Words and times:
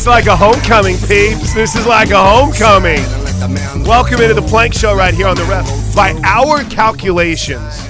is 0.00 0.06
like 0.06 0.26
a 0.26 0.36
homecoming, 0.36 0.96
peeps. 0.96 1.52
This 1.52 1.76
is 1.76 1.86
like 1.86 2.08
a 2.08 2.24
homecoming. 2.24 3.02
Welcome 3.84 4.22
into 4.22 4.32
the 4.32 4.46
Plank 4.48 4.72
Show 4.72 4.96
right 4.96 5.12
here 5.12 5.26
on 5.26 5.36
the 5.36 5.44
ref. 5.44 5.66
By 5.94 6.18
our 6.24 6.64
calculations, 6.64 7.86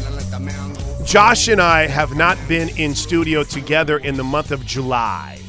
Josh 1.04 1.46
and 1.46 1.62
I 1.62 1.86
have 1.86 2.16
not 2.16 2.36
been 2.48 2.68
in 2.70 2.96
studio 2.96 3.44
together 3.44 3.98
in 3.98 4.16
the 4.16 4.24
month 4.24 4.50
of 4.50 4.66
July. 4.66 5.40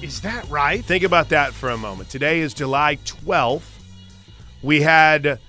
Is 0.00 0.20
that 0.20 0.48
right? 0.48 0.84
Think 0.84 1.02
about 1.02 1.30
that 1.30 1.52
for 1.52 1.70
a 1.70 1.76
moment. 1.76 2.10
Today 2.10 2.40
is 2.40 2.54
July 2.54 2.96
12th. 3.04 3.62
We 4.62 4.82
had 4.82 5.40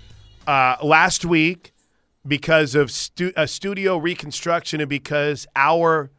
uh, 0.48 0.78
last 0.82 1.26
week 1.26 1.74
because 2.26 2.74
of 2.74 2.90
stu- 2.90 3.34
a 3.38 3.48
studio 3.48 3.98
reconstruction 3.98 4.82
and 4.82 4.90
because 4.90 5.46
our 5.56 6.10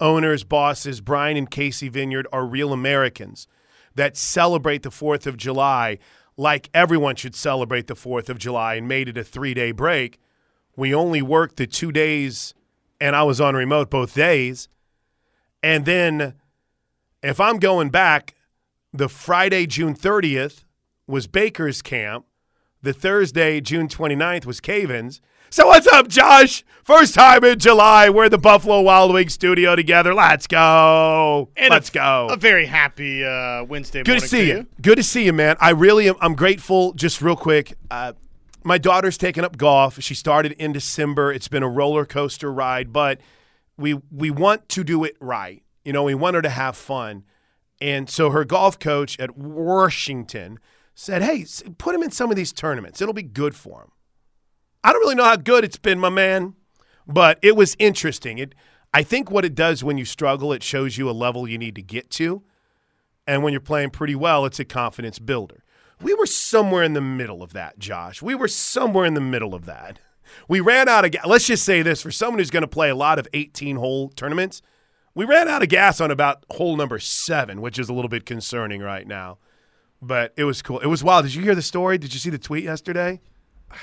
owners, 0.00 0.42
bosses, 0.42 1.02
Brian 1.02 1.36
and 1.36 1.50
Casey 1.50 1.90
Vineyard, 1.90 2.26
are 2.32 2.46
real 2.46 2.72
Americans 2.72 3.46
that 3.94 4.16
celebrate 4.16 4.82
the 4.82 4.90
4th 4.90 5.26
of 5.26 5.36
July 5.36 5.98
like 6.36 6.68
everyone 6.74 7.16
should 7.16 7.34
celebrate 7.34 7.86
the 7.86 7.94
4th 7.94 8.28
of 8.28 8.38
July 8.38 8.74
and 8.74 8.88
made 8.88 9.08
it 9.08 9.18
a 9.18 9.24
three 9.24 9.54
day 9.54 9.72
break. 9.72 10.18
We 10.76 10.94
only 10.94 11.22
worked 11.22 11.56
the 11.56 11.66
two 11.66 11.92
days, 11.92 12.54
and 13.00 13.14
I 13.14 13.22
was 13.22 13.40
on 13.40 13.54
remote 13.54 13.90
both 13.90 14.14
days. 14.14 14.68
And 15.62 15.84
then 15.84 16.34
if 17.22 17.40
I'm 17.40 17.58
going 17.58 17.90
back, 17.90 18.34
the 18.92 19.08
Friday, 19.08 19.66
June 19.66 19.94
30th 19.94 20.64
was 21.06 21.26
Baker's 21.26 21.82
camp. 21.82 22.26
The 22.82 22.92
Thursday, 22.92 23.60
June 23.60 23.88
29th 23.88 24.46
was 24.46 24.60
Cavens. 24.60 25.20
So 25.54 25.68
what's 25.68 25.86
up, 25.86 26.08
Josh? 26.08 26.64
First 26.82 27.14
time 27.14 27.44
in 27.44 27.60
July. 27.60 28.10
We're 28.10 28.24
at 28.24 28.32
the 28.32 28.38
Buffalo 28.38 28.80
Wild 28.80 29.14
Wings 29.14 29.34
studio 29.34 29.76
together. 29.76 30.12
Let's 30.12 30.48
go. 30.48 31.48
And 31.56 31.70
Let's 31.70 31.90
a, 31.90 31.92
go. 31.92 32.26
A 32.28 32.36
very 32.36 32.66
happy 32.66 33.24
uh, 33.24 33.62
Wednesday 33.62 34.02
Good 34.02 34.08
morning 34.08 34.22
to 34.22 34.26
see 34.26 34.48
you. 34.48 34.56
you. 34.56 34.66
Good 34.82 34.96
to 34.96 35.04
see 35.04 35.24
you, 35.24 35.32
man. 35.32 35.54
I 35.60 35.70
really 35.70 36.08
am. 36.08 36.16
I'm 36.20 36.34
grateful. 36.34 36.92
Just 36.94 37.22
real 37.22 37.36
quick, 37.36 37.74
uh, 37.88 38.14
my 38.64 38.78
daughter's 38.78 39.16
taken 39.16 39.44
up 39.44 39.56
golf. 39.56 40.02
She 40.02 40.16
started 40.16 40.56
in 40.58 40.72
December. 40.72 41.32
It's 41.32 41.46
been 41.46 41.62
a 41.62 41.68
roller 41.68 42.04
coaster 42.04 42.52
ride, 42.52 42.92
but 42.92 43.20
we 43.76 44.00
we 44.10 44.32
want 44.32 44.68
to 44.70 44.82
do 44.82 45.04
it 45.04 45.16
right. 45.20 45.62
You 45.84 45.92
know, 45.92 46.02
we 46.02 46.16
want 46.16 46.34
her 46.34 46.42
to 46.42 46.50
have 46.50 46.76
fun, 46.76 47.22
and 47.80 48.10
so 48.10 48.30
her 48.30 48.44
golf 48.44 48.80
coach 48.80 49.20
at 49.20 49.38
Washington 49.38 50.58
said, 50.96 51.22
"Hey, 51.22 51.46
put 51.78 51.94
him 51.94 52.02
in 52.02 52.10
some 52.10 52.30
of 52.30 52.36
these 52.36 52.52
tournaments. 52.52 53.00
It'll 53.00 53.14
be 53.14 53.22
good 53.22 53.54
for 53.54 53.82
him." 53.82 53.90
I 54.84 54.92
don't 54.92 55.00
really 55.00 55.14
know 55.14 55.24
how 55.24 55.36
good 55.36 55.64
it's 55.64 55.78
been, 55.78 55.98
my 55.98 56.10
man, 56.10 56.54
but 57.06 57.38
it 57.40 57.56
was 57.56 57.74
interesting. 57.78 58.36
It, 58.36 58.54
I 58.92 59.02
think 59.02 59.30
what 59.30 59.46
it 59.46 59.54
does 59.54 59.82
when 59.82 59.96
you 59.96 60.04
struggle, 60.04 60.52
it 60.52 60.62
shows 60.62 60.98
you 60.98 61.08
a 61.08 61.12
level 61.12 61.48
you 61.48 61.56
need 61.56 61.74
to 61.76 61.82
get 61.82 62.10
to. 62.12 62.42
And 63.26 63.42
when 63.42 63.54
you're 63.54 63.60
playing 63.60 63.90
pretty 63.90 64.14
well, 64.14 64.44
it's 64.44 64.60
a 64.60 64.64
confidence 64.64 65.18
builder. 65.18 65.64
We 66.02 66.12
were 66.12 66.26
somewhere 66.26 66.82
in 66.82 66.92
the 66.92 67.00
middle 67.00 67.42
of 67.42 67.54
that, 67.54 67.78
Josh. 67.78 68.20
We 68.20 68.34
were 68.34 68.46
somewhere 68.46 69.06
in 69.06 69.14
the 69.14 69.22
middle 69.22 69.54
of 69.54 69.64
that. 69.64 70.00
We 70.48 70.60
ran 70.60 70.86
out 70.86 71.06
of 71.06 71.12
gas. 71.12 71.24
Let's 71.24 71.46
just 71.46 71.64
say 71.64 71.80
this 71.80 72.02
for 72.02 72.10
someone 72.10 72.38
who's 72.38 72.50
going 72.50 72.62
to 72.62 72.68
play 72.68 72.90
a 72.90 72.94
lot 72.94 73.18
of 73.18 73.26
18 73.32 73.76
hole 73.76 74.10
tournaments, 74.10 74.60
we 75.14 75.24
ran 75.24 75.48
out 75.48 75.62
of 75.62 75.70
gas 75.70 76.00
on 76.00 76.10
about 76.10 76.44
hole 76.50 76.76
number 76.76 76.98
seven, 76.98 77.62
which 77.62 77.78
is 77.78 77.88
a 77.88 77.94
little 77.94 78.08
bit 78.10 78.26
concerning 78.26 78.82
right 78.82 79.06
now. 79.06 79.38
But 80.02 80.34
it 80.36 80.44
was 80.44 80.60
cool. 80.60 80.80
It 80.80 80.88
was 80.88 81.02
wild. 81.02 81.24
Did 81.24 81.34
you 81.34 81.42
hear 81.42 81.54
the 81.54 81.62
story? 81.62 81.96
Did 81.96 82.12
you 82.12 82.20
see 82.20 82.30
the 82.30 82.38
tweet 82.38 82.64
yesterday? 82.64 83.20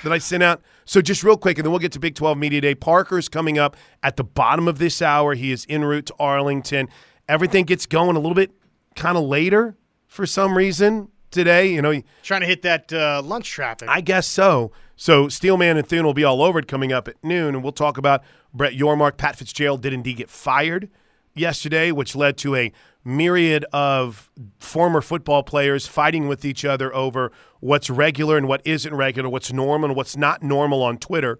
That 0.02 0.12
I 0.12 0.18
sent 0.18 0.42
out. 0.42 0.62
So 0.84 1.00
just 1.00 1.22
real 1.22 1.36
quick, 1.36 1.58
and 1.58 1.64
then 1.64 1.70
we'll 1.70 1.80
get 1.80 1.92
to 1.92 2.00
Big 2.00 2.14
12 2.14 2.36
Media 2.38 2.60
Day. 2.60 2.74
Parker's 2.74 3.28
coming 3.28 3.58
up 3.58 3.76
at 4.02 4.16
the 4.16 4.24
bottom 4.24 4.68
of 4.68 4.78
this 4.78 5.00
hour. 5.00 5.34
He 5.34 5.52
is 5.52 5.66
en 5.68 5.84
route 5.84 6.06
to 6.06 6.14
Arlington. 6.18 6.88
Everything 7.28 7.64
gets 7.64 7.86
going 7.86 8.16
a 8.16 8.20
little 8.20 8.34
bit 8.34 8.52
kind 8.96 9.16
of 9.16 9.24
later 9.24 9.76
for 10.06 10.26
some 10.26 10.56
reason 10.56 11.08
today. 11.30 11.72
You 11.72 11.82
know, 11.82 12.02
Trying 12.22 12.42
to 12.42 12.46
hit 12.46 12.62
that 12.62 12.92
uh, 12.92 13.22
lunch 13.24 13.50
traffic. 13.50 13.88
I 13.88 14.00
guess 14.00 14.26
so. 14.26 14.72
So 14.96 15.28
Steelman 15.28 15.76
and 15.76 15.86
Thune 15.86 16.04
will 16.04 16.14
be 16.14 16.24
all 16.24 16.42
over 16.42 16.58
it 16.58 16.68
coming 16.68 16.92
up 16.92 17.08
at 17.08 17.16
noon, 17.24 17.54
and 17.54 17.62
we'll 17.62 17.72
talk 17.72 17.98
about 17.98 18.22
Brett 18.54 18.74
Yormark. 18.74 19.16
Pat 19.16 19.36
Fitzgerald 19.36 19.82
did 19.82 19.92
indeed 19.92 20.18
get 20.18 20.30
fired 20.30 20.90
yesterday, 21.34 21.90
which 21.90 22.14
led 22.14 22.36
to 22.38 22.54
a 22.54 22.72
myriad 23.04 23.64
of 23.72 24.30
former 24.58 25.00
football 25.00 25.42
players 25.42 25.86
fighting 25.86 26.28
with 26.28 26.44
each 26.44 26.64
other 26.64 26.94
over 26.94 27.32
what's 27.60 27.90
regular 27.90 28.36
and 28.36 28.46
what 28.48 28.60
isn't 28.64 28.94
regular, 28.94 29.28
what's 29.28 29.52
normal 29.52 29.90
and 29.90 29.96
what's 29.96 30.16
not 30.16 30.42
normal 30.42 30.82
on 30.82 30.98
Twitter 30.98 31.38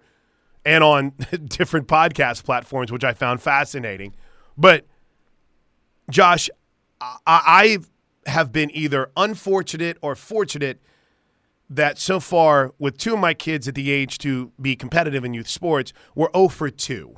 and 0.65 0.83
on 0.83 1.09
different 1.45 1.87
podcast 1.87 2.43
platforms, 2.43 2.91
which 2.91 3.03
I 3.03 3.13
found 3.13 3.41
fascinating. 3.41 4.15
But 4.57 4.85
Josh, 6.09 6.49
I, 7.01 7.17
I 7.25 7.77
have 8.25 8.51
been 8.51 8.71
either 8.71 9.11
unfortunate 9.17 9.97
or 10.01 10.15
fortunate 10.15 10.81
that 11.69 11.97
so 11.97 12.19
far, 12.19 12.73
with 12.77 12.97
two 12.97 13.13
of 13.13 13.19
my 13.19 13.33
kids 13.33 13.67
at 13.67 13.75
the 13.75 13.91
age 13.91 14.17
to 14.19 14.51
be 14.61 14.75
competitive 14.75 15.25
in 15.25 15.33
youth 15.33 15.47
sports, 15.47 15.91
we're 16.13 16.29
0 16.35 16.49
for 16.49 16.69
2. 16.69 17.15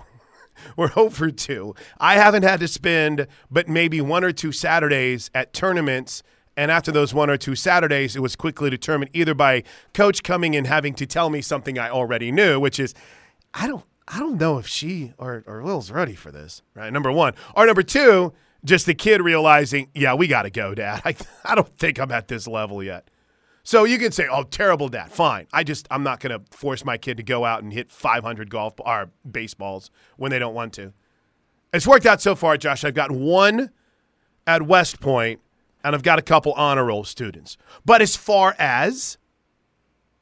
We're 0.78 0.92
over 0.96 1.32
2. 1.32 1.76
I 2.00 2.16
haven't 2.16 2.44
had 2.44 2.60
to 2.60 2.68
spend 2.68 3.28
but 3.50 3.68
maybe 3.68 4.02
one 4.02 4.24
or 4.24 4.32
two 4.32 4.52
Saturdays 4.52 5.30
at 5.34 5.54
tournaments. 5.54 6.24
And 6.58 6.72
after 6.72 6.92
those 6.92 7.14
one 7.14 7.30
or 7.30 7.38
two 7.38 7.56
Saturdays, 7.56 8.16
it 8.16 8.22
was 8.22 8.36
quickly 8.36 8.70
determined 8.70 9.12
either 9.14 9.34
by 9.34 9.64
coach 9.94 10.24
coming 10.24 10.56
and 10.56 10.66
having 10.68 10.94
to 10.96 11.06
tell 11.06 11.30
me 11.30 11.42
something 11.42 11.78
I 11.78 11.90
already 11.90 12.32
knew, 12.32 12.60
which 12.60 12.80
is, 12.80 12.94
I 13.54 13.68
don't, 13.68 13.84
I 14.08 14.20
don't 14.20 14.40
know 14.40 14.58
if 14.58 14.68
she 14.68 15.14
or, 15.18 15.44
or 15.48 15.62
Will's 15.62 15.92
ready 15.92 16.16
for 16.16 16.32
this, 16.32 16.62
right? 16.74 16.94
Number 16.94 17.12
one. 17.12 17.34
Or 17.56 17.66
number 17.66 17.84
two, 17.84 18.34
just 18.64 18.86
the 18.86 18.94
kid 18.94 19.22
realizing, 19.22 19.90
yeah, 19.94 20.14
we 20.14 20.28
got 20.28 20.44
to 20.44 20.50
go, 20.50 20.74
Dad. 20.74 21.02
I, 21.06 21.16
I 21.44 21.56
don't 21.56 21.68
think 21.78 22.00
I'm 22.00 22.12
at 22.12 22.28
this 22.28 22.48
level 22.48 22.82
yet. 22.84 23.10
So 23.66 23.84
you 23.84 23.98
can 23.98 24.12
say, 24.12 24.28
"Oh, 24.32 24.44
terrible 24.44 24.88
dad." 24.90 25.12
Fine. 25.12 25.48
I 25.52 25.64
just 25.64 25.88
I'm 25.90 26.04
not 26.04 26.20
going 26.20 26.40
to 26.40 26.56
force 26.56 26.86
my 26.86 26.98
kid 26.98 27.18
to 27.18 27.24
go 27.24 27.44
out 27.44 27.64
and 27.64 27.74
hit 27.74 27.92
500 27.92 28.50
golf 28.50 28.76
or 28.78 29.10
baseballs 29.30 29.90
when 30.18 30.32
they 30.32 30.40
don't 30.40 30.54
want 30.54 30.72
to. 30.74 30.94
It's 31.74 31.88
worked 31.88 32.06
out 32.06 32.22
so 32.22 32.36
far, 32.36 32.58
Josh. 32.58 32.86
I've 32.86 32.94
got 32.94 33.12
one 33.12 33.72
at 34.46 34.62
West 34.62 35.02
Point, 35.02 35.42
and 35.84 35.96
I've 35.96 36.04
got 36.04 36.20
a 36.20 36.22
couple 36.22 36.54
honor 36.54 36.86
roll 36.86 37.04
students. 37.04 37.58
But 37.84 38.04
as 38.04 38.16
far 38.16 38.56
as 38.60 39.18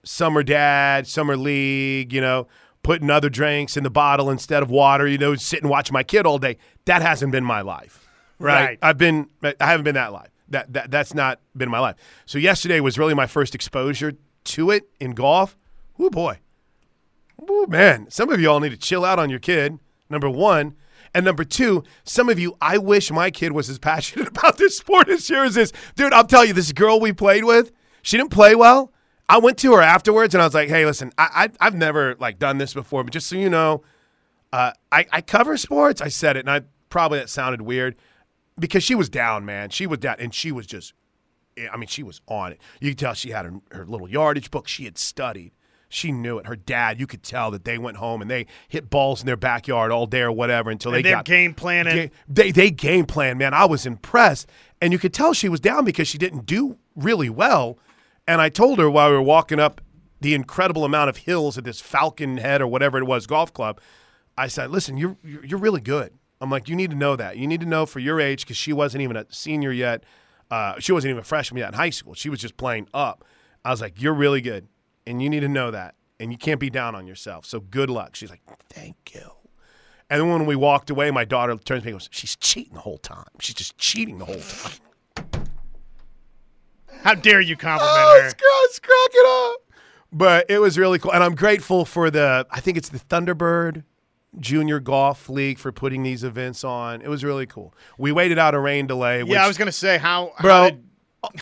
summer 0.03 0.41
dad, 0.41 1.05
summer 1.05 1.35
league, 1.35 2.13
you 2.13 2.21
know, 2.21 2.47
putting 2.81 3.09
other 3.09 3.29
drinks 3.29 3.75
in 3.75 3.83
the 3.83 3.89
bottle 3.89 4.29
instead 4.29 4.63
of 4.63 4.71
water, 4.71 5.05
you 5.05 5.17
know, 5.17 5.35
sit 5.35 5.61
and 5.61 5.69
watch 5.69 5.91
my 5.91 6.01
kid 6.01 6.25
all 6.25 6.39
day, 6.39 6.57
that 6.85 7.01
hasn't 7.01 7.33
been 7.33 7.43
my 7.43 7.59
life. 7.59 8.07
Right? 8.39 8.65
Right. 8.65 8.79
I've 8.81 8.97
been 8.97 9.27
I 9.43 9.53
haven't 9.59 9.83
been 9.83 9.95
that 9.95 10.13
life. 10.13 10.32
That, 10.53 10.71
that 10.73 10.91
that's 10.91 11.13
not 11.15 11.39
been 11.57 11.69
my 11.69 11.79
life. 11.79 11.95
So 12.25 12.37
yesterday 12.37 12.79
was 12.79 12.99
really 12.99 13.15
my 13.15 13.25
first 13.25 13.55
exposure 13.55 14.13
to 14.43 14.69
it 14.69 14.87
in 14.99 15.11
golf. 15.11 15.57
Oh 15.99 16.11
boy. 16.11 16.39
Oh 17.49 17.65
man, 17.67 18.09
some 18.09 18.29
of 18.29 18.39
you 18.39 18.49
all 18.49 18.59
need 18.59 18.69
to 18.69 18.77
chill 18.77 19.03
out 19.03 19.17
on 19.17 19.29
your 19.31 19.39
kid. 19.39 19.79
Number 20.09 20.29
1, 20.29 20.75
and 21.15 21.25
number 21.25 21.43
2, 21.43 21.83
some 22.03 22.29
of 22.29 22.37
you 22.37 22.55
I 22.61 22.77
wish 22.77 23.09
my 23.09 23.31
kid 23.31 23.51
was 23.53 23.67
as 23.67 23.79
passionate 23.91 24.27
about 24.27 24.57
this 24.57 24.77
sport 24.77 25.09
as 25.09 25.27
yours 25.27 25.57
is. 25.57 25.73
Dude, 25.95 26.13
I'll 26.13 26.25
tell 26.25 26.45
you 26.45 26.53
this 26.53 26.71
girl 26.71 26.99
we 26.99 27.13
played 27.13 27.45
with, 27.45 27.71
she 28.03 28.17
didn't 28.17 28.31
play 28.31 28.53
well. 28.53 28.91
I 29.27 29.39
went 29.39 29.57
to 29.59 29.73
her 29.73 29.81
afterwards 29.81 30.35
and 30.35 30.41
I 30.41 30.45
was 30.45 30.53
like, 30.53 30.69
"Hey, 30.69 30.85
listen, 30.85 31.11
I, 31.17 31.49
I 31.59 31.65
I've 31.65 31.75
never 31.75 32.15
like 32.19 32.37
done 32.37 32.59
this 32.59 32.75
before, 32.75 33.03
but 33.03 33.11
just 33.11 33.25
so 33.25 33.35
you 33.37 33.49
know, 33.49 33.81
uh, 34.51 34.73
I, 34.91 35.07
I 35.11 35.21
cover 35.21 35.57
sports. 35.57 35.99
I 35.99 36.09
said 36.09 36.37
it, 36.37 36.41
and 36.41 36.51
I 36.51 36.61
probably 36.89 37.17
that 37.19 37.29
sounded 37.29 37.61
weird 37.61 37.95
because 38.59 38.83
she 38.83 38.95
was 38.95 39.09
down, 39.09 39.45
man. 39.45 39.69
She 39.69 39.87
was 39.87 39.99
down, 39.99 40.15
and 40.19 40.33
she 40.33 40.51
was 40.51 40.65
just, 40.65 40.93
I 41.71 41.77
mean, 41.77 41.87
she 41.87 42.03
was 42.03 42.21
on 42.27 42.51
it. 42.53 42.59
You 42.79 42.91
could 42.91 42.99
tell 42.99 43.13
she 43.13 43.31
had 43.31 43.45
her, 43.45 43.53
her 43.71 43.85
little 43.85 44.09
yardage 44.09 44.51
book. 44.51 44.67
She 44.67 44.85
had 44.85 44.97
studied. 44.97 45.51
She 45.89 46.11
knew 46.11 46.39
it. 46.39 46.47
Her 46.47 46.55
dad, 46.55 46.99
you 46.99 47.05
could 47.05 47.21
tell 47.21 47.51
that 47.51 47.65
they 47.65 47.77
went 47.77 47.97
home 47.97 48.21
and 48.23 48.31
they 48.31 48.47
hit 48.67 48.89
balls 48.89 49.21
in 49.21 49.27
their 49.27 49.37
backyard 49.37 49.91
all 49.91 50.07
day 50.07 50.21
or 50.21 50.31
whatever 50.31 50.71
until 50.71 50.91
they 50.91 50.97
and 50.97 51.05
them 51.05 51.13
got 51.13 51.25
game 51.25 51.53
planning. 51.53 51.95
Ga- 52.07 52.11
They 52.27 52.51
they 52.51 52.71
game 52.71 53.05
plan, 53.05 53.37
man. 53.37 53.53
I 53.53 53.65
was 53.65 53.85
impressed, 53.85 54.49
and 54.81 54.91
you 54.91 54.97
could 54.97 55.13
tell 55.13 55.33
she 55.33 55.49
was 55.49 55.59
down 55.59 55.85
because 55.85 56.07
she 56.07 56.17
didn't 56.17 56.47
do 56.47 56.77
really 56.95 57.29
well. 57.29 57.77
And 58.27 58.41
I 58.41 58.49
told 58.49 58.79
her 58.79 58.89
while 58.89 59.09
we 59.11 59.15
were 59.17 59.21
walking 59.21 59.59
up 59.59 59.81
the 60.19 60.33
incredible 60.33 60.83
amount 60.85 61.09
of 61.09 61.17
hills 61.17 61.57
at 61.59 61.63
this 61.63 61.79
Falcon 61.79 62.37
Head 62.37 62.61
or 62.61 62.67
whatever 62.67 62.97
it 62.97 63.03
was 63.03 63.27
golf 63.27 63.53
club, 63.53 63.79
I 64.35 64.47
said, 64.47 64.71
"Listen, 64.71 64.97
you're 64.97 65.17
you're 65.23 65.59
really 65.59 65.81
good." 65.81 66.11
I'm 66.43 66.49
like, 66.49 66.67
"You 66.69 66.75
need 66.75 66.89
to 66.91 66.95
know 66.95 67.15
that. 67.15 67.37
You 67.37 67.47
need 67.47 67.61
to 67.61 67.65
know 67.65 67.85
for 67.85 67.99
your 67.99 68.19
age 68.19 68.41
because 68.45 68.57
she 68.57 68.73
wasn't 68.73 69.01
even 69.01 69.15
a 69.15 69.25
senior 69.29 69.71
yet. 69.71 70.03
Uh, 70.51 70.75
she 70.79 70.91
wasn't 70.91 71.09
even 71.11 71.21
a 71.21 71.23
freshman 71.23 71.59
yet 71.59 71.69
in 71.69 71.73
high 71.73 71.89
school. 71.89 72.13
She 72.13 72.29
was 72.29 72.39
just 72.39 72.57
playing 72.57 72.87
up." 72.93 73.23
I 73.65 73.71
was 73.71 73.79
like, 73.81 74.01
"You're 74.01 74.13
really 74.13 74.41
good, 74.41 74.67
and 75.07 75.23
you 75.23 75.29
need 75.29 75.39
to 75.39 75.47
know 75.47 75.71
that, 75.71 75.95
and 76.19 76.31
you 76.31 76.37
can't 76.37 76.59
be 76.59 76.69
down 76.69 76.95
on 76.95 77.07
yourself. 77.07 77.45
So 77.45 77.59
good 77.61 77.89
luck." 77.89 78.15
She's 78.15 78.29
like, 78.29 78.41
"Thank 78.69 79.13
you." 79.15 79.31
And 80.09 80.21
then 80.21 80.29
when 80.29 80.45
we 80.45 80.55
walked 80.55 80.89
away, 80.89 81.09
my 81.11 81.23
daughter 81.25 81.55
turns 81.55 81.81
to 81.83 81.85
me 81.87 81.91
and 81.93 81.99
goes, 81.99 82.09
She's 82.11 82.35
cheating 82.35 82.73
the 82.75 82.81
whole 82.81 82.97
time. 82.99 83.25
She's 83.39 83.55
just 83.55 83.77
cheating 83.79 84.19
the 84.19 84.25
whole 84.25 84.41
time. 84.41 85.45
How 87.03 87.15
dare 87.15 87.41
you 87.41 87.55
compliment 87.55 87.89
Oh, 87.97 88.19
her? 88.21 88.25
it's, 88.25 88.33
cra- 88.33 88.45
it's 88.65 88.79
cracking 88.79 89.21
up. 89.25 89.55
But 90.11 90.45
it 90.49 90.59
was 90.59 90.77
really 90.77 90.99
cool. 90.99 91.11
And 91.13 91.23
I'm 91.23 91.35
grateful 91.35 91.85
for 91.85 92.11
the, 92.11 92.45
I 92.51 92.59
think 92.59 92.77
it's 92.77 92.89
the 92.89 92.99
Thunderbird 92.99 93.83
Junior 94.39 94.79
Golf 94.79 95.29
League 95.29 95.59
for 95.59 95.71
putting 95.71 96.03
these 96.03 96.23
events 96.23 96.63
on. 96.63 97.01
It 97.01 97.09
was 97.09 97.23
really 97.23 97.45
cool. 97.45 97.73
We 97.97 98.11
waited 98.11 98.39
out 98.39 98.53
a 98.53 98.59
rain 98.59 98.87
delay. 98.87 99.23
Which, 99.23 99.33
Yeah, 99.33 99.43
I 99.43 99.47
was 99.47 99.57
gonna 99.57 99.71
say 99.71 99.97
how, 99.97 100.33
Bro, 100.41 100.53
how 100.53 100.69
did 100.69 100.83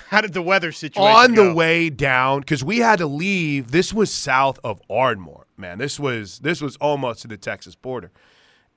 How 0.10 0.22
did 0.22 0.34
the 0.34 0.42
weather 0.42 0.72
situation 0.72 1.12
on 1.12 1.36
the 1.36 1.54
way 1.54 1.90
down 1.90 2.42
because 2.42 2.64
we 2.64 2.80
had 2.80 3.00
to 3.00 3.08
leave. 3.08 3.72
This 3.72 3.94
was 3.94 4.14
south 4.14 4.60
of 4.64 4.82
Ardmore, 4.90 5.48
man. 5.58 5.80
This 5.80 6.00
was 6.00 6.40
this 6.40 6.62
was 6.62 6.76
almost 6.78 7.24
to 7.24 7.28
the 7.28 7.38
Texas 7.38 7.76
border. 7.76 8.12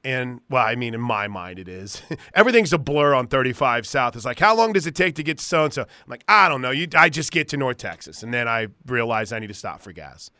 And 0.05 0.41
well, 0.51 0.65
I 0.65 0.75
mean, 0.75 0.93
in 0.95 1.01
my 1.01 1.29
mind, 1.29 1.59
it 1.59 1.69
is. 1.69 2.03
Everything's 2.35 2.75
a 2.75 2.79
blur 2.79 3.15
on 3.15 3.27
35 3.27 3.87
South. 3.87 4.15
It's 4.15 4.27
like, 4.27 4.39
how 4.39 4.55
long 4.55 4.75
does 4.75 4.87
it 4.87 4.95
take 4.95 5.15
to 5.15 5.23
get 5.23 5.39
to 5.39 5.45
so 5.45 5.65
and 5.65 5.73
so? 5.73 5.83
I'm 5.83 5.89
like, 6.09 6.25
I 6.29 6.49
don't 6.51 6.61
know. 6.61 6.71
You, 6.71 6.89
I 6.95 7.09
just 7.09 7.33
get 7.33 7.49
to 7.49 7.57
North 7.57 7.79
Texas, 7.79 8.23
and 8.23 8.33
then 8.33 8.47
I 8.47 8.69
realize 8.87 9.33
I 9.33 9.39
need 9.39 9.47
to 9.47 9.55
stop 9.55 9.81
for 9.81 9.93
gas. 9.93 10.31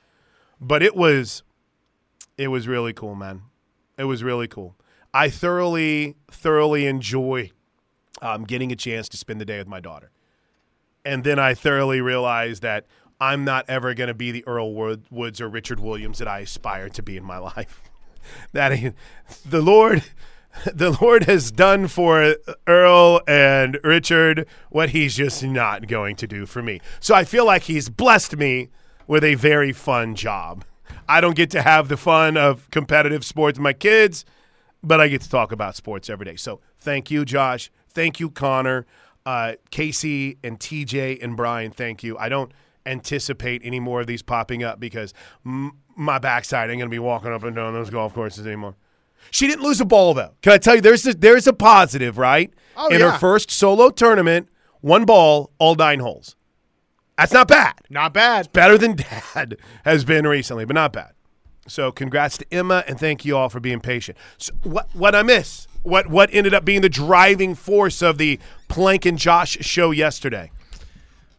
But 0.61 0.83
it 0.83 0.95
was, 0.95 1.43
it 2.37 2.49
was 2.49 2.69
really 2.69 2.93
cool, 2.93 3.15
man. 3.15 3.43
It 3.99 4.05
was 4.05 4.23
really 4.23 4.49
cool. 4.49 4.77
I 5.13 5.31
thoroughly, 5.31 6.17
thoroughly 6.31 6.87
enjoy 6.87 7.53
um, 8.21 8.45
getting 8.45 8.73
a 8.73 8.77
chance 8.77 9.09
to 9.11 9.17
spend 9.17 9.41
the 9.41 9.45
day 9.45 9.59
with 9.59 9.69
my 9.69 9.81
daughter 9.81 10.11
and 11.05 11.25
then 11.25 11.39
I 11.39 11.55
thoroughly 11.55 12.01
realized 12.01 12.63
that 12.63 12.87
I'm 13.21 13.45
not 13.45 13.65
ever 13.69 13.95
going 13.95 14.09
to 14.09 14.15
be 14.15 14.31
the 14.31 14.47
Earl 14.47 14.75
Woods 14.75 15.41
or 15.41 15.49
Richard 15.49 15.81
Williams 15.81 16.19
that 16.19 16.29
I 16.29 16.41
aspire 16.41 16.89
to 16.91 17.03
be 17.03 17.17
in 17.17 17.25
my 17.25 17.39
life. 17.57 17.83
that 18.53 18.95
the 19.45 19.61
Lord, 19.61 20.03
the 20.73 20.97
Lord 21.01 21.25
has 21.25 21.51
done 21.53 21.89
for 21.89 22.37
Earl 22.67 23.21
and 23.29 23.79
Richard 23.85 24.47
what 24.71 24.91
He's 24.91 25.15
just 25.15 25.45
not 25.45 25.87
going 25.87 26.17
to 26.17 26.27
do 26.27 26.47
for 26.47 26.63
me. 26.63 26.81
So 27.01 27.15
I 27.15 27.25
feel 27.25 27.45
like 27.45 27.65
He's 27.65 27.89
blessed 27.89 28.37
me 28.37 28.71
with 29.07 29.23
a 29.23 29.35
very 29.35 29.73
fun 29.73 30.15
job. 30.15 30.65
I 31.09 31.21
don't 31.21 31.37
get 31.37 31.51
to 31.51 31.63
have 31.63 31.89
the 31.89 31.97
fun 31.97 32.37
of 32.37 32.71
competitive 32.71 33.25
sports 33.25 33.59
with 33.59 33.63
my 33.63 33.73
kids, 33.73 34.25
but 34.83 35.01
I 35.01 35.09
get 35.09 35.21
to 35.23 35.31
talk 35.31 35.53
about 35.53 35.77
sports 35.77 36.09
every 36.11 36.25
day. 36.25 36.37
So 36.37 36.61
thank 36.79 37.11
you, 37.11 37.25
Josh. 37.25 37.71
Thank 37.91 38.21
you, 38.21 38.31
Connor 38.31 38.87
uh, 39.27 39.55
Casey 39.71 40.37
and 40.45 40.59
TJ 40.59 41.23
and 41.23 41.37
Brian, 41.37 41.71
thank 41.71 42.03
you. 42.03 42.17
I 42.19 42.29
don't 42.29 42.53
anticipate 42.87 43.63
any 43.65 43.81
more 43.81 44.01
of 44.03 44.07
these 44.07 44.23
popping 44.23 44.63
up 44.63 44.79
because 44.79 45.15
m- 45.47 45.73
my 45.97 46.19
backside 46.19 46.71
ain't 46.71 46.79
going 46.79 46.91
to 46.91 46.95
be 46.95 46.99
walking 46.99 47.33
up 47.33 47.43
and 47.45 47.57
down 47.57 47.73
those 47.73 47.91
golf 47.91 48.13
courses 48.15 48.47
anymore. 48.47 48.75
She 49.31 49.47
didn't 49.47 49.63
lose 49.65 49.81
a 49.81 49.87
ball 49.87 50.13
though. 50.13 50.33
Can 50.43 50.53
I 50.53 50.59
tell 50.59 50.75
you? 50.75 50.81
There's 50.83 51.07
a, 51.07 51.15
there's 51.15 51.47
a 51.47 51.55
positive, 51.55 52.19
right? 52.19 52.53
Oh, 52.77 52.89
In 52.89 53.01
yeah. 53.01 53.13
her 53.13 53.19
first 53.19 53.51
solo 53.51 53.89
tournament, 53.89 54.49
one 54.83 55.07
ball, 55.07 55.51
all 55.59 55.75
nine 55.75 56.01
holes. 56.01 56.37
That's 57.17 57.33
not 57.33 57.49
bad. 57.49 57.75
Not 57.91 58.13
bad. 58.13 58.53
Better 58.53 58.77
than 58.77 58.97
Dad 59.35 59.57
has 59.85 60.05
been 60.05 60.27
recently, 60.27 60.65
but 60.65 60.75
not 60.75 60.93
bad. 60.93 61.13
So 61.67 61.91
congrats 61.93 62.37
to 62.39 62.47
Emma 62.53 62.85
and 62.87 62.99
thank 62.99 63.25
you 63.25 63.37
all 63.37 63.49
for 63.49 63.61
being 63.61 63.81
patient. 63.81 64.19
So 64.37 64.53
what 64.65 64.89
what 64.95 65.15
I 65.15 65.23
miss? 65.23 65.67
What 65.83 66.09
what 66.09 66.29
ended 66.33 66.53
up 66.55 66.65
being 66.65 66.83
the 66.83 66.89
driving 66.89 67.55
force 67.55 68.03
of 68.03 68.19
the 68.19 68.39
Plank 68.69 69.07
and 69.07 69.17
Josh 69.19 69.57
show 69.61 69.91
yesterday? 69.91 70.51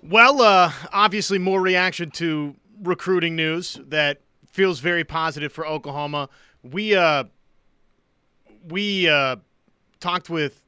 Well, 0.01 0.41
uh, 0.41 0.71
obviously, 0.91 1.39
more 1.39 1.61
reaction 1.61 2.11
to 2.11 2.55
recruiting 2.83 3.35
news 3.35 3.79
that 3.87 4.21
feels 4.51 4.79
very 4.79 5.03
positive 5.03 5.51
for 5.51 5.65
Oklahoma. 5.65 6.29
We 6.63 6.95
uh, 6.95 7.25
we 8.67 9.07
uh, 9.09 9.37
talked 9.99 10.29
with 10.29 10.61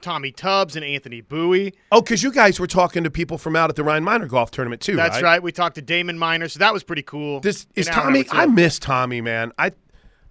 Tommy 0.00 0.30
Tubbs 0.30 0.76
and 0.76 0.84
Anthony 0.84 1.20
Bowie. 1.20 1.74
Oh, 1.90 2.00
because 2.00 2.22
you 2.22 2.30
guys 2.32 2.60
were 2.60 2.66
talking 2.66 3.04
to 3.04 3.10
people 3.10 3.38
from 3.38 3.56
out 3.56 3.70
at 3.70 3.76
the 3.76 3.84
Ryan 3.84 4.04
Minor 4.04 4.26
Golf 4.26 4.50
Tournament 4.50 4.80
too, 4.80 4.96
That's 4.96 5.16
right? 5.16 5.22
right. 5.24 5.42
We 5.42 5.52
talked 5.52 5.74
to 5.76 5.82
Damon 5.82 6.18
Minor, 6.18 6.48
so 6.48 6.58
that 6.60 6.72
was 6.72 6.84
pretty 6.84 7.02
cool. 7.02 7.40
This 7.40 7.66
is 7.74 7.86
Tommy. 7.88 8.24
I 8.30 8.46
miss 8.46 8.78
Tommy, 8.78 9.20
man. 9.20 9.52
I 9.58 9.72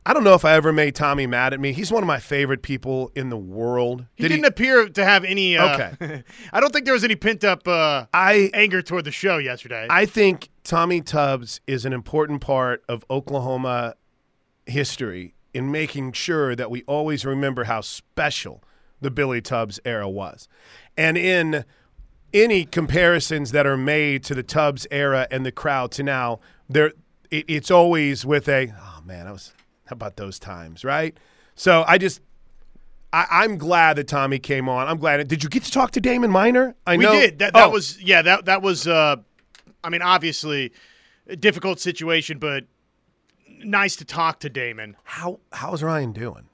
I 0.06 0.14
don't 0.14 0.24
know 0.24 0.36
if 0.36 0.46
I 0.46 0.54
ever 0.54 0.72
made 0.72 0.96
Tommy 0.96 1.28
mad 1.28 1.54
at 1.54 1.60
me. 1.60 1.74
He's 1.74 1.92
one 1.92 2.02
of 2.02 2.08
my 2.08 2.20
favorite 2.20 2.62
people 2.62 3.12
in 3.14 3.28
the 3.28 3.36
world. 3.38 4.06
He 4.16 4.26
didn't 4.30 4.46
appear 4.46 4.88
to 4.88 5.04
have 5.04 5.26
any. 5.26 5.58
Uh, 5.58 5.74
Okay. 5.74 6.24
I 6.54 6.62
don't 6.62 6.72
think 6.72 6.86
there 6.86 6.94
was 6.94 7.04
any 7.04 7.18
pent 7.18 7.44
up 7.44 7.68
uh, 7.68 8.06
I 8.14 8.50
anger 8.54 8.82
toward 8.82 9.04
the 9.04 9.12
show 9.12 9.38
yesterday. 9.38 9.86
I 9.90 10.06
think 10.06 10.48
Tommy 10.64 11.02
Tubbs 11.02 11.60
is 11.68 11.84
an 11.84 11.92
important 11.92 12.40
part 12.40 12.86
of 12.88 13.04
Oklahoma 13.10 13.96
history 14.66 15.34
in 15.54 15.72
making 15.72 16.14
sure 16.14 16.56
that 16.56 16.72
we 16.72 16.84
always 16.84 17.26
remember 17.26 17.66
how 17.66 17.82
special 17.82 18.64
the 19.02 19.12
Billy 19.12 19.42
Tubbs 19.42 19.80
era 19.86 20.10
was. 20.10 20.48
And 20.98 21.18
in 21.18 21.66
any 22.34 22.66
comparisons 22.66 23.52
that 23.52 23.66
are 23.68 23.78
made 23.78 24.24
to 24.26 24.36
the 24.36 24.44
Tubbs 24.44 24.86
era 24.92 25.28
and 25.32 25.46
the 25.46 25.52
crowd 25.52 25.92
to 25.94 26.04
now, 26.04 26.40
there 26.70 26.92
it, 27.32 27.46
it's 27.48 27.72
always 27.72 28.26
with 28.26 28.48
a 28.50 28.74
oh 28.80 29.02
man, 29.06 29.28
I 29.28 29.32
was 29.32 29.54
how 29.86 29.94
about 29.94 30.18
those 30.18 30.40
times, 30.40 30.84
right? 30.84 31.18
So 31.56 31.84
I 31.88 31.98
just 31.98 32.22
I, 33.14 33.26
I'm 33.30 33.58
glad 33.58 33.96
that 33.98 34.08
Tommy 34.08 34.38
came 34.40 34.68
on. 34.68 34.88
I'm 34.88 34.98
glad. 34.98 35.26
Did 35.28 35.44
you 35.44 35.50
get 35.50 35.64
to 35.64 35.72
talk 35.72 35.92
to 35.92 36.02
Damon 36.02 36.30
Minor? 36.30 36.76
I 36.86 36.98
we 36.98 37.06
know 37.06 37.14
did. 37.14 37.40
That, 37.40 37.54
that 37.54 37.68
Oh. 37.68 37.70
was 37.70 38.02
yeah. 38.04 38.22
That 38.22 38.46
that 38.46 38.62
was. 38.62 38.88
Uh, 38.88 39.18
I 39.84 39.90
mean, 39.90 40.02
obviously, 40.02 40.74
a 41.28 41.36
difficult 41.38 41.80
situation, 41.80 42.38
but 42.40 42.66
nice 43.64 43.96
to 43.98 44.06
talk 44.06 44.40
to 44.42 44.50
Damon. 44.50 44.98
how 45.04 45.40
how's 45.54 45.82
Ryan 45.84 46.12
doing? 46.12 46.50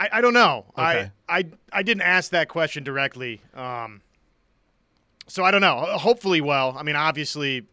I, 0.00 0.08
I 0.12 0.20
don't 0.20 0.34
know. 0.34 0.66
Okay. 0.78 1.10
I, 1.28 1.38
I 1.38 1.44
I 1.72 1.82
didn't 1.82 2.02
ask 2.02 2.30
that 2.30 2.48
question 2.48 2.84
directly. 2.84 3.40
Um, 3.54 4.00
so 5.26 5.44
I 5.44 5.50
don't 5.50 5.60
know. 5.60 5.76
Hopefully, 5.76 6.40
well. 6.40 6.74
I 6.78 6.82
mean, 6.82 6.96
obviously, 6.96 7.66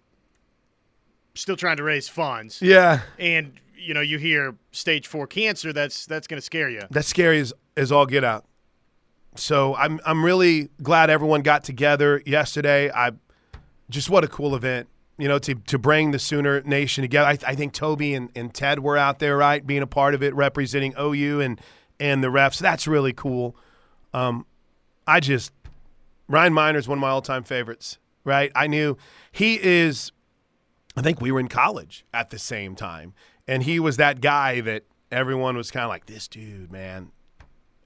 still 1.36 1.56
trying 1.56 1.78
to 1.78 1.84
raise 1.84 2.08
funds, 2.10 2.62
Yeah, 2.62 3.02
and 3.20 3.54
you 3.78 3.94
know, 3.94 4.02
you 4.02 4.18
hear 4.18 4.56
stage 4.72 5.08
four 5.08 5.28
cancer. 5.28 5.72
That's 5.74 6.06
that's 6.06 6.28
going 6.28 6.38
to 6.40 6.46
scare 6.46 6.70
you. 6.70 6.82
that's 6.90 7.08
scary 7.08 7.40
as, 7.40 7.54
as 7.78 7.92
all 7.92 8.06
get 8.06 8.24
out. 8.24 8.46
So 9.36 9.76
I'm 9.76 10.00
I'm 10.06 10.24
really 10.24 10.70
glad 10.82 11.10
everyone 11.10 11.42
got 11.42 11.64
together 11.64 12.22
yesterday. 12.26 12.90
I 12.92 13.12
just 13.90 14.10
what 14.10 14.24
a 14.24 14.28
cool 14.28 14.56
event, 14.56 14.88
you 15.18 15.28
know, 15.28 15.38
to 15.40 15.56
to 15.56 15.78
bring 15.78 16.12
the 16.12 16.20
Sooner 16.20 16.62
Nation 16.62 17.04
together. 17.04 17.28
I, 17.28 17.38
I 17.52 17.56
think 17.56 17.74
Toby 17.74 18.14
and, 18.16 18.30
and 18.36 18.54
Ted 18.54 18.80
were 18.80 18.98
out 18.98 19.20
there, 19.20 19.38
right, 19.38 19.66
being 19.66 19.82
a 19.82 19.88
part 19.88 20.16
of 20.16 20.24
it, 20.24 20.34
representing 20.34 20.94
OU 21.00 21.42
and 21.42 21.62
and 22.00 22.24
the 22.24 22.28
refs. 22.28 22.60
That's 22.60 22.88
really 22.88 23.14
cool. 23.14 23.56
Um, 24.14 24.46
I 25.08 25.20
just 25.20 25.52
Ryan 26.28 26.54
Minor 26.54 26.80
is 26.80 26.88
one 26.88 26.98
of 26.98 27.02
my 27.02 27.10
all 27.10 27.22
time 27.22 27.44
favorites. 27.44 27.98
Right, 28.24 28.52
I 28.56 28.68
knew 28.68 28.98
he 29.32 29.60
is. 29.62 30.12
I 30.98 31.02
think 31.02 31.22
we 31.22 31.32
were 31.32 31.40
in 31.40 31.48
college 31.48 32.06
at 32.14 32.32
the 32.32 32.40
same 32.40 32.76
time, 32.76 33.14
and 33.48 33.62
he 33.64 33.80
was 33.80 33.98
that 33.98 34.20
guy 34.20 34.62
that 34.62 34.84
everyone 35.12 35.56
was 35.56 35.70
kind 35.70 35.84
of 35.84 35.90
like, 35.90 36.08
"This 36.08 36.28
dude, 36.28 36.72
man," 36.72 37.12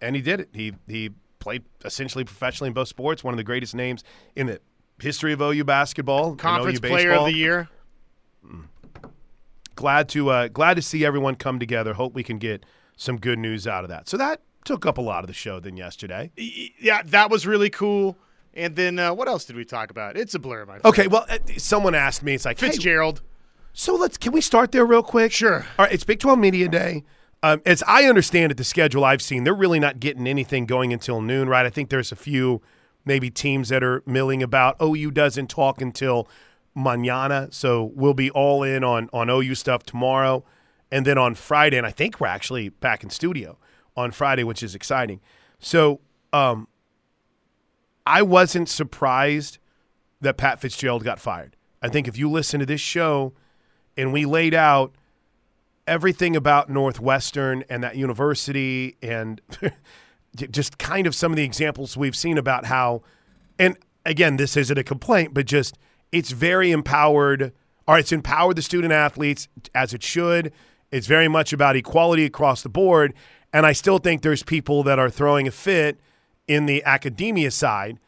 and 0.01 0.15
he 0.15 0.21
did 0.21 0.39
it. 0.39 0.49
He 0.53 0.73
he 0.87 1.09
played 1.39 1.63
essentially 1.83 2.23
professionally 2.23 2.67
in 2.69 2.73
both 2.73 2.87
sports. 2.87 3.23
One 3.23 3.33
of 3.33 3.37
the 3.37 3.43
greatest 3.43 3.75
names 3.75 4.03
in 4.35 4.47
the 4.47 4.61
history 5.01 5.33
of 5.33 5.41
OU 5.41 5.63
basketball, 5.65 6.35
Conference 6.35 6.79
OU 6.79 6.87
Player 6.87 7.11
of 7.13 7.25
the 7.25 7.33
Year. 7.33 7.69
Glad 9.75 10.09
to 10.09 10.29
uh, 10.29 10.47
glad 10.49 10.75
to 10.75 10.81
see 10.81 11.05
everyone 11.05 11.35
come 11.35 11.59
together. 11.59 11.93
Hope 11.93 12.13
we 12.13 12.23
can 12.23 12.37
get 12.37 12.65
some 12.99 13.17
good 13.17 13.39
news 13.39 13.65
out 13.65 13.83
of 13.85 13.89
that. 13.89 14.09
So 14.09 14.17
that 14.17 14.41
took 14.65 14.85
up 14.85 14.97
a 14.97 15.01
lot 15.01 15.23
of 15.23 15.27
the 15.27 15.33
show 15.33 15.59
than 15.59 15.77
yesterday. 15.77 16.31
Yeah, 16.35 17.01
that 17.05 17.31
was 17.31 17.47
really 17.47 17.69
cool. 17.69 18.17
And 18.53 18.75
then 18.75 18.99
uh, 18.99 19.13
what 19.13 19.29
else 19.29 19.45
did 19.45 19.55
we 19.55 19.63
talk 19.63 19.89
about? 19.89 20.17
It's 20.17 20.35
a 20.35 20.39
blur, 20.39 20.65
my 20.65 20.79
friend. 20.79 20.85
Okay, 20.85 21.07
well, 21.07 21.25
uh, 21.29 21.37
someone 21.57 21.95
asked 21.95 22.23
me. 22.23 22.33
It's 22.33 22.43
like, 22.43 22.59
hey, 22.59 22.67
Fitzgerald. 22.67 23.21
So 23.71 23.95
let's 23.95 24.17
can 24.17 24.33
we 24.33 24.41
start 24.41 24.73
there 24.73 24.85
real 24.85 25.01
quick? 25.01 25.31
Sure. 25.31 25.65
All 25.77 25.85
right, 25.85 25.93
it's 25.93 26.03
Big 26.03 26.19
12 26.19 26.37
Media 26.37 26.67
Day. 26.67 27.05
Um, 27.41 27.61
as 27.65 27.81
I 27.87 28.03
understand 28.03 28.51
it, 28.51 28.55
the 28.57 28.65
schedule 28.65 29.05
I've 29.05 29.21
seen, 29.21 29.45
they're 29.45 29.53
really 29.53 29.79
not 29.79 30.01
getting 30.01 30.27
anything 30.27 30.65
going 30.65 30.91
until 30.91 31.21
noon, 31.21 31.47
right? 31.47 31.65
I 31.65 31.69
think 31.69 31.89
there's 31.89 32.11
a 32.11 32.17
few 32.17 32.61
maybe 33.05 33.29
teams 33.29 33.69
that 33.69 33.81
are 33.81 34.03
milling 34.05 34.43
about. 34.43 34.75
OU 34.81 35.11
doesn't 35.11 35.49
talk 35.49 35.81
until 35.81 36.27
mañana, 36.75 37.53
so 37.53 37.91
we'll 37.95 38.13
be 38.13 38.29
all 38.31 38.61
in 38.63 38.83
on 38.83 39.09
on 39.13 39.29
OU 39.29 39.55
stuff 39.55 39.83
tomorrow, 39.83 40.43
and 40.91 41.05
then 41.05 41.17
on 41.17 41.35
Friday, 41.35 41.77
and 41.77 41.85
I 41.85 41.91
think 41.91 42.19
we're 42.19 42.27
actually 42.27 42.69
back 42.69 43.03
in 43.03 43.09
studio 43.09 43.57
on 43.95 44.11
Friday, 44.11 44.43
which 44.43 44.63
is 44.63 44.75
exciting. 44.75 45.21
So, 45.59 45.99
um, 46.33 46.67
I 48.05 48.21
wasn't 48.21 48.69
surprised 48.69 49.59
that 50.21 50.37
Pat 50.37 50.59
Fitzgerald 50.59 51.03
got 51.03 51.19
fired. 51.19 51.55
I 51.81 51.89
think 51.89 52.07
if 52.07 52.17
you 52.17 52.29
listen 52.29 52.59
to 52.59 52.65
this 52.65 52.81
show 52.81 53.33
and 53.95 54.11
we 54.11 54.25
laid 54.25 54.53
out 54.53 54.93
everything 55.87 56.35
about 56.35 56.69
Northwestern 56.69 57.63
and 57.69 57.83
that 57.83 57.95
university 57.95 58.95
and 59.01 59.41
just 60.35 60.77
kind 60.77 61.07
of 61.07 61.15
some 61.15 61.31
of 61.31 61.35
the 61.35 61.43
examples 61.43 61.97
we've 61.97 62.15
seen 62.15 62.37
about 62.37 62.65
how, 62.65 63.01
and 63.57 63.77
again, 64.05 64.37
this 64.37 64.55
isn't 64.57 64.77
a 64.77 64.83
complaint, 64.83 65.33
but 65.33 65.45
just 65.45 65.77
it's 66.11 66.31
very 66.31 66.71
empowered, 66.71 67.53
or 67.87 67.97
it's 67.97 68.11
empowered 68.11 68.55
the 68.55 68.61
student 68.61 68.93
athletes 68.93 69.47
as 69.73 69.93
it 69.93 70.03
should. 70.03 70.51
It's 70.91 71.07
very 71.07 71.27
much 71.27 71.53
about 71.53 71.75
equality 71.75 72.25
across 72.25 72.63
the 72.63 72.69
board. 72.69 73.13
And 73.53 73.65
I 73.65 73.73
still 73.73 73.97
think 73.97 74.21
there's 74.21 74.43
people 74.43 74.83
that 74.83 74.99
are 74.99 75.09
throwing 75.09 75.47
a 75.47 75.51
fit 75.51 75.99
in 76.47 76.65
the 76.65 76.83
academia 76.83 77.51
side 77.51 77.99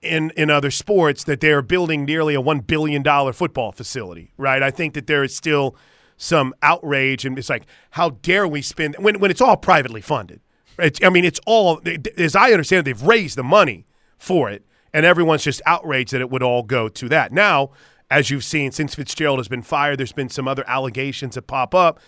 in 0.00 0.30
in 0.36 0.50
other 0.50 0.70
sports 0.70 1.24
that 1.24 1.40
they 1.40 1.52
are 1.52 1.62
building 1.62 2.04
nearly 2.04 2.34
a 2.34 2.40
one 2.40 2.58
billion 2.60 3.02
dollar 3.02 3.32
football 3.32 3.72
facility, 3.72 4.32
right? 4.36 4.62
I 4.62 4.70
think 4.70 4.94
that 4.94 5.06
there 5.06 5.22
is 5.22 5.34
still 5.34 5.76
some 6.16 6.54
outrage, 6.62 7.24
and 7.24 7.38
it's 7.38 7.48
like, 7.48 7.64
how 7.90 8.10
dare 8.10 8.46
we 8.46 8.62
spend 8.62 8.96
when 8.98 9.20
when 9.20 9.30
it's 9.30 9.40
all 9.40 9.56
privately 9.56 10.00
funded? 10.00 10.40
It's, 10.78 11.00
I 11.04 11.08
mean, 11.08 11.24
it's 11.24 11.40
all 11.46 11.80
as 12.16 12.34
I 12.34 12.50
understand 12.50 12.80
it, 12.80 12.84
they've 12.94 13.02
raised 13.06 13.36
the 13.36 13.44
money 13.44 13.86
for 14.18 14.50
it, 14.50 14.64
And 14.92 15.06
everyone's 15.06 15.42
just 15.42 15.62
outraged 15.66 16.12
that 16.12 16.20
it 16.20 16.30
would 16.30 16.42
all 16.42 16.62
go 16.62 16.88
to 16.88 17.08
that. 17.08 17.32
Now, 17.32 17.70
as 18.12 18.28
you've 18.28 18.44
seen, 18.44 18.70
since 18.72 18.94
Fitzgerald 18.94 19.38
has 19.38 19.48
been 19.48 19.62
fired, 19.62 19.98
there's 19.98 20.12
been 20.12 20.28
some 20.28 20.46
other 20.46 20.64
allegations 20.68 21.34
that 21.34 21.46
pop 21.46 21.74
up. 21.74 21.98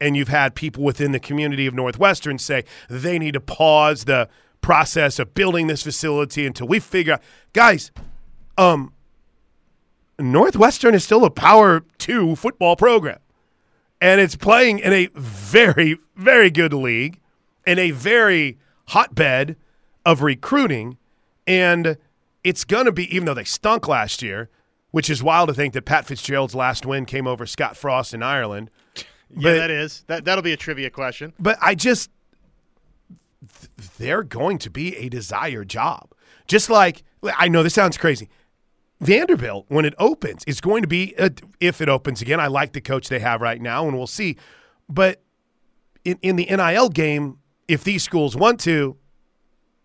And 0.00 0.16
you've 0.16 0.26
had 0.26 0.56
people 0.56 0.82
within 0.82 1.12
the 1.12 1.20
community 1.20 1.68
of 1.68 1.74
Northwestern 1.74 2.38
say 2.38 2.64
they 2.90 3.16
need 3.16 3.34
to 3.34 3.40
pause 3.40 4.04
the 4.04 4.28
process 4.60 5.20
of 5.20 5.34
building 5.34 5.68
this 5.68 5.84
facility 5.84 6.44
until 6.44 6.66
we 6.66 6.80
figure 6.80 7.12
out. 7.14 7.22
Guys, 7.52 7.92
um, 8.58 8.92
Northwestern 10.18 10.94
is 10.94 11.04
still 11.04 11.24
a 11.24 11.30
Power 11.30 11.84
Two 11.96 12.34
football 12.34 12.74
program, 12.74 13.20
and 14.00 14.20
it's 14.20 14.34
playing 14.34 14.80
in 14.80 14.92
a 14.92 15.08
very, 15.14 15.98
very 16.16 16.50
good 16.50 16.72
league, 16.72 17.20
in 17.64 17.78
a 17.78 17.92
very 17.92 18.58
hotbed 18.88 19.54
of 20.04 20.22
recruiting, 20.22 20.98
and 21.46 21.96
it's 22.42 22.64
going 22.64 22.86
to 22.86 22.92
be 22.92 23.14
even 23.14 23.26
though 23.26 23.34
they 23.34 23.44
stunk 23.44 23.86
last 23.86 24.22
year, 24.22 24.50
which 24.92 25.10
is 25.10 25.22
wild 25.22 25.48
to 25.48 25.54
think 25.54 25.74
that 25.74 25.84
Pat 25.84 26.06
Fitzgerald's 26.06 26.54
last 26.54 26.86
win 26.86 27.04
came 27.04 27.26
over 27.26 27.44
Scott 27.44 27.76
Frost 27.76 28.14
in 28.14 28.22
Ireland. 28.22 28.70
Yeah, 28.96 29.02
But- 29.42 29.56
that 29.56 29.70
is. 29.70 30.04
That 30.06 30.24
that'll 30.24 30.42
be 30.42 30.52
a 30.52 30.56
trivia 30.56 30.88
question. 30.90 31.32
But 31.40 31.58
I 31.60 31.74
just, 31.74 32.10
they're 33.98 34.22
going 34.22 34.58
to 34.58 34.70
be 34.70 34.96
a 34.96 35.08
desired 35.08 35.68
job. 35.68 36.12
Just 36.46 36.70
like, 36.70 37.02
I 37.24 37.48
know 37.48 37.62
this 37.62 37.74
sounds 37.74 37.96
crazy. 37.96 38.28
Vanderbilt, 39.00 39.64
when 39.68 39.84
it 39.84 39.94
opens, 39.98 40.44
is 40.46 40.60
going 40.60 40.82
to 40.82 40.88
be, 40.88 41.14
a, 41.18 41.30
if 41.60 41.80
it 41.80 41.88
opens 41.88 42.22
again, 42.22 42.38
I 42.38 42.46
like 42.46 42.72
the 42.72 42.80
coach 42.80 43.08
they 43.08 43.18
have 43.18 43.40
right 43.40 43.60
now, 43.60 43.86
and 43.88 43.96
we'll 43.96 44.06
see. 44.06 44.36
But 44.88 45.22
in, 46.04 46.18
in 46.22 46.36
the 46.36 46.44
NIL 46.46 46.88
game, 46.88 47.38
if 47.66 47.82
these 47.82 48.02
schools 48.02 48.36
want 48.36 48.60
to, 48.60 48.96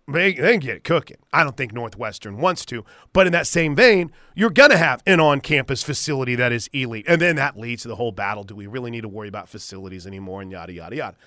they, 0.07 0.33
they 0.33 0.51
can 0.51 0.59
get 0.59 0.77
it 0.77 0.83
cooking. 0.83 1.17
I 1.33 1.43
don't 1.43 1.57
think 1.57 1.73
Northwestern 1.73 2.37
wants 2.37 2.65
to. 2.67 2.85
But 3.11 3.27
in 3.27 3.33
that 3.33 3.45
same 3.47 3.75
vein, 3.75 4.11
you're 4.35 4.49
going 4.49 4.69
to 4.69 4.77
have 4.77 5.03
an 5.05 5.19
on 5.19 5.41
campus 5.41 5.83
facility 5.83 6.35
that 6.35 6.51
is 6.51 6.69
elite. 6.71 7.05
And 7.07 7.21
then 7.21 7.35
that 7.35 7.57
leads 7.57 7.81
to 7.81 7.89
the 7.89 7.97
whole 7.97 8.11
battle. 8.13 8.43
Do 8.43 8.55
we 8.55 8.67
really 8.67 8.89
need 8.89 9.01
to 9.01 9.09
worry 9.09 9.27
about 9.27 9.49
facilities 9.49 10.07
anymore? 10.07 10.41
And 10.41 10.51
yada, 10.51 10.71
yada, 10.71 10.95
yada. 10.95 11.17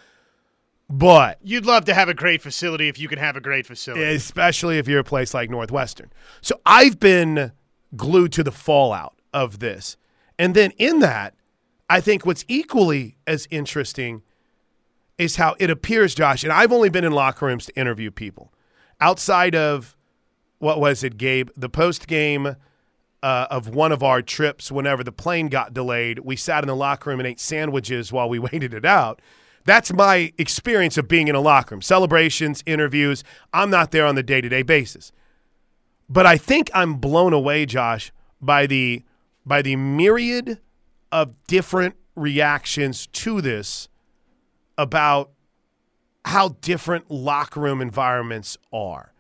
But 0.89 1.39
You'd 1.43 1.67
love 1.67 1.85
to 1.85 1.95
have 1.95 2.09
a 2.09 2.15
great 2.15 2.43
facility 2.43 2.89
if 2.89 2.99
you 2.99 3.07
can 3.07 3.19
have 3.19 3.37
a 3.37 3.41
great 3.41 3.67
facility. 3.67 4.03
especially 4.05 4.79
if 4.79 4.89
you're 4.89 5.01
a 5.01 5.05
place 5.05 5.35
like 5.35 5.49
Northwestern. 5.51 6.11
So 6.41 6.61
I've 6.67 6.99
been 6.99 7.53
glued 7.97 8.33
to 8.33 8.43
the 8.43 8.51
fallout 8.51 9.15
of 9.33 9.61
this. 9.61 9.97
And 10.39 10.55
then 10.55 10.73
in 10.79 10.99
that, 11.01 11.35
I 11.89 12.01
think 12.01 12.25
what's 12.25 12.45
equally 12.49 13.17
as 13.27 13.47
interesting 13.51 14.23
is 15.19 15.37
how 15.37 15.55
it 15.59 15.71
appears, 15.71 16.15
Josh, 16.15 16.43
and 16.45 16.53
I've 16.53 16.73
only 16.73 16.89
been 16.89 17.05
in 17.05 17.13
locker 17.13 17.47
rooms 17.47 17.67
to 17.67 17.77
interview 17.79 18.11
people. 18.11 18.53
Outside 19.01 19.55
of 19.55 19.97
what 20.59 20.81
was 20.81 21.03
it, 21.03 21.17
Gabe? 21.17 21.51
The 21.57 21.69
post 21.69 22.07
game 22.07 22.57
uh, 23.23 23.47
of 23.51 23.69
one 23.69 23.93
of 23.93 24.03
our 24.03 24.23
trips, 24.23 24.71
whenever 24.71 25.03
the 25.03 25.13
plane 25.13 25.49
got 25.49 25.75
delayed, 25.75 26.21
we 26.21 26.37
sat 26.37 26.63
in 26.65 26.69
the 26.69 26.77
locker 26.77 27.11
room 27.11 27.21
and 27.21 27.27
ate 27.27 27.41
sandwiches 27.41 28.13
while 28.13 28.29
we 28.29 28.39
waited 28.53 28.75
it 28.75 28.85
out. 28.85 29.21
That's 29.65 29.93
my 29.93 30.33
experience 30.39 30.97
of 30.97 31.07
being 31.09 31.29
in 31.29 31.35
a 31.35 31.41
locker 31.41 31.75
room. 31.75 31.83
Celebrations, 31.83 32.63
interviews. 32.67 33.23
I'm 33.53 33.71
not 33.71 33.91
there 33.91 34.07
on 34.07 34.15
the 34.15 34.23
day 34.23 34.41
to 34.41 34.49
day 34.49 34.63
basis. 34.63 35.13
But 36.09 36.27
I 36.27 36.37
think 36.39 36.71
I'm 36.75 36.95
blown 36.95 37.33
away, 37.33 37.67
Josh, 37.67 38.13
by 38.41 38.67
the 38.67 39.05
by 39.45 39.63
the 39.63 39.77
myriad 39.77 40.59
of 41.13 41.35
different 41.47 41.97
reactions 42.15 43.07
to 43.09 43.41
this 43.41 43.89
about 44.77 45.31
how 46.25 46.51
different 46.61 47.11
locker 47.11 47.61
room 47.61 47.81
environments 47.81 48.57
are. 48.73 49.13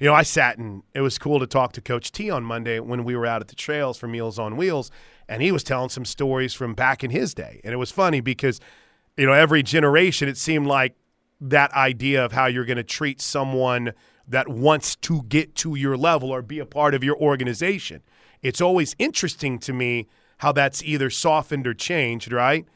You 0.00 0.06
know, 0.06 0.14
I 0.14 0.22
sat 0.22 0.58
and 0.58 0.82
it 0.94 1.00
was 1.00 1.18
cool 1.18 1.40
to 1.40 1.46
talk 1.46 1.72
to 1.72 1.80
Coach 1.80 2.12
T 2.12 2.30
on 2.30 2.44
Monday 2.44 2.78
when 2.78 3.04
we 3.04 3.16
were 3.16 3.26
out 3.26 3.40
at 3.40 3.48
the 3.48 3.56
trails 3.56 3.98
for 3.98 4.06
Meals 4.06 4.38
on 4.38 4.56
Wheels, 4.56 4.90
and 5.28 5.42
he 5.42 5.50
was 5.50 5.64
telling 5.64 5.88
some 5.88 6.04
stories 6.04 6.54
from 6.54 6.74
back 6.74 7.02
in 7.02 7.10
his 7.10 7.34
day. 7.34 7.60
And 7.64 7.72
it 7.72 7.78
was 7.78 7.90
funny 7.90 8.20
because, 8.20 8.60
you 9.16 9.26
know, 9.26 9.32
every 9.32 9.62
generation 9.62 10.28
it 10.28 10.36
seemed 10.36 10.66
like 10.66 10.94
that 11.40 11.72
idea 11.72 12.24
of 12.24 12.32
how 12.32 12.46
you're 12.46 12.64
going 12.64 12.76
to 12.76 12.84
treat 12.84 13.20
someone 13.20 13.92
that 14.26 14.48
wants 14.48 14.94
to 14.96 15.22
get 15.22 15.54
to 15.56 15.74
your 15.74 15.96
level 15.96 16.30
or 16.30 16.42
be 16.42 16.58
a 16.58 16.66
part 16.66 16.94
of 16.94 17.02
your 17.02 17.16
organization. 17.16 18.02
It's 18.42 18.60
always 18.60 18.94
interesting 18.98 19.58
to 19.60 19.72
me 19.72 20.06
how 20.38 20.52
that's 20.52 20.82
either 20.84 21.10
softened 21.10 21.66
or 21.66 21.74
changed, 21.74 22.30
right? 22.30 22.66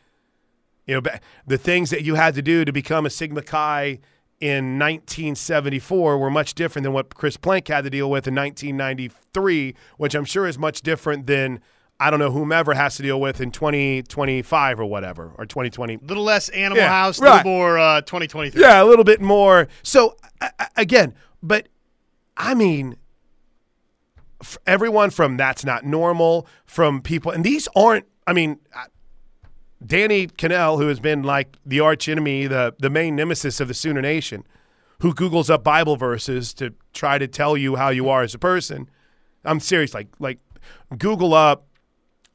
You 0.86 1.00
know, 1.00 1.10
the 1.46 1.58
things 1.58 1.90
that 1.90 2.02
you 2.02 2.16
had 2.16 2.34
to 2.34 2.42
do 2.42 2.64
to 2.64 2.72
become 2.72 3.06
a 3.06 3.10
Sigma 3.10 3.42
Chi 3.42 4.00
in 4.40 4.78
1974 4.78 6.18
were 6.18 6.30
much 6.30 6.54
different 6.54 6.82
than 6.82 6.92
what 6.92 7.14
Chris 7.14 7.36
Plank 7.36 7.68
had 7.68 7.84
to 7.84 7.90
deal 7.90 8.10
with 8.10 8.26
in 8.26 8.34
1993, 8.34 9.74
which 9.98 10.14
I'm 10.14 10.24
sure 10.24 10.46
is 10.46 10.58
much 10.58 10.82
different 10.82 11.26
than 11.26 11.60
I 12.00 12.10
don't 12.10 12.18
know 12.18 12.32
whomever 12.32 12.74
has 12.74 12.96
to 12.96 13.02
deal 13.04 13.20
with 13.20 13.40
in 13.40 13.52
2025 13.52 14.80
or 14.80 14.84
whatever 14.86 15.30
or 15.38 15.46
2020. 15.46 15.94
A 15.94 15.98
little 16.04 16.24
less 16.24 16.48
Animal 16.48 16.78
Yeah, 16.78 16.88
House, 16.88 17.20
a 17.20 17.22
right. 17.22 17.36
little 17.36 17.52
more 17.52 17.78
uh, 17.78 18.00
2023. 18.00 18.60
Yeah, 18.60 18.82
a 18.82 18.84
little 18.84 19.04
bit 19.04 19.20
more. 19.20 19.68
So 19.84 20.16
again, 20.76 21.14
but 21.40 21.68
I 22.36 22.54
mean, 22.54 22.96
everyone 24.66 25.10
from 25.10 25.36
that's 25.36 25.64
not 25.64 25.84
normal, 25.84 26.48
from 26.66 27.00
people, 27.02 27.30
and 27.30 27.44
these 27.44 27.68
aren't. 27.76 28.06
I 28.26 28.32
mean, 28.32 28.58
Danny 29.84 30.26
Kanell, 30.26 30.78
who 30.78 30.88
has 30.88 31.00
been 31.00 31.22
like 31.22 31.56
the 31.66 31.80
arch 31.80 32.08
enemy, 32.08 32.46
the 32.46 32.74
the 32.78 32.90
main 32.90 33.16
nemesis 33.16 33.60
of 33.60 33.68
the 33.68 33.74
Sooner 33.74 34.00
Nation, 34.02 34.44
who 35.00 35.14
Googles 35.14 35.50
up 35.50 35.64
Bible 35.64 35.96
verses 35.96 36.54
to 36.54 36.74
try 36.92 37.18
to 37.18 37.26
tell 37.26 37.56
you 37.56 37.76
how 37.76 37.88
you 37.90 38.08
are 38.08 38.22
as 38.22 38.34
a 38.34 38.38
person. 38.38 38.88
I'm 39.44 39.60
serious. 39.60 39.94
Like 39.94 40.08
like 40.18 40.38
Google 40.96 41.34
up 41.34 41.66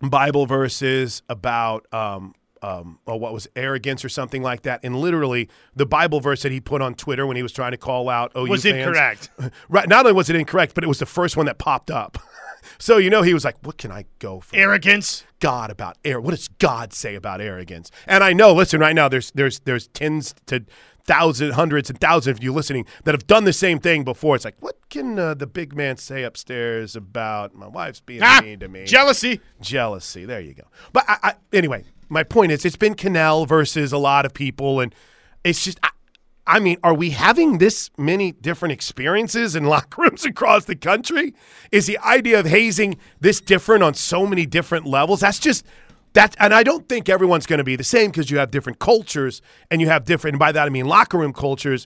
Bible 0.02 0.46
verses 0.46 1.22
about 1.30 1.92
um, 1.94 2.36
um, 2.62 3.00
oh, 3.08 3.16
what 3.16 3.34
was 3.34 3.48
arrogance 3.56 4.04
or 4.04 4.10
something 4.10 4.42
like 4.42 4.64
that, 4.64 4.82
and 4.84 4.96
literally 4.96 5.50
the 5.76 5.86
Bible 5.86 6.20
verse 6.20 6.44
that 6.44 6.52
he 6.52 6.60
put 6.60 6.82
on 6.82 6.96
Twitter 6.96 7.26
when 7.26 7.38
he 7.38 7.44
was 7.44 7.52
trying 7.52 7.72
to 7.72 7.78
call 7.78 8.10
out 8.10 8.32
OU 8.36 8.48
Was 8.48 8.64
fans. 8.64 8.78
incorrect. 8.78 9.30
Right? 9.70 9.88
Not 9.88 10.06
only 10.06 10.14
was 10.14 10.30
it 10.30 10.36
incorrect, 10.36 10.74
but 10.76 10.84
it 10.84 10.88
was 10.88 11.00
the 11.00 11.06
first 11.06 11.38
one 11.38 11.46
that 11.46 11.58
popped 11.58 11.92
up. 11.92 12.18
so 12.80 12.98
you 12.98 13.10
know 13.10 13.22
he 13.22 13.34
was 13.34 13.46
like, 13.46 13.56
"What 13.64 13.78
can 13.78 13.92
I 13.92 14.06
go 14.20 14.40
for?" 14.40 14.56
Arrogance. 14.56 15.24
God 15.40 15.70
about 15.70 15.98
air. 16.04 16.20
What 16.20 16.32
does 16.32 16.48
God 16.48 16.94
say 16.94 17.14
about 17.16 17.42
arrogance? 17.42 17.92
And 18.08 18.24
I 18.24 18.34
know, 18.34 18.54
listen, 18.54 18.80
right 18.80 18.96
now 18.96 19.08
there's 19.08 19.32
there's 19.32 19.60
there's 19.62 19.88
tens 19.90 20.34
to 20.48 20.66
thousands, 21.06 21.56
hundreds 21.56 21.90
and 21.90 22.00
thousands 22.02 22.38
of 22.40 22.44
you 22.44 22.52
listening 22.52 22.86
that 23.06 23.14
have 23.14 23.26
done 23.28 23.46
the 23.46 23.54
same 23.54 23.80
thing 23.80 24.04
before. 24.04 24.36
It's 24.36 24.44
like, 24.44 24.58
what 24.60 24.76
can 24.90 25.18
uh, 25.18 25.34
the 25.36 25.48
big 25.48 25.74
man 25.76 25.96
say 25.98 26.24
upstairs 26.24 26.96
about 26.98 27.56
my 27.56 27.68
wife's 27.68 28.02
being 28.02 28.22
Ah, 28.24 28.42
mean 28.44 28.60
to 28.60 28.68
me? 28.68 28.84
jealousy. 28.86 29.40
Jealousy. 29.62 30.26
There 30.26 30.42
you 30.42 30.54
go. 30.54 30.64
But 30.92 31.06
I, 31.08 31.18
I, 31.24 31.34
anyway, 31.54 31.86
my 32.10 32.24
point 32.24 32.52
is, 32.52 32.66
it's 32.66 32.76
been 32.76 32.96
Kanell 32.96 33.48
versus 33.48 33.94
a 33.94 33.98
lot 33.98 34.26
of 34.26 34.34
people, 34.34 34.80
and 34.82 34.94
it's 35.44 35.64
just. 35.64 35.80
I, 35.84 35.90
I 36.48 36.60
mean, 36.60 36.78
are 36.84 36.94
we 36.94 37.10
having 37.12 37.58
this 37.58 37.90
many 37.98 38.32
different 38.32 38.72
experiences 38.72 39.56
in 39.56 39.66
locker 39.74 40.02
rooms 40.04 40.26
across 40.26 40.66
the 40.66 40.76
country? 40.76 41.34
Is 41.72 41.86
the 41.88 41.98
idea 42.00 42.40
of 42.40 42.46
hazing 42.46 42.98
this 43.20 43.42
different 43.42 43.84
on 43.84 43.94
so 43.94 44.26
many 44.26 44.46
different 44.46 44.86
levels? 44.86 45.20
That's 45.20 45.40
just 45.40 45.66
that, 46.14 46.36
and 46.40 46.54
I 46.54 46.64
don't 46.64 46.88
think 46.90 47.10
everyone's 47.10 47.46
going 47.46 47.58
to 47.60 47.64
be 47.64 47.76
the 47.76 47.84
same 47.84 48.10
because 48.12 48.32
you 48.32 48.38
have 48.40 48.50
different 48.50 48.80
cultures 48.80 49.42
and 49.70 49.82
you 49.82 49.88
have 49.90 50.06
different. 50.06 50.36
And 50.36 50.40
by 50.40 50.52
that 50.54 50.66
I 50.66 50.70
mean 50.70 50.86
locker 50.86 51.18
room 51.18 51.34
cultures. 51.34 51.86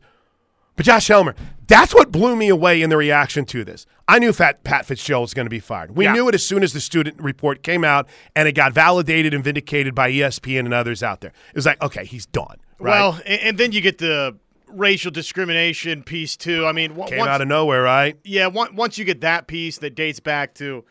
But 0.77 0.85
Josh 0.85 1.09
Helmer, 1.09 1.35
that's 1.67 1.93
what 1.93 2.11
blew 2.13 2.35
me 2.35 2.47
away 2.47 2.81
in 2.81 2.89
the 2.89 2.95
reaction 2.95 3.43
to 3.45 3.65
this. 3.65 3.85
I 4.07 4.19
knew 4.19 4.31
Fat 4.31 4.63
Pat 4.63 4.85
Fitzgerald 4.85 5.23
was 5.23 5.33
going 5.33 5.45
to 5.45 5.49
be 5.49 5.59
fired. 5.59 5.97
We 5.97 6.05
Yeah. 6.05 6.13
knew 6.13 6.29
it 6.29 6.33
as 6.35 6.45
soon 6.45 6.63
as 6.63 6.71
the 6.71 6.79
student 6.79 7.19
report 7.21 7.61
came 7.61 7.83
out, 7.83 8.07
and 8.37 8.47
it 8.47 8.53
got 8.53 8.71
validated 8.71 9.33
and 9.33 9.43
vindicated 9.43 9.93
by 9.93 10.09
ESPN 10.11 10.59
and 10.59 10.73
others 10.73 11.03
out 11.03 11.19
there. 11.19 11.31
It 11.49 11.55
was 11.55 11.65
like, 11.65 11.81
okay, 11.81 12.05
he's 12.05 12.25
done. 12.25 12.55
Right? 12.79 12.99
Well, 12.99 13.19
and 13.25 13.57
then 13.57 13.73
you 13.73 13.81
get 13.81 13.97
the 13.97 14.37
racial 14.73 15.11
discrimination 15.11 16.03
piece 16.03 16.37
too. 16.37 16.65
I 16.65 16.71
mean, 16.71 16.95
came 17.05 17.19
once, 17.19 17.29
out 17.29 17.41
of 17.41 17.47
nowhere, 17.47 17.81
right? 17.81 18.17
yeah, 18.23 18.47
on- 18.47 18.75
once 18.75 18.97
you 18.97 19.05
get 19.05 19.21
that 19.21 19.47
piece 19.47 19.77
that 19.79 19.95
dates 19.95 20.19
back 20.19 20.53
to, 20.55 20.83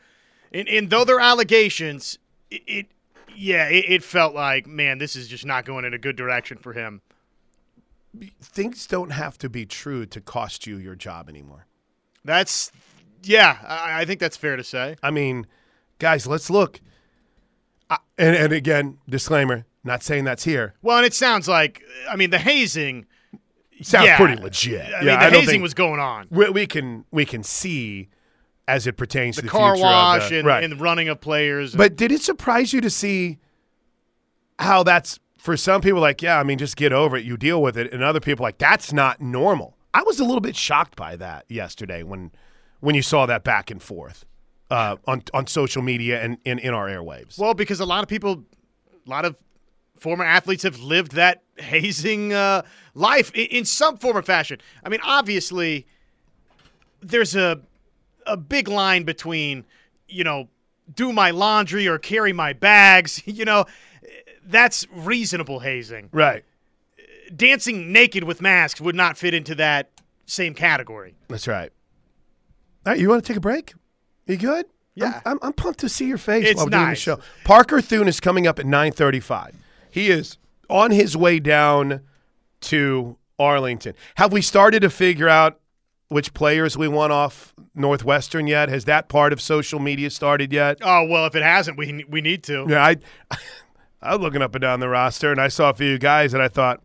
and, 0.53 0.69
and 0.69 0.91
though 0.91 1.05
they're 1.05 1.21
allegations, 1.21 2.19
it, 2.51 2.63
it 2.67 2.87
yeah, 3.37 3.69
it, 3.69 3.85
it 3.89 4.03
felt 4.03 4.35
like 4.35 4.67
man, 4.67 4.99
this 4.99 5.17
is 5.17 5.29
just 5.29 5.45
not 5.47 5.65
going 5.65 5.85
in 5.85 5.95
a 5.95 5.99
good 5.99 6.17
direction 6.17 6.59
for 6.59 6.73
him. 6.73 7.03
Things 8.41 8.87
don't 8.87 9.11
have 9.11 9.39
to 9.39 9.49
be 9.49 9.65
true 9.65 10.05
to 10.07 10.21
cost 10.21 10.67
you 10.67 10.77
your 10.77 10.97
job 10.97 11.29
anymore. 11.29 11.67
That's 12.25 12.73
yeah, 13.23 13.59
I, 13.67 14.03
I 14.03 14.05
think 14.05 14.21
that's 14.21 14.37
fair 14.37 14.57
to 14.57 14.65
say. 14.65 14.97
I 15.03 15.11
mean, 15.11 15.47
guys, 15.99 16.27
let's 16.27 16.51
look. 16.51 16.81
I, 17.89 17.99
and, 18.19 18.37
and 18.37 18.53
again, 18.53 18.99
disclaimer: 19.09 19.65
not 19.85 20.03
saying 20.03 20.25
that's 20.25 20.45
here. 20.45 20.75
Well, 20.83 20.99
and 20.99 21.07
it 21.07 21.15
sounds 21.15 21.49
like 21.49 21.83
I 22.09 22.17
mean 22.17 22.31
the 22.31 22.39
hazing. 22.39 23.07
Sounds 23.83 24.07
yeah, 24.07 24.17
pretty 24.17 24.41
legit. 24.41 24.81
I 24.87 24.89
yeah, 24.89 24.99
mean 24.99 25.07
the 25.07 25.13
I 25.19 25.31
hazing 25.31 25.63
was 25.63 25.75
going 25.75 26.01
on. 26.01 26.27
we, 26.31 26.51
we 26.51 26.67
can 26.67 27.05
we 27.11 27.25
can 27.25 27.43
see 27.43 28.09
as 28.69 28.87
it 28.87 28.97
pertains 28.97 29.37
The 29.37 29.43
to 29.43 29.47
the 29.47 29.51
car 29.51 29.75
future 29.75 29.87
of 29.87 29.93
wash 29.93 30.29
the- 30.29 30.39
and, 30.39 30.47
right. 30.47 30.63
and 30.63 30.73
the 30.73 30.77
running 30.77 31.09
of 31.09 31.21
players. 31.21 31.75
But 31.75 31.97
did 31.97 32.13
it 32.13 32.23
surprise 32.23 32.73
you 32.73 32.81
to 32.83 32.91
see 32.91 33.39
how 34.59 34.83
that's 34.83 35.19
for 35.39 35.57
some 35.57 35.81
people 35.81 36.01
like, 36.01 36.21
yeah, 36.23 36.39
I 36.39 36.43
mean, 36.43 36.59
just 36.59 36.77
get 36.77 36.93
over 36.93 37.17
it, 37.17 37.25
you 37.25 37.37
deal 37.37 37.63
with 37.63 37.79
it, 37.79 37.93
and 37.93 38.03
other 38.03 38.21
people 38.21 38.43
like 38.43 38.59
that's 38.59 38.93
not 38.93 39.21
normal. 39.21 39.77
I 39.95 40.03
was 40.03 40.21
a 40.21 40.25
little 40.25 40.41
bit 40.41 40.55
shocked 40.57 40.97
by 40.97 41.17
that 41.17 41.47
yesterday 41.49 42.03
when 42.03 42.31
when 42.81 42.95
you 42.95 43.03
saw 43.03 43.27
that 43.27 43.43
back 43.45 43.71
and 43.71 43.83
forth 43.83 44.25
uh, 44.71 44.97
on 45.07 45.23
on 45.35 45.47
social 45.47 45.83
media 45.83 46.23
and, 46.23 46.37
and 46.45 46.61
in 46.61 46.75
our 46.75 46.89
airwaves. 46.89 47.39
Well, 47.39 47.55
because 47.55 47.81
a 47.81 47.87
lot 47.87 48.03
of 48.03 48.09
people, 48.09 48.45
a 49.07 49.11
lot 49.11 49.25
of 49.25 49.37
former 49.99 50.25
athletes 50.25 50.63
have 50.63 50.79
lived 50.81 51.13
that 51.13 51.43
hazing 51.61 52.33
uh, 52.33 52.63
life 52.95 53.31
in, 53.35 53.47
in 53.47 53.65
some 53.65 53.97
form 53.97 54.17
or 54.17 54.23
fashion. 54.23 54.59
I 54.85 54.89
mean, 54.89 55.01
obviously, 55.03 55.87
there's 57.03 57.37
a 57.37 57.61
a 58.27 58.37
big 58.37 58.69
line 58.69 59.05
between, 59.05 59.65
you 60.09 60.25
know, 60.25 60.49
do 60.95 61.13
my 61.13 61.31
laundry 61.31 61.89
or 61.89 61.99
carry 61.99 62.33
my 62.33 62.53
bags. 62.53 63.23
You 63.31 63.45
know, 63.45 63.65
that's 64.45 64.87
reasonable 64.93 65.61
hazing. 65.61 66.11
Right. 66.13 66.45
Dancing 67.35 67.93
naked 67.93 68.25
with 68.25 68.43
masks 68.43 68.81
would 68.81 68.95
not 68.95 69.17
fit 69.17 69.33
into 69.35 69.55
that 69.55 69.91
same 70.27 70.53
category. 70.53 71.15
That's 71.29 71.47
right. 71.49 71.73
All 72.85 72.93
right, 72.93 73.01
you 73.01 73.09
want 73.09 73.25
to 73.25 73.29
take 73.29 73.37
a 73.37 73.41
break? 73.41 73.75
You 74.27 74.37
good? 74.37 74.67
Yeah. 74.95 75.21
I'm, 75.25 75.33
I'm, 75.33 75.39
I'm 75.43 75.53
pumped 75.53 75.81
to 75.81 75.89
see 75.89 76.07
your 76.07 76.19
face 76.19 76.45
It's 76.47 76.57
while 76.57 76.67
we're 76.67 76.71
doing 76.71 76.91
the 76.91 76.95
show. 76.97 77.21
Parker 77.45 77.81
Thune 77.81 78.09
is 78.09 78.21
coming 78.21 78.47
up 78.47 78.59
at 78.59 78.67
9:35. 78.67 79.55
He 79.91 80.11
is 80.11 80.39
on 80.71 80.91
his 80.91 81.17
way 81.17 81.41
down 81.41 82.01
to 82.63 83.17
Arlington. 83.39 83.95
Have 84.17 84.33
we 84.33 84.43
started 84.43 84.81
to 84.81 84.91
figure 84.91 85.29
out 85.29 85.61
which 86.09 86.35
players 86.35 86.77
we 86.77 86.89
want 86.89 87.13
off 87.13 87.55
Northwestern 87.75 88.47
yet? 88.47 88.69
Has 88.69 88.85
that 88.87 89.09
part 89.09 89.33
of 89.33 89.41
social 89.41 89.79
media 89.81 90.11
started 90.11 90.53
yet? 90.53 90.79
Oh 90.83 91.07
well, 91.07 91.27
if 91.27 91.35
it 91.35 91.43
hasn't, 91.43 91.79
we 91.79 92.05
we 92.09 92.21
need 92.21 92.43
to. 92.45 92.67
Yeah, 92.69 92.85
I 92.85 92.97
I 94.03 94.15
was 94.15 94.21
looking 94.23 94.43
up 94.43 94.55
and 94.55 94.63
down 94.63 94.81
the 94.81 94.89
roster 94.89 95.31
and 95.31 95.41
I 95.41 95.49
saw 95.49 95.71
a 95.71 95.75
few 95.75 95.99
guys 95.99 96.35
and 96.35 96.43
I 96.43 96.49
thought, 96.49 96.81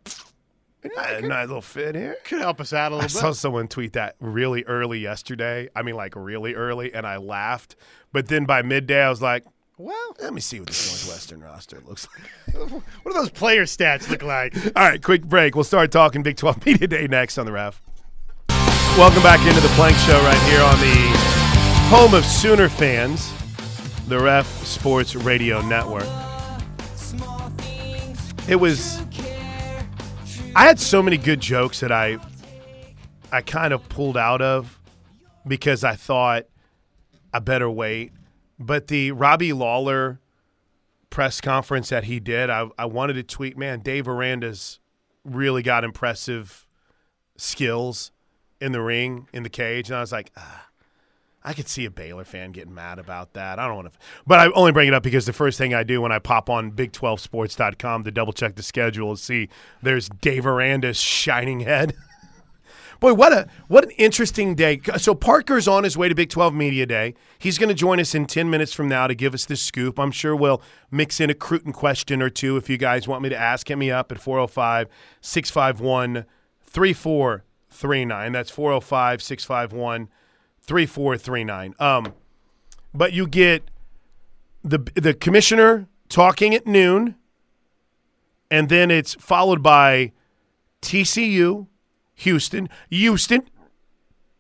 "Eh, 0.83 1.21
nice 1.21 1.47
little 1.47 1.61
fit 1.61 1.95
here. 1.95 2.17
Could 2.23 2.39
help 2.39 2.61
us 2.61 2.73
out 2.73 2.91
a 2.91 2.95
little 2.95 3.09
saw 3.09 3.29
bit. 3.29 3.35
someone 3.35 3.67
tweet 3.67 3.93
that 3.93 4.15
really 4.19 4.63
early 4.65 4.99
yesterday. 4.99 5.69
I 5.75 5.81
mean, 5.81 5.95
like 5.95 6.15
really 6.15 6.53
early, 6.53 6.93
and 6.93 7.05
I 7.07 7.17
laughed. 7.17 7.75
But 8.11 8.27
then 8.27 8.45
by 8.45 8.61
midday, 8.61 9.01
I 9.01 9.09
was 9.09 9.21
like, 9.21 9.43
Well, 9.77 10.15
let 10.21 10.33
me 10.33 10.39
see 10.39 10.59
what 10.59 10.69
this 10.69 11.05
Northwestern 11.05 11.41
roster 11.41 11.81
looks 11.85 12.07
like. 12.17 12.55
what 12.71 12.81
do 13.05 13.13
those 13.13 13.29
player 13.29 13.65
stats 13.65 14.09
look 14.09 14.23
like? 14.23 14.55
All 14.75 14.87
right, 14.87 15.03
quick 15.03 15.25
break. 15.25 15.53
We'll 15.53 15.65
start 15.65 15.91
talking 15.91 16.23
Big 16.23 16.37
12 16.37 16.65
Media 16.65 16.87
Day 16.87 17.07
next 17.07 17.37
on 17.37 17.45
the 17.45 17.51
ref. 17.51 17.81
Welcome 18.97 19.21
back 19.21 19.45
into 19.45 19.59
the 19.59 19.67
Plank 19.75 19.97
Show 19.97 20.17
right 20.21 20.41
here 20.43 20.61
on 20.61 20.79
the 20.79 20.95
home 21.89 22.13
of 22.13 22.23
Sooner 22.23 22.69
fans, 22.69 23.33
the 24.07 24.17
Ref 24.17 24.47
Sports 24.65 25.13
Radio 25.13 25.59
Network. 25.67 26.07
It 28.47 28.55
was. 28.55 29.01
I 30.55 30.63
had 30.63 30.79
so 30.79 31.03
many 31.03 31.17
good 31.17 31.41
jokes 31.41 31.81
that 31.81 31.91
I, 31.91 32.17
I 33.29 33.41
kind 33.41 33.73
of 33.73 33.89
pulled 33.89 34.15
out 34.15 34.41
of, 34.41 34.79
because 35.45 35.83
I 35.83 35.95
thought 35.95 36.45
I 37.33 37.39
better 37.39 37.69
wait. 37.69 38.13
But 38.59 38.87
the 38.87 39.11
Robbie 39.11 39.53
Lawler 39.53 40.19
press 41.09 41.41
conference 41.41 41.89
that 41.89 42.05
he 42.05 42.19
did, 42.19 42.49
I, 42.49 42.69
I 42.77 42.85
wanted 42.85 43.13
to 43.13 43.23
tweet, 43.23 43.57
man, 43.57 43.81
Dave 43.81 44.07
Aranda's 44.07 44.79
really 45.23 45.61
got 45.61 45.83
impressive 45.83 46.65
skills 47.37 48.11
in 48.61 48.71
the 48.71 48.81
ring, 48.81 49.27
in 49.33 49.43
the 49.43 49.49
cage. 49.49 49.89
And 49.89 49.97
I 49.97 50.01
was 50.01 50.11
like, 50.11 50.31
ah, 50.37 50.67
I 51.43 51.53
could 51.53 51.67
see 51.67 51.85
a 51.85 51.91
Baylor 51.91 52.25
fan 52.25 52.51
getting 52.51 52.73
mad 52.73 52.97
about 52.97 53.33
that. 53.33 53.59
I 53.59 53.67
don't 53.67 53.75
want 53.75 53.93
to. 53.93 53.99
But 54.25 54.39
I 54.39 54.51
only 54.53 54.71
bring 54.71 54.87
it 54.87 54.93
up 54.93 55.03
because 55.03 55.25
the 55.25 55.33
first 55.33 55.57
thing 55.57 55.73
I 55.73 55.83
do 55.83 56.01
when 56.01 56.11
I 56.11 56.19
pop 56.19 56.49
on 56.49 56.71
Big12Sports.com 56.71 58.03
to 58.03 58.11
double 58.11 58.33
check 58.33 58.55
the 58.55 58.63
schedule 58.63 59.11
is 59.13 59.21
see 59.21 59.49
there's 59.81 60.09
Dave 60.09 60.45
Aranda's 60.45 60.97
shining 60.97 61.59
head. 61.61 61.95
Boy, 62.99 63.13
what 63.13 63.33
a 63.33 63.47
what 63.67 63.83
an 63.83 63.91
interesting 63.91 64.55
day. 64.55 64.79
So 64.97 65.13
Parker's 65.13 65.67
on 65.67 65.83
his 65.83 65.97
way 65.97 66.09
to 66.09 66.15
Big 66.15 66.29
12 66.29 66.53
Media 66.53 66.85
Day. 66.85 67.13
He's 67.37 67.57
going 67.57 67.69
to 67.69 67.75
join 67.75 67.99
us 67.99 68.15
in 68.15 68.25
10 68.25 68.49
minutes 68.49 68.73
from 68.73 68.87
now 68.87 69.07
to 69.07 69.15
give 69.15 69.33
us 69.33 69.45
this 69.45 69.61
scoop. 69.61 69.99
I'm 69.99 70.11
sure 70.11 70.35
we'll 70.35 70.61
mix 70.91 71.19
in 71.19 71.29
a 71.29 71.33
Cruton 71.33 71.73
question 71.73 72.21
or 72.21 72.29
two 72.29 72.57
if 72.57 72.69
you 72.69 72.77
guys 72.77 73.07
want 73.07 73.21
me 73.21 73.29
to 73.29 73.37
ask. 73.37 73.67
Hit 73.67 73.77
me 73.77 73.91
up 73.91 74.11
at 74.11 74.19
405 74.19 74.87
651 75.21 76.25
3439. 76.61 78.31
That's 78.31 78.49
405 78.49 79.21
651 79.21 80.09
3439. 80.61 81.75
Um 81.79 82.13
but 82.93 83.13
you 83.13 83.27
get 83.27 83.69
the 84.63 84.79
the 84.95 85.13
commissioner 85.13 85.87
talking 86.09 86.53
at 86.55 86.65
noon 86.65 87.15
and 88.49 88.69
then 88.69 88.91
it's 88.91 89.15
followed 89.15 89.61
by 89.61 90.11
TCU, 90.81 91.67
Houston, 92.15 92.69
Houston, 92.89 93.43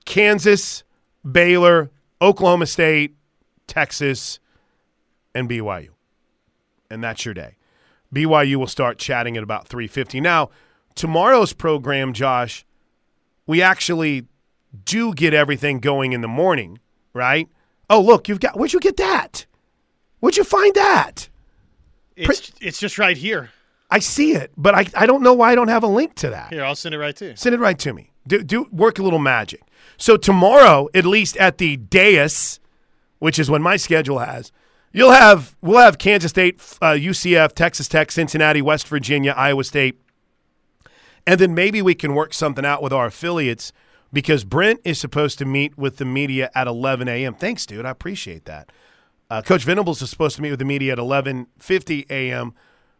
Kansas, 0.05 0.83
Baylor, 1.29 1.91
Oklahoma 2.21 2.65
State, 2.65 3.15
Texas, 3.67 4.39
and 5.33 5.49
BYU. 5.49 5.89
And 6.89 7.03
that's 7.03 7.25
your 7.25 7.33
day. 7.33 7.57
BYU 8.13 8.55
will 8.55 8.67
start 8.67 8.97
chatting 8.97 9.35
at 9.35 9.43
about 9.43 9.67
3:50. 9.67 10.21
Now, 10.21 10.49
tomorrow's 10.93 11.53
program, 11.53 12.13
Josh, 12.13 12.65
we 13.45 13.61
actually 13.61 14.27
do 14.85 15.13
get 15.13 15.33
everything 15.33 15.79
going 15.79 16.13
in 16.13 16.21
the 16.21 16.27
morning, 16.27 16.79
right? 17.13 17.49
Oh, 17.89 18.01
look, 18.01 18.29
you've 18.29 18.39
got 18.39 18.57
Where'd 18.57 18.73
you 18.73 18.79
get 18.79 18.97
that? 18.97 19.45
Where'd 20.19 20.37
you 20.37 20.43
find 20.43 20.73
that? 20.75 21.29
It's 22.15 22.51
it's 22.61 22.79
just 22.79 22.97
right 22.97 23.17
here. 23.17 23.49
I 23.95 23.99
see 23.99 24.33
it, 24.33 24.51
but 24.57 24.75
I, 24.75 24.85
I 24.93 25.05
don't 25.05 25.23
know 25.23 25.33
why 25.33 25.53
I 25.53 25.55
don't 25.55 25.69
have 25.69 25.81
a 25.81 25.87
link 25.87 26.15
to 26.15 26.29
that. 26.31 26.51
Here, 26.51 26.65
I'll 26.65 26.75
send 26.75 26.93
it 26.93 26.97
right 26.97 27.15
to 27.15 27.27
you. 27.27 27.35
Send 27.37 27.55
it 27.55 27.59
right 27.59 27.79
to 27.79 27.93
me. 27.93 28.11
Do, 28.27 28.43
do 28.43 28.67
work 28.69 28.99
a 28.99 29.03
little 29.03 29.19
magic. 29.19 29.61
So 29.95 30.17
tomorrow, 30.17 30.89
at 30.93 31.05
least 31.05 31.37
at 31.37 31.59
the 31.59 31.77
dais, 31.77 32.59
which 33.19 33.39
is 33.39 33.49
when 33.49 33.61
my 33.61 33.77
schedule 33.77 34.19
has, 34.19 34.51
you'll 34.91 35.13
have 35.13 35.55
we'll 35.61 35.79
have 35.79 35.97
Kansas 35.97 36.31
State, 36.31 36.55
uh, 36.81 36.91
UCF, 36.91 37.53
Texas 37.53 37.87
Tech, 37.87 38.11
Cincinnati, 38.11 38.61
West 38.61 38.85
Virginia, 38.89 39.31
Iowa 39.31 39.63
State, 39.63 39.97
and 41.25 41.39
then 41.39 41.55
maybe 41.55 41.81
we 41.81 41.95
can 41.95 42.15
work 42.15 42.33
something 42.33 42.65
out 42.65 42.83
with 42.83 42.91
our 42.91 43.05
affiliates 43.05 43.71
because 44.11 44.43
Brent 44.43 44.81
is 44.83 44.99
supposed 44.99 45.37
to 45.39 45.45
meet 45.45 45.77
with 45.77 45.95
the 45.95 46.05
media 46.05 46.51
at 46.53 46.67
11 46.67 47.07
a.m. 47.07 47.33
Thanks, 47.33 47.65
dude. 47.65 47.85
I 47.85 47.91
appreciate 47.91 48.43
that. 48.43 48.73
Uh, 49.29 49.41
Coach 49.41 49.63
Venables 49.63 50.01
is 50.01 50.09
supposed 50.09 50.35
to 50.35 50.41
meet 50.41 50.51
with 50.51 50.59
the 50.59 50.65
media 50.65 50.91
at 50.91 50.97
11:50 50.97 52.07
a.m. 52.09 52.53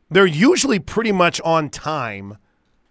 They're 0.09 0.25
usually 0.25 0.79
pretty 0.79 1.11
much 1.11 1.41
on 1.41 1.69
time 1.69 2.37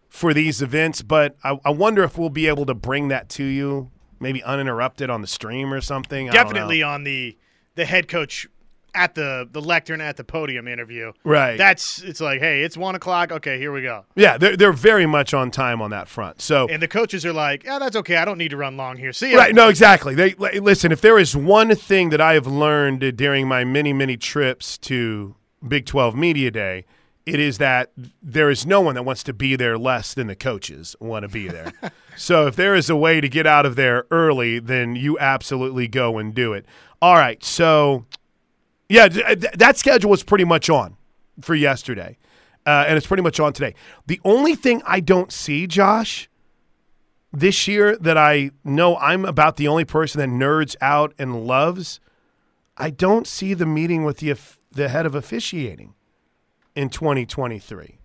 for 0.09 0.33
these 0.35 0.63
events, 0.63 1.03
but 1.03 1.37
I, 1.43 1.59
I 1.65 1.71
wonder 1.71 2.03
if 2.05 2.17
we'll 2.19 2.31
be 2.31 2.47
able 2.47 2.67
to 2.67 2.75
bring 2.75 3.09
that 3.09 3.29
to 3.31 3.45
you, 3.45 3.91
maybe 4.21 4.43
uninterrupted 4.43 5.11
on 5.11 5.21
the 5.21 5.27
stream 5.27 5.73
or 5.73 5.81
something. 5.81 6.29
I 6.29 6.33
don't 6.33 6.47
know. 6.47 6.53
Definitely 6.53 6.83
on 6.83 7.05
the 7.05 7.37
the 7.77 7.85
head 7.85 8.07
coach 8.09 8.47
at 8.95 9.17
the 9.17 9.49
the 9.51 9.61
lectern 9.61 10.01
at 10.01 10.17
the 10.17 10.23
podium 10.23 10.69
interview. 10.69 11.13
Right. 11.25 11.59
That's 11.59 12.01
it's 12.03 12.21
like, 12.21 12.41
hey, 12.41 12.63
it's 12.63 12.77
one 12.77 12.95
o'clock. 12.95 13.33
Okay, 13.33 13.59
here 13.59 13.73
we 13.73 13.83
go. 13.83 14.05
Yeah, 14.15 14.39
they're 14.39 14.57
they're 14.57 14.73
very 14.73 15.07
much 15.07 15.35
on 15.35 15.51
time 15.51 15.83
on 15.83 15.91
that 15.91 16.09
front. 16.09 16.41
So 16.41 16.69
And 16.69 16.81
the 16.81 16.89
coaches 16.89 17.27
are 17.27 17.33
like, 17.33 17.65
yeah, 17.65 17.81
that's 17.81 17.97
okay. 17.97 18.17
I 18.17 18.25
don't 18.25 18.39
need 18.39 18.51
to 18.51 18.57
run 18.57 18.77
long 18.77 18.97
here. 18.97 19.13
See 19.13 19.33
ya. 19.33 19.39
Right. 19.39 19.55
No, 19.55 19.69
exactly. 19.69 20.15
They 20.15 20.35
listen. 20.35 20.93
If 20.93 21.01
there 21.01 21.19
is 21.19 21.37
one 21.37 21.75
thing 21.75 22.11
that 22.11 22.21
I 22.21 22.35
have 22.35 22.47
learned 22.47 23.17
during 23.17 23.49
my 23.49 23.65
many, 23.65 23.93
many 23.93 24.17
trips 24.17 24.79
to 24.79 25.35
Big 25.67 25.87
Twelve 25.87 26.15
Media 26.15 26.53
Day, 26.53 26.85
it 27.27 27.41
is 27.41 27.59
that 27.59 27.91
there 28.23 28.51
is 28.51 28.67
no 28.67 28.81
one 28.81 28.95
that 28.97 29.05
wants 29.05 29.23
to 29.25 29.33
be 29.33 29.57
there 29.57 29.79
less 29.79 30.13
than 30.15 30.27
the 30.27 30.37
coaches 30.37 30.95
want 31.01 31.23
to 31.23 31.29
be 31.29 31.49
there. 31.49 31.73
so 32.17 32.47
if 32.47 32.57
there 32.57 32.75
is 32.75 32.91
a 32.91 32.97
way 32.97 33.21
to 33.21 33.29
get 33.29 33.47
out 33.47 33.65
of 33.65 33.77
there 33.77 34.07
early, 34.11 34.59
then 34.59 34.95
you 34.95 35.19
absolutely 35.19 35.89
go 35.89 36.19
and 36.19 36.35
do 36.35 36.53
it. 36.53 36.67
All 37.01 37.15
right. 37.15 37.43
So 37.43 38.05
yeah, 38.89 39.09
th- 39.09 39.41
th- 39.41 39.55
that 39.55 39.79
schedule 39.79 40.11
was 40.11 40.23
pretty 40.23 40.45
much 40.45 40.69
on 40.69 40.97
for 41.41 41.55
yesterday, 41.55 42.19
uh, 42.67 42.85
and 42.87 42.97
it's 42.97 43.07
pretty 43.07 43.23
much 43.23 43.41
on 43.41 43.53
today. 43.53 43.75
The 44.07 44.21
only 44.25 44.55
thing 44.55 44.83
I 44.87 45.01
don't 45.01 45.33
see, 45.33 45.67
Josh 45.67 46.29
this 47.35 47.67
year 47.67 47.97
that 47.97 48.17
I 48.17 48.53
know 48.63 48.97
I'm 48.99 49.25
about 49.25 49.57
the 49.57 49.67
only 49.69 49.85
person 49.85 50.21
that 50.21 50.29
nerds 50.29 50.77
out 50.81 51.13
and 51.19 51.47
loves, 51.47 52.01
I 52.77 52.91
don't 52.91 53.27
see 53.27 53.55
the 53.55 53.67
meeting 53.67 54.05
with 54.05 54.19
the 54.19 54.35
the 54.71 54.89
head 54.89 55.07
of 55.07 55.15
officiating 55.15 55.95
in 56.75 56.89
2023. 56.89 57.99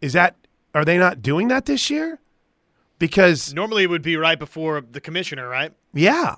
Is 0.00 0.12
that 0.12 0.36
are 0.74 0.84
they 0.84 0.98
not 0.98 1.22
doing 1.22 1.48
that 1.48 1.66
this 1.66 1.90
year? 1.90 2.20
Because 2.98 3.54
Normally 3.54 3.84
it 3.84 3.90
would 3.90 4.02
be 4.02 4.16
right 4.16 4.38
before 4.38 4.80
the 4.80 5.00
commissioner, 5.00 5.48
right? 5.48 5.72
yeah. 5.92 6.36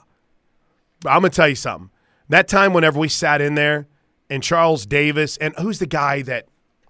I'm 1.06 1.22
going 1.22 1.30
to 1.30 1.36
tell 1.36 1.48
you 1.48 1.54
something. 1.54 1.90
That 2.28 2.46
time 2.46 2.74
whenever 2.74 2.98
we 2.98 3.08
sat 3.08 3.40
in 3.40 3.54
there 3.54 3.88
and 4.28 4.42
Charles 4.42 4.84
Davis 4.84 5.38
and 5.38 5.54
who's 5.56 5.78
the 5.78 5.86
guy 5.86 6.20
that 6.22 6.46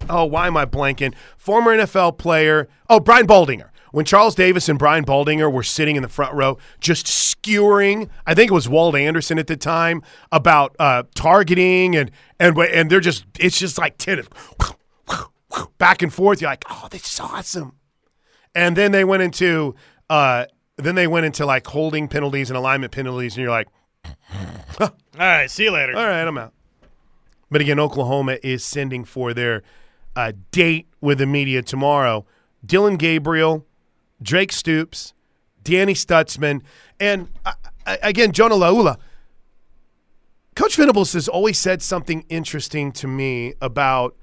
oh, 0.09 0.25
why 0.25 0.47
am 0.47 0.57
I 0.57 0.67
blanking? 0.67 1.15
Former 1.37 1.77
NFL 1.77 2.19
player. 2.19 2.69
Oh, 2.89 3.01
Brian 3.01 3.27
Baldinger. 3.27 3.70
When 3.93 4.05
Charles 4.05 4.35
Davis 4.35 4.69
and 4.69 4.79
Brian 4.79 5.05
Baldinger 5.05 5.53
were 5.53 5.63
sitting 5.63 5.97
in 5.97 6.03
the 6.03 6.09
front 6.09 6.35
row, 6.35 6.59
just 6.81 7.07
skewering, 7.07 8.09
I 8.27 8.35
think 8.35 8.51
it 8.51 8.55
was 8.55 8.69
Walt 8.69 8.95
Anderson 8.95 9.39
at 9.39 9.47
the 9.47 9.57
time 9.57 10.03
about 10.31 10.77
uh, 10.79 11.05
targeting 11.15 11.97
and 11.97 12.11
and 12.39 12.57
and 12.59 12.91
they're 12.91 13.01
just 13.01 13.25
it's 13.39 13.59
just 13.59 13.79
like 13.79 13.99
tennis, 13.99 14.29
back 15.79 16.03
and 16.03 16.13
forth. 16.13 16.41
You're 16.41 16.51
like, 16.51 16.65
oh, 16.71 16.89
this 16.91 17.13
is 17.13 17.21
awesome. 17.21 17.77
And 18.55 18.77
then 18.77 18.93
they 18.93 19.05
went 19.05 19.23
into 19.23 19.75
uh, 20.09 20.47
then 20.77 20.95
they 20.95 21.07
went 21.07 21.27
into 21.27 21.47
like 21.47 21.67
holding 21.67 22.09
penalties 22.09 22.51
and 22.51 22.57
alignment 22.57 22.93
penalties, 22.93 23.37
and 23.37 23.43
you're 23.43 23.51
like, 23.51 23.69
All 24.81 24.91
right, 25.19 25.51
see 25.51 25.65
you 25.65 25.71
later. 25.71 25.97
all 25.97 26.07
right, 26.07 26.23
I'm 26.23 26.39
out. 26.39 26.55
But 27.51 27.61
again, 27.61 27.79
Oklahoma 27.81 28.39
is 28.43 28.65
sending 28.65 29.05
for 29.05 29.35
their 29.35 29.63
uh, 30.17 30.33
date 30.53 30.87
with 31.01 31.19
the 31.19 31.27
media 31.27 31.63
tomorrow. 31.63 32.25
Dillon 32.65 32.97
Gabriel, 32.97 33.67
Drake 34.23 34.53
Stoops, 34.53 35.15
Danny 35.63 35.95
Stutsman, 35.95 36.63
and 36.99 37.29
uh, 37.45 37.53
uh, 37.87 37.97
again, 38.03 38.33
Jonah 38.33 38.55
Laulu. 38.55 38.97
Coach 40.55 40.77
Venables 40.77 41.13
has 41.15 41.29
always 41.29 41.59
said 41.59 41.81
something 41.81 42.25
interesting 42.29 42.93
to 42.93 43.07
me 43.07 43.55
about 43.63 44.17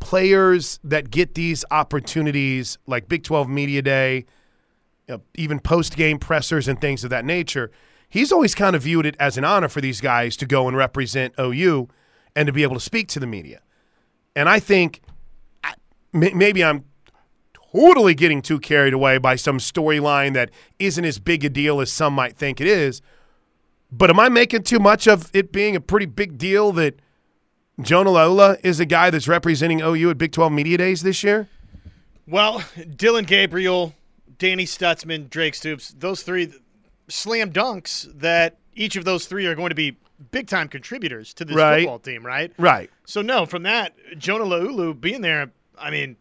players 0.00 0.80
that 0.82 1.10
get 1.10 1.34
these 1.34 1.64
opportunities, 1.70 2.78
like 2.86 3.08
Big 3.08 3.22
12 3.22 3.48
Media 3.48 3.82
Day, 3.82 4.24
you 5.06 5.16
know, 5.16 5.22
even 5.34 5.60
post 5.60 5.96
game 5.96 6.18
pressers 6.18 6.68
and 6.68 6.80
things 6.80 7.04
of 7.04 7.10
that 7.10 7.24
nature. 7.24 7.70
He's 8.08 8.32
always 8.32 8.54
kind 8.54 8.76
of 8.76 8.82
viewed 8.82 9.06
it 9.06 9.16
as 9.18 9.38
an 9.38 9.44
honor 9.44 9.68
for 9.68 9.80
these 9.80 10.00
guys 10.00 10.36
to 10.38 10.46
go 10.46 10.68
and 10.68 10.76
represent 10.76 11.34
OU 11.38 11.88
and 12.34 12.46
to 12.46 12.52
be 12.52 12.62
able 12.62 12.74
to 12.74 12.80
speak 12.80 13.08
to 13.08 13.20
the 13.20 13.26
media. 13.26 13.60
And 14.34 14.48
I 14.48 14.60
think 14.60 15.02
maybe 16.12 16.64
I'm 16.64 16.84
totally 17.74 18.14
getting 18.14 18.42
too 18.42 18.58
carried 18.58 18.92
away 18.92 19.18
by 19.18 19.36
some 19.36 19.58
storyline 19.58 20.34
that 20.34 20.50
isn't 20.78 21.04
as 21.04 21.18
big 21.18 21.44
a 21.44 21.48
deal 21.48 21.80
as 21.80 21.90
some 21.92 22.12
might 22.12 22.36
think 22.36 22.60
it 22.60 22.66
is. 22.66 23.00
But 23.90 24.10
am 24.10 24.18
I 24.18 24.28
making 24.28 24.62
too 24.62 24.78
much 24.78 25.06
of 25.06 25.30
it 25.34 25.52
being 25.52 25.76
a 25.76 25.80
pretty 25.80 26.06
big 26.06 26.38
deal 26.38 26.72
that 26.72 26.96
Jonah 27.80 28.10
Laulu 28.10 28.58
is 28.62 28.80
a 28.80 28.86
guy 28.86 29.10
that's 29.10 29.28
representing 29.28 29.80
OU 29.80 30.10
at 30.10 30.18
Big 30.18 30.32
12 30.32 30.52
Media 30.52 30.78
Days 30.78 31.02
this 31.02 31.22
year? 31.22 31.48
Well, 32.26 32.62
Dillon 32.96 33.24
Gabriel, 33.24 33.94
Danny 34.38 34.64
Stutsman, 34.64 35.28
Drake 35.28 35.54
Stoops, 35.54 35.94
those 35.98 36.22
three 36.22 36.52
slam 37.08 37.52
dunks 37.52 38.08
that 38.20 38.58
each 38.74 38.96
of 38.96 39.04
those 39.04 39.26
three 39.26 39.46
are 39.46 39.54
going 39.54 39.70
to 39.70 39.74
be 39.74 39.96
big 40.30 40.46
time 40.46 40.68
contributors 40.68 41.34
to 41.34 41.44
this 41.44 41.56
Right. 41.56 41.80
football 41.80 41.98
team, 41.98 42.24
right? 42.24 42.52
Right. 42.56 42.90
So 43.04 43.20
no, 43.22 43.44
from 43.44 43.64
that, 43.64 43.94
Jonah 44.16 44.44
Laulu 44.44 44.98
being 44.98 45.20
there, 45.20 45.50
I 45.78 45.90
mean, 45.90 46.16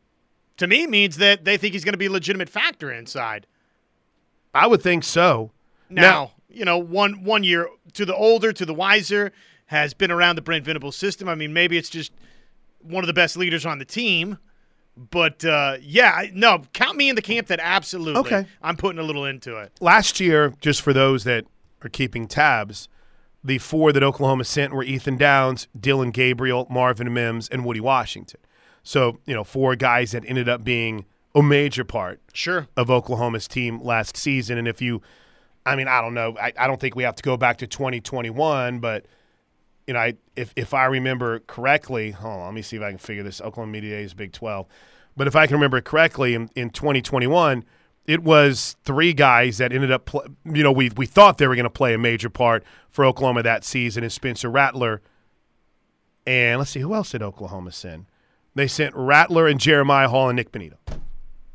to 0.61 0.67
me 0.67 0.85
means 0.85 1.17
that 1.17 1.43
they 1.43 1.57
think 1.57 1.73
he's 1.73 1.83
going 1.83 1.93
to 1.93 1.97
be 1.97 2.05
a 2.05 2.11
legitimate 2.11 2.47
factor 2.47 2.91
inside. 2.91 3.47
I 4.53 4.67
would 4.67 4.83
think 4.83 5.03
so. 5.03 5.49
Now, 5.89 6.33
you 6.49 6.65
know, 6.65 6.77
one 6.77 7.23
one 7.23 7.43
year 7.43 7.67
to 7.93 8.05
the 8.05 8.15
older, 8.15 8.53
to 8.53 8.63
the 8.63 8.73
wiser, 8.73 9.31
has 9.65 9.95
been 9.95 10.11
around 10.11 10.35
the 10.35 10.43
Brent 10.43 10.63
Venables 10.63 10.95
system. 10.95 11.27
I 11.27 11.33
mean, 11.33 11.51
maybe 11.51 11.77
it's 11.77 11.89
just 11.89 12.11
one 12.79 13.03
of 13.03 13.07
the 13.07 13.13
best 13.13 13.37
leaders 13.37 13.65
on 13.65 13.79
the 13.79 13.85
team. 13.85 14.37
But 14.95 15.43
uh, 15.43 15.77
yeah, 15.81 16.27
no, 16.31 16.61
count 16.73 16.95
me 16.95 17.09
in 17.09 17.15
the 17.15 17.23
camp 17.23 17.47
that 17.47 17.59
absolutely. 17.59 18.19
Okay. 18.21 18.45
I'm 18.61 18.77
putting 18.77 18.99
a 18.99 19.03
little 19.03 19.25
into 19.25 19.57
it. 19.57 19.71
last 19.79 20.19
year, 20.19 20.53
just 20.61 20.83
for 20.83 20.93
those 20.93 21.23
that 21.23 21.45
are 21.83 21.89
keeping 21.89 22.27
tabs, 22.27 22.87
the 23.43 23.57
four 23.57 23.91
that 23.93 24.03
Oklahoma 24.03 24.43
sent 24.43 24.73
were 24.73 24.83
Ethan 24.83 25.17
Downs, 25.17 25.67
Dillon 25.79 26.11
Gabriel, 26.11 26.67
Marvin 26.69 27.11
Mims, 27.11 27.49
and 27.49 27.65
Woody 27.65 27.79
Washington. 27.79 28.39
So, 28.83 29.19
you 29.25 29.33
know, 29.33 29.43
four 29.43 29.75
guys 29.75 30.11
that 30.11 30.23
ended 30.25 30.49
up 30.49 30.63
being 30.63 31.05
a 31.35 31.41
major 31.41 31.83
part 31.83 32.19
Sure. 32.33 32.67
of 32.75 32.89
Oklahoma's 32.89 33.47
team 33.47 33.81
last 33.81 34.17
season. 34.17 34.57
And 34.57 34.67
if 34.67 34.81
you, 34.81 35.01
I 35.65 35.75
mean, 35.75 35.87
I 35.87 36.01
don't 36.01 36.13
know, 36.13 36.35
I, 36.41 36.51
I 36.57 36.67
don't 36.67 36.79
think 36.81 36.95
we 36.95 37.03
have 37.03 37.15
to 37.15 37.23
go 37.23 37.37
back 37.37 37.57
to 37.59 37.67
2021, 37.67 38.79
but, 38.79 39.05
you 39.87 39.93
know, 39.93 39.99
I, 39.99 40.15
if, 40.35 40.53
if 40.55 40.73
I 40.73 40.85
remember 40.85 41.39
correctly, 41.41 42.11
hold 42.11 42.39
on, 42.39 42.45
let 42.45 42.53
me 42.53 42.61
see 42.61 42.77
if 42.77 42.83
I 42.83 42.89
can 42.89 42.97
figure 42.97 43.23
this. 43.23 43.39
Oklahoma 43.39 43.71
Media 43.71 43.97
Days 43.97 44.13
Big 44.13 44.31
12. 44.33 44.67
But 45.15 45.27
if 45.27 45.35
I 45.35 45.45
can 45.45 45.55
remember 45.55 45.81
correctly, 45.81 46.33
in, 46.33 46.49
in 46.55 46.69
2021, 46.69 47.63
it 48.07 48.23
was 48.23 48.75
three 48.83 49.13
guys 49.13 49.59
that 49.59 49.71
ended 49.71 49.91
up, 49.91 50.09
you 50.45 50.63
know, 50.63 50.71
we, 50.71 50.89
we 50.97 51.05
thought 51.05 51.37
they 51.37 51.47
were 51.47 51.55
going 51.55 51.63
to 51.65 51.69
play 51.69 51.93
a 51.93 51.97
major 51.97 52.29
part 52.29 52.63
for 52.89 53.05
Oklahoma 53.05 53.43
that 53.43 53.63
season, 53.63 54.03
and 54.03 54.11
Spencer 54.11 54.49
Rattler. 54.49 55.01
And 56.25 56.59
let's 56.59 56.71
see, 56.71 56.79
who 56.79 56.93
else 56.93 57.11
did 57.11 57.21
Oklahoma 57.21 57.71
send? 57.71 58.05
They 58.55 58.67
sent 58.67 58.95
Rattler 58.95 59.47
and 59.47 59.59
Jeremiah 59.59 60.09
Hall 60.09 60.29
and 60.29 60.35
Nick 60.35 60.51
Bonitto. 60.51 60.75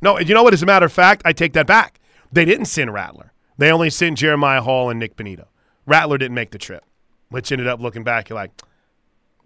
No, 0.01 0.19
you 0.19 0.35
know 0.35 0.43
what? 0.43 0.55
As 0.55 0.63
a 0.63 0.67
matter 0.67 0.87
of 0.87 0.93
fact, 0.93 1.23
I 1.25 1.33
take 1.33 1.53
that 1.55 1.67
back. 1.67 2.01
They 2.33 2.45
didn't 2.45 2.67
send 2.67 2.93
Rattler. 2.93 3.33
They 3.59 3.71
only 3.71 3.91
sent 3.91 4.19
Jeremiah 4.19 4.63
Hall 4.63 4.91
and 4.91 5.01
Nick 5.01 5.17
Bonitto. 5.17 5.47
Rattler 5.87 6.19
didn't 6.19 6.35
make 6.35 6.51
the 6.51 6.59
trip, 6.59 6.85
which 7.29 7.51
ended 7.53 7.67
up 7.67 7.81
looking 7.81 8.05
back, 8.05 8.29
you're 8.29 8.37
like, 8.37 8.51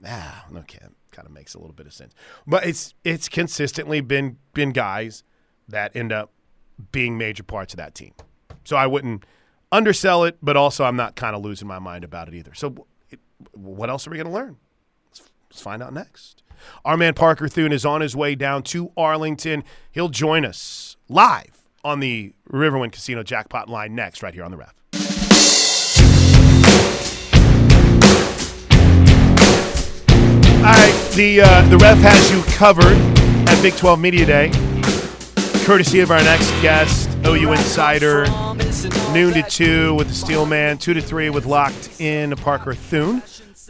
ah, 0.06 0.46
okay, 0.56 0.78
kind 1.10 1.26
of 1.26 1.32
makes 1.32 1.54
a 1.54 1.58
little 1.58 1.74
bit 1.74 1.86
of 1.86 1.92
sense. 1.92 2.14
But 2.46 2.66
it's 2.66 2.94
it's 3.04 3.28
consistently 3.28 4.00
been 4.00 4.38
been 4.54 4.72
guys 4.72 5.22
that 5.68 5.94
end 5.94 6.12
up 6.12 6.32
being 6.92 7.18
major 7.18 7.42
parts 7.42 7.74
of 7.74 7.76
that 7.78 7.94
team. 7.94 8.12
So 8.64 8.76
I 8.76 8.86
wouldn't 8.86 9.24
undersell 9.70 10.24
it, 10.24 10.38
but 10.42 10.56
also 10.56 10.84
I'm 10.84 10.96
not 10.96 11.14
kind 11.14 11.36
of 11.36 11.42
losing 11.42 11.68
my 11.68 11.78
mind 11.78 12.04
about 12.04 12.28
it 12.28 12.34
either. 12.34 12.54
So 12.54 12.86
what 13.52 13.90
else 13.90 14.06
are 14.06 14.10
we 14.10 14.16
going 14.16 14.26
to 14.26 14.32
learn? 14.32 14.56
Let's, 15.08 15.30
let's 15.50 15.62
find 15.62 15.82
out 15.82 15.92
next. 15.92 16.42
Our 16.84 16.96
man 16.96 17.14
Parker 17.14 17.48
Thune 17.48 17.72
is 17.72 17.84
on 17.84 18.00
his 18.00 18.16
way 18.16 18.34
down 18.34 18.62
to 18.64 18.92
Arlington. 18.96 19.64
He'll 19.90 20.08
join 20.08 20.44
us 20.44 20.96
live 21.08 21.66
on 21.84 22.00
the 22.00 22.32
Riverwind 22.50 22.92
Casino 22.92 23.22
Jackpot 23.22 23.68
line 23.68 23.94
next, 23.94 24.22
right 24.22 24.34
here 24.34 24.44
on 24.44 24.50
the 24.50 24.56
ref. 24.56 24.74
All 30.60 30.66
right, 30.66 31.12
the 31.14 31.40
uh, 31.40 31.68
the 31.70 31.78
ref 31.78 31.98
has 31.98 32.30
you 32.30 32.42
covered 32.54 32.98
at 33.48 33.62
Big 33.62 33.76
12 33.76 33.98
Media 33.98 34.26
Day, 34.26 34.50
courtesy 35.64 36.00
of 36.00 36.10
our 36.10 36.22
next 36.22 36.50
guest, 36.60 37.08
OU 37.26 37.52
Insider, 37.52 38.26
noon 39.12 39.32
to 39.32 39.42
two 39.48 39.94
with 39.94 40.08
the 40.08 40.14
Steel 40.14 40.44
Man, 40.44 40.76
two 40.76 40.92
to 40.92 41.00
three 41.00 41.30
with 41.30 41.46
Locked 41.46 41.98
In. 42.00 42.36
Parker 42.36 42.74
Thune 42.74 43.22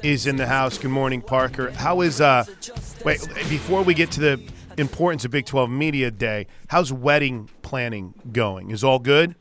is 0.03 0.27
in 0.27 0.37
the 0.37 0.47
house. 0.47 0.79
Good 0.79 0.91
morning, 0.91 1.23
Parker. 1.23 1.71
How 1.71 2.01
is 2.01 2.21
uh? 2.21 2.45
Wait, 3.05 3.27
before 3.49 3.83
we 3.83 3.95
get 3.95 4.11
to 4.13 4.21
the 4.21 4.43
importance 4.77 5.25
of 5.25 5.31
Big 5.31 5.47
12 5.47 5.71
Media 5.71 6.11
Day, 6.11 6.47
how's 6.69 6.93
wedding 6.93 7.49
planning 7.63 8.15
going? 8.33 8.71
Is 8.71 8.85
all 8.85 8.99
good? 8.99 9.35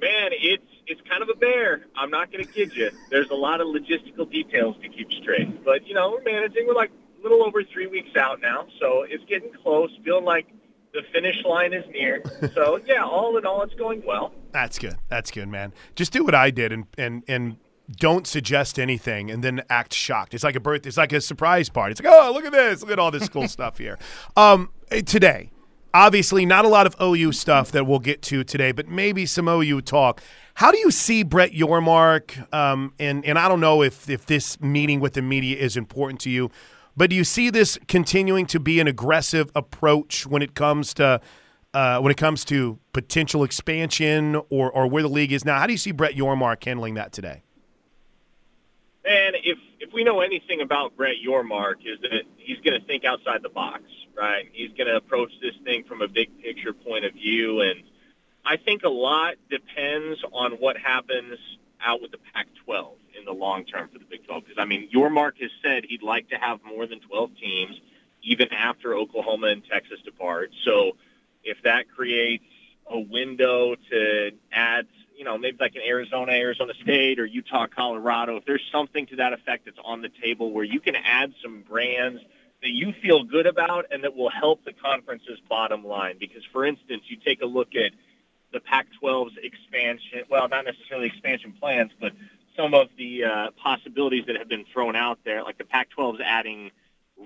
Man, 0.00 0.30
it's 0.32 0.62
it's 0.86 1.00
kind 1.08 1.22
of 1.22 1.28
a 1.28 1.34
bear. 1.34 1.86
I'm 1.96 2.10
not 2.10 2.32
going 2.32 2.44
to 2.44 2.50
kid 2.50 2.74
you. 2.74 2.90
There's 3.10 3.30
a 3.30 3.34
lot 3.34 3.60
of 3.60 3.68
logistical 3.68 4.30
details 4.30 4.76
to 4.82 4.88
keep 4.88 5.10
straight, 5.20 5.64
but 5.64 5.86
you 5.86 5.94
know 5.94 6.10
we're 6.10 6.22
managing. 6.22 6.66
We're 6.66 6.74
like 6.74 6.90
a 7.18 7.22
little 7.22 7.42
over 7.44 7.62
three 7.64 7.86
weeks 7.86 8.16
out 8.16 8.40
now, 8.40 8.66
so 8.80 9.04
it's 9.08 9.24
getting 9.24 9.52
close. 9.62 9.90
Feeling 10.04 10.24
like 10.24 10.46
the 10.94 11.02
finish 11.12 11.36
line 11.44 11.72
is 11.72 11.84
near. 11.90 12.22
So 12.54 12.80
yeah, 12.86 13.04
all 13.04 13.36
in 13.36 13.46
all, 13.46 13.62
it's 13.62 13.74
going 13.74 14.02
well. 14.06 14.32
That's 14.52 14.78
good. 14.78 14.96
That's 15.08 15.30
good, 15.30 15.48
man. 15.48 15.72
Just 15.94 16.12
do 16.12 16.24
what 16.24 16.34
I 16.34 16.50
did 16.50 16.72
and 16.72 16.86
and 16.96 17.22
and 17.28 17.56
don't 17.90 18.26
suggest 18.26 18.78
anything 18.78 19.30
and 19.30 19.42
then 19.42 19.62
act 19.70 19.94
shocked. 19.94 20.34
It's 20.34 20.44
like 20.44 20.56
a 20.56 20.60
birth. 20.60 20.86
It's 20.86 20.96
like 20.96 21.12
a 21.12 21.20
surprise 21.20 21.68
party. 21.68 21.92
It's 21.92 22.02
like, 22.02 22.12
oh, 22.12 22.32
look 22.32 22.44
at 22.44 22.52
this. 22.52 22.82
Look 22.82 22.90
at 22.90 22.98
all 22.98 23.10
this 23.10 23.28
cool 23.28 23.48
stuff 23.48 23.78
here. 23.78 23.98
Um, 24.36 24.70
eh, 24.90 25.00
today, 25.00 25.50
obviously, 25.94 26.44
not 26.44 26.64
a 26.64 26.68
lot 26.68 26.86
of 26.86 26.96
OU 27.00 27.32
stuff 27.32 27.72
that 27.72 27.86
we'll 27.86 27.98
get 27.98 28.20
to 28.22 28.44
today, 28.44 28.72
but 28.72 28.88
maybe 28.88 29.24
some 29.26 29.48
OU 29.48 29.82
talk. 29.82 30.22
How 30.54 30.70
do 30.70 30.78
you 30.78 30.90
see 30.90 31.22
Brett 31.22 31.52
Yormark? 31.52 32.52
Um, 32.52 32.92
and 32.98 33.24
and 33.24 33.38
I 33.38 33.48
don't 33.48 33.60
know 33.60 33.82
if 33.82 34.10
if 34.10 34.26
this 34.26 34.60
meeting 34.60 35.00
with 35.00 35.14
the 35.14 35.22
media 35.22 35.56
is 35.56 35.76
important 35.76 36.20
to 36.22 36.30
you, 36.30 36.50
but 36.96 37.10
do 37.10 37.16
you 37.16 37.24
see 37.24 37.48
this 37.48 37.78
continuing 37.86 38.44
to 38.46 38.60
be 38.60 38.80
an 38.80 38.88
aggressive 38.88 39.50
approach 39.54 40.26
when 40.26 40.42
it 40.42 40.54
comes 40.54 40.92
to 40.94 41.20
uh, 41.72 42.00
when 42.00 42.10
it 42.10 42.16
comes 42.16 42.44
to 42.46 42.78
potential 42.92 43.44
expansion 43.44 44.36
or 44.50 44.70
or 44.70 44.88
where 44.88 45.02
the 45.02 45.08
league 45.08 45.32
is 45.32 45.44
now? 45.44 45.58
How 45.58 45.66
do 45.66 45.72
you 45.72 45.78
see 45.78 45.92
Brett 45.92 46.14
Yormark 46.14 46.62
handling 46.64 46.94
that 46.94 47.12
today? 47.12 47.44
And 49.08 49.36
if 49.42 49.58
if 49.80 49.92
we 49.94 50.04
know 50.04 50.20
anything 50.20 50.60
about 50.60 50.94
Brett 50.96 51.16
Yormark, 51.26 51.76
is 51.86 51.98
that 52.02 52.24
he's 52.36 52.58
going 52.60 52.78
to 52.78 52.86
think 52.86 53.06
outside 53.06 53.42
the 53.42 53.48
box, 53.48 53.82
right? 54.14 54.46
He's 54.52 54.70
going 54.72 54.86
to 54.86 54.96
approach 54.96 55.32
this 55.40 55.54
thing 55.64 55.84
from 55.84 56.02
a 56.02 56.08
big 56.08 56.42
picture 56.42 56.74
point 56.74 57.06
of 57.06 57.14
view, 57.14 57.62
and 57.62 57.84
I 58.44 58.58
think 58.58 58.82
a 58.84 58.90
lot 58.90 59.36
depends 59.48 60.22
on 60.32 60.52
what 60.52 60.76
happens 60.76 61.38
out 61.80 62.02
with 62.02 62.10
the 62.10 62.18
Pac-12 62.34 62.96
in 63.18 63.24
the 63.24 63.32
long 63.32 63.64
term 63.64 63.88
for 63.88 63.98
the 63.98 64.04
Big 64.04 64.26
12. 64.26 64.44
Because 64.44 64.58
I 64.60 64.66
mean, 64.66 64.90
Yormark 64.94 65.40
has 65.40 65.50
said 65.62 65.84
he'd 65.88 66.02
like 66.02 66.28
to 66.28 66.36
have 66.36 66.60
more 66.64 66.86
than 66.86 67.00
12 67.00 67.30
teams, 67.40 67.80
even 68.22 68.52
after 68.52 68.94
Oklahoma 68.94 69.46
and 69.46 69.62
Texas 69.64 70.00
depart. 70.04 70.50
So 70.64 70.96
if 71.44 71.62
that 71.62 71.90
creates 71.94 72.44
a 72.86 72.98
window 72.98 73.74
to 73.90 74.30
add, 74.52 74.86
you 75.18 75.24
know, 75.24 75.36
maybe 75.36 75.56
like 75.58 75.74
an 75.74 75.82
Arizona, 75.84 76.30
Arizona 76.32 76.72
State, 76.80 77.18
or 77.18 77.26
Utah, 77.26 77.66
Colorado, 77.66 78.36
if 78.36 78.44
there's 78.44 78.62
something 78.70 79.04
to 79.06 79.16
that 79.16 79.32
effect 79.32 79.64
that's 79.64 79.78
on 79.84 80.00
the 80.00 80.10
table 80.22 80.52
where 80.52 80.64
you 80.64 80.78
can 80.78 80.94
add 80.94 81.34
some 81.42 81.62
brands 81.68 82.22
that 82.62 82.70
you 82.70 82.94
feel 83.02 83.24
good 83.24 83.46
about 83.46 83.86
and 83.90 84.04
that 84.04 84.14
will 84.14 84.30
help 84.30 84.64
the 84.64 84.72
conference's 84.72 85.40
bottom 85.48 85.84
line. 85.84 86.16
Because, 86.20 86.44
for 86.52 86.64
instance, 86.64 87.02
you 87.08 87.16
take 87.16 87.42
a 87.42 87.46
look 87.46 87.74
at 87.74 87.90
the 88.52 88.60
Pac-12's 88.60 89.36
expansion, 89.42 90.22
well, 90.30 90.48
not 90.48 90.64
necessarily 90.64 91.08
expansion 91.08 91.52
plans, 91.60 91.90
but 92.00 92.12
some 92.56 92.72
of 92.72 92.88
the 92.96 93.24
uh, 93.24 93.50
possibilities 93.62 94.24
that 94.26 94.36
have 94.36 94.48
been 94.48 94.64
thrown 94.72 94.94
out 94.94 95.18
there, 95.24 95.42
like 95.42 95.58
the 95.58 95.64
Pac-12's 95.64 96.20
adding 96.24 96.70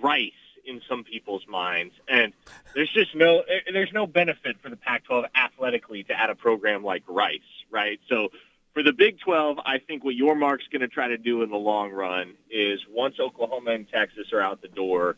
Rice 0.03 0.33
in 0.65 0.81
some 0.89 1.05
people's 1.05 1.47
minds, 1.49 1.95
and 2.09 2.33
there's 2.75 2.93
just 2.93 3.15
no 3.15 3.41
eh, 3.41 3.71
there's 3.73 3.93
no 3.93 4.07
benefit 4.07 4.57
for 4.63 4.71
the 4.71 4.77
Pac-12 4.77 5.25
athletically 5.35 6.05
to 6.05 6.13
add 6.13 6.31
a 6.31 6.35
program 6.35 6.85
like 6.85 7.03
Rice, 7.09 7.41
right? 7.71 8.01
So 8.09 8.29
for 8.75 8.83
the 8.83 8.93
Big 8.93 9.21
12, 9.21 9.59
I 9.65 9.79
think 9.79 10.05
what 10.05 10.15
Yormark's 10.15 10.67
going 10.73 10.81
to 10.81 10.89
try 10.89 11.09
to 11.09 11.19
do 11.19 11.43
in 11.43 11.51
the 11.51 11.57
long 11.57 11.91
run 11.91 12.35
is 12.51 12.81
once 12.91 13.17
Oklahoma 13.21 13.73
and 13.73 13.89
Texas 13.89 14.33
are 14.33 14.41
out 14.41 14.63
the 14.63 14.69
door, 14.69 15.17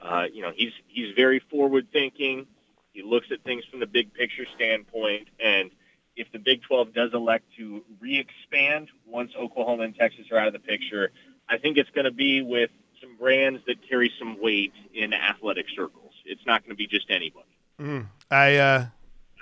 uh, 0.00 0.24
you 0.32 0.42
know, 0.42 0.52
he's 0.54 0.72
he's 0.88 1.14
very 1.14 1.40
forward 1.50 1.88
thinking. 1.92 2.46
He 2.92 3.02
looks 3.02 3.26
at 3.32 3.42
things 3.44 3.64
from 3.70 3.80
the 3.80 3.86
big 3.86 4.14
picture 4.14 4.46
standpoint, 4.54 5.28
and 5.38 5.70
if 6.16 6.32
the 6.32 6.38
Big 6.38 6.62
12 6.62 6.94
does 6.94 7.10
elect 7.12 7.44
to 7.58 7.84
re-expand 8.00 8.88
once 9.06 9.32
Oklahoma 9.38 9.82
and 9.82 9.94
Texas 9.94 10.26
are 10.32 10.38
out 10.38 10.46
of 10.46 10.54
the 10.54 10.58
picture, 10.58 11.10
I 11.48 11.58
think 11.58 11.76
it's 11.76 11.90
going 11.90 12.06
to 12.06 12.10
be 12.10 12.42
with 12.42 12.70
some 13.06 13.16
brands 13.16 13.60
that 13.66 13.76
carry 13.88 14.12
some 14.18 14.40
weight 14.40 14.72
in 14.94 15.12
athletic 15.12 15.66
circles. 15.74 16.12
It's 16.24 16.44
not 16.46 16.62
going 16.62 16.70
to 16.70 16.76
be 16.76 16.86
just 16.86 17.10
anybody. 17.10 17.46
Mm, 17.80 18.06
I 18.30 18.56
uh, 18.56 18.86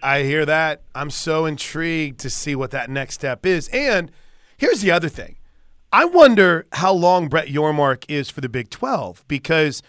I 0.02 0.22
hear 0.22 0.44
that. 0.44 0.82
I'm 0.94 1.10
so 1.10 1.46
intrigued 1.46 2.20
to 2.20 2.30
see 2.30 2.54
what 2.54 2.70
that 2.72 2.90
next 2.90 3.14
step 3.14 3.46
is. 3.46 3.68
And 3.68 4.10
here's 4.56 4.80
the 4.80 4.90
other 4.90 5.08
thing. 5.08 5.36
I 5.92 6.04
wonder 6.04 6.66
how 6.72 6.92
long 6.92 7.28
Brett 7.28 7.46
Yormark 7.46 8.04
is 8.08 8.28
for 8.28 8.40
the 8.40 8.48
Big 8.48 8.68
12 8.68 9.24
because 9.28 9.80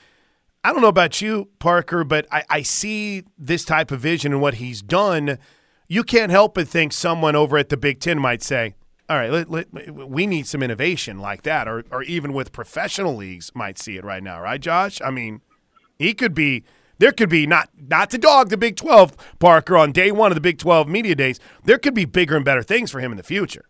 I 0.64 0.72
don't 0.72 0.82
know 0.82 0.88
about 0.88 1.20
you, 1.20 1.50
Parker, 1.60 2.04
but 2.04 2.28
I, 2.32 2.44
I 2.50 2.62
see 2.62 3.24
this 3.38 3.66
type 3.66 3.92
of 3.92 4.02
vision 4.02 4.32
and 4.32 4.42
what 4.42 4.56
he's 4.56 4.82
done. 4.82 5.40
You 5.88 6.04
can't 6.04 6.32
help 6.32 6.54
but 6.54 6.68
think 6.68 6.94
someone 6.94 7.36
over 7.36 7.58
at 7.58 7.70
the 7.70 7.78
Big 7.78 8.00
Ten 8.00 8.20
might 8.20 8.44
say, 8.44 8.76
all 9.08 9.18
right, 9.18 9.32
let, 9.32 9.52
let, 9.52 9.92
we 9.92 10.26
need 10.26 10.48
some 10.48 10.64
innovation 10.64 11.20
like 11.20 11.44
that, 11.44 11.68
or, 11.68 11.84
or 11.92 12.02
even 12.04 12.34
with 12.34 12.52
professional 12.52 13.16
leagues 13.16 13.52
might 13.54 13.78
see 13.78 13.98
it 13.98 14.04
right 14.04 14.24
now, 14.24 14.42
right, 14.42 14.60
Josh? 14.60 15.00
I 15.02 15.12
mean, 15.12 15.42
he 16.00 16.14
could 16.14 16.34
be 16.34 16.64
there 16.98 17.12
could 17.12 17.30
be 17.30 17.46
not 17.46 17.70
not 17.78 18.10
to 18.12 18.18
dog 18.18 18.50
the 18.50 18.58
Big 18.58 18.76
12 18.76 19.38
Parker 19.40 19.78
on 19.78 19.92
day 19.92 20.12
1 20.12 20.32
of 20.32 20.36
the 20.36 20.42
Big 20.42 20.58
12 20.58 20.88
media 20.88 21.14
days. 21.14 21.40
There 21.64 21.78
could 21.78 21.94
be 21.94 22.06
bigger 22.06 22.36
and 22.36 22.46
better 22.46 22.64
things 22.64 22.90
for 22.90 23.00
him 23.00 23.12
in 23.12 23.18
the 23.18 23.24
future. 23.24 23.66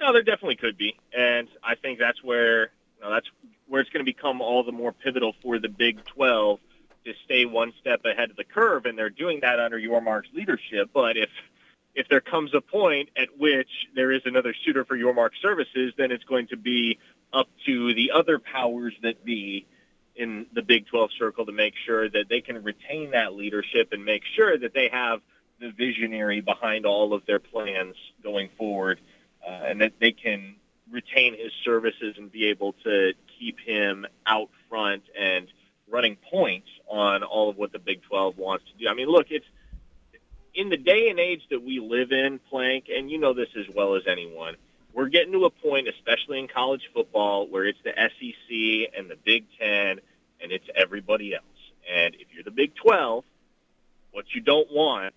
No, 0.00 0.12
there 0.12 0.22
definitely 0.22 0.56
could 0.56 0.76
be. 0.76 0.98
And 1.16 1.48
I 1.62 1.74
think 1.74 1.98
that's 1.98 2.22
where 2.22 2.62
you 2.62 3.04
know, 3.04 3.10
that's 3.10 3.28
where 3.68 3.80
it's 3.80 3.90
going 3.90 4.04
to 4.04 4.10
become 4.10 4.40
all 4.40 4.64
the 4.64 4.72
more 4.72 4.92
pivotal 4.92 5.34
for 5.42 5.58
the 5.58 5.68
Big 5.68 6.04
12 6.06 6.58
to 7.04 7.14
stay 7.24 7.46
one 7.46 7.72
step 7.80 8.04
ahead 8.04 8.30
of 8.30 8.36
the 8.36 8.44
curve 8.44 8.84
and 8.84 8.98
they're 8.98 9.10
doing 9.10 9.40
that 9.40 9.58
under 9.58 9.78
Yormark's 9.78 10.28
leadership, 10.34 10.90
but 10.92 11.16
if 11.16 11.30
if 11.98 12.08
there 12.08 12.20
comes 12.20 12.54
a 12.54 12.60
point 12.60 13.08
at 13.16 13.28
which 13.38 13.68
there 13.96 14.12
is 14.12 14.22
another 14.24 14.54
suitor 14.64 14.84
for 14.84 14.96
Yormark 14.96 15.30
services, 15.42 15.92
then 15.98 16.12
it's 16.12 16.22
going 16.22 16.46
to 16.46 16.56
be 16.56 16.96
up 17.32 17.48
to 17.66 17.92
the 17.92 18.12
other 18.14 18.38
powers 18.38 18.94
that 19.02 19.24
be 19.24 19.66
in 20.14 20.46
the 20.52 20.62
Big 20.62 20.86
12 20.86 21.10
circle 21.18 21.44
to 21.44 21.50
make 21.50 21.74
sure 21.84 22.08
that 22.08 22.28
they 22.28 22.40
can 22.40 22.62
retain 22.62 23.10
that 23.10 23.34
leadership 23.34 23.88
and 23.90 24.04
make 24.04 24.22
sure 24.36 24.56
that 24.56 24.74
they 24.74 24.88
have 24.92 25.20
the 25.58 25.72
visionary 25.72 26.40
behind 26.40 26.86
all 26.86 27.12
of 27.12 27.26
their 27.26 27.40
plans 27.40 27.96
going 28.22 28.48
forward 28.56 29.00
uh, 29.44 29.50
and 29.50 29.80
that 29.80 29.94
they 30.00 30.12
can 30.12 30.54
retain 30.92 31.36
his 31.36 31.50
services 31.64 32.14
and 32.16 32.30
be 32.30 32.46
able 32.46 32.74
to 32.84 33.12
keep 33.40 33.58
him 33.58 34.06
out 34.24 34.50
front 34.68 35.02
and 35.18 35.48
running 35.90 36.16
points 36.30 36.68
on 36.88 37.24
all 37.24 37.50
of 37.50 37.56
what 37.56 37.72
the 37.72 37.80
Big 37.80 38.02
12 38.04 38.38
wants 38.38 38.64
to 38.66 38.84
do. 38.84 38.88
I 38.88 38.94
mean, 38.94 39.08
look, 39.08 39.26
it's 39.30 39.46
in 40.58 40.70
the 40.70 40.76
day 40.76 41.08
and 41.08 41.20
age 41.20 41.42
that 41.50 41.62
we 41.62 41.78
live 41.78 42.10
in, 42.10 42.40
Plank, 42.50 42.86
and 42.92 43.08
you 43.08 43.18
know 43.18 43.32
this 43.32 43.48
as 43.56 43.72
well 43.72 43.94
as 43.94 44.02
anyone, 44.08 44.56
we're 44.92 45.08
getting 45.08 45.32
to 45.32 45.44
a 45.44 45.50
point, 45.50 45.86
especially 45.86 46.40
in 46.40 46.48
college 46.48 46.82
football, 46.92 47.46
where 47.46 47.64
it's 47.64 47.78
the 47.84 47.92
SEC 47.92 48.92
and 48.98 49.08
the 49.08 49.16
Big 49.24 49.44
Ten, 49.56 50.00
and 50.42 50.50
it's 50.50 50.64
everybody 50.74 51.32
else. 51.32 51.44
And 51.88 52.16
if 52.16 52.26
you're 52.34 52.42
the 52.42 52.50
Big 52.50 52.74
12, 52.74 53.22
what 54.10 54.24
you 54.34 54.40
don't 54.40 54.66
want 54.72 55.14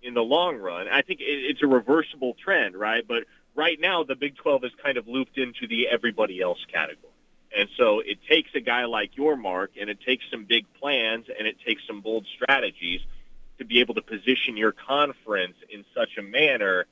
in 0.00 0.14
the 0.14 0.22
long 0.22 0.58
run, 0.58 0.86
I 0.86 1.02
think 1.02 1.18
it's 1.20 1.60
a 1.60 1.66
reversible 1.66 2.36
trend, 2.44 2.76
right? 2.76 3.02
But 3.06 3.24
right 3.56 3.80
now, 3.80 4.04
the 4.04 4.14
Big 4.14 4.36
12 4.36 4.62
is 4.62 4.72
kind 4.80 4.96
of 4.96 5.08
looped 5.08 5.36
into 5.38 5.66
the 5.66 5.88
everybody 5.88 6.40
else 6.40 6.64
category. 6.72 7.10
And 7.56 7.68
so 7.76 7.98
it 7.98 8.18
takes 8.28 8.50
a 8.54 8.60
guy 8.60 8.84
like 8.84 9.16
Yormark, 9.16 9.70
and 9.80 9.90
it 9.90 9.98
takes 10.06 10.24
some 10.30 10.44
big 10.44 10.66
plans, 10.80 11.26
and 11.36 11.48
it 11.48 11.56
takes 11.66 11.82
some 11.88 12.00
bold 12.00 12.26
strategies– 12.36 13.00
to 13.58 13.64
be 13.64 13.80
able 13.80 13.94
to 13.94 14.02
position 14.02 14.56
your 14.56 14.72
conference 14.72 15.56
in 15.70 15.84
such 15.94 16.16
a 16.18 16.22
manner 16.22 16.86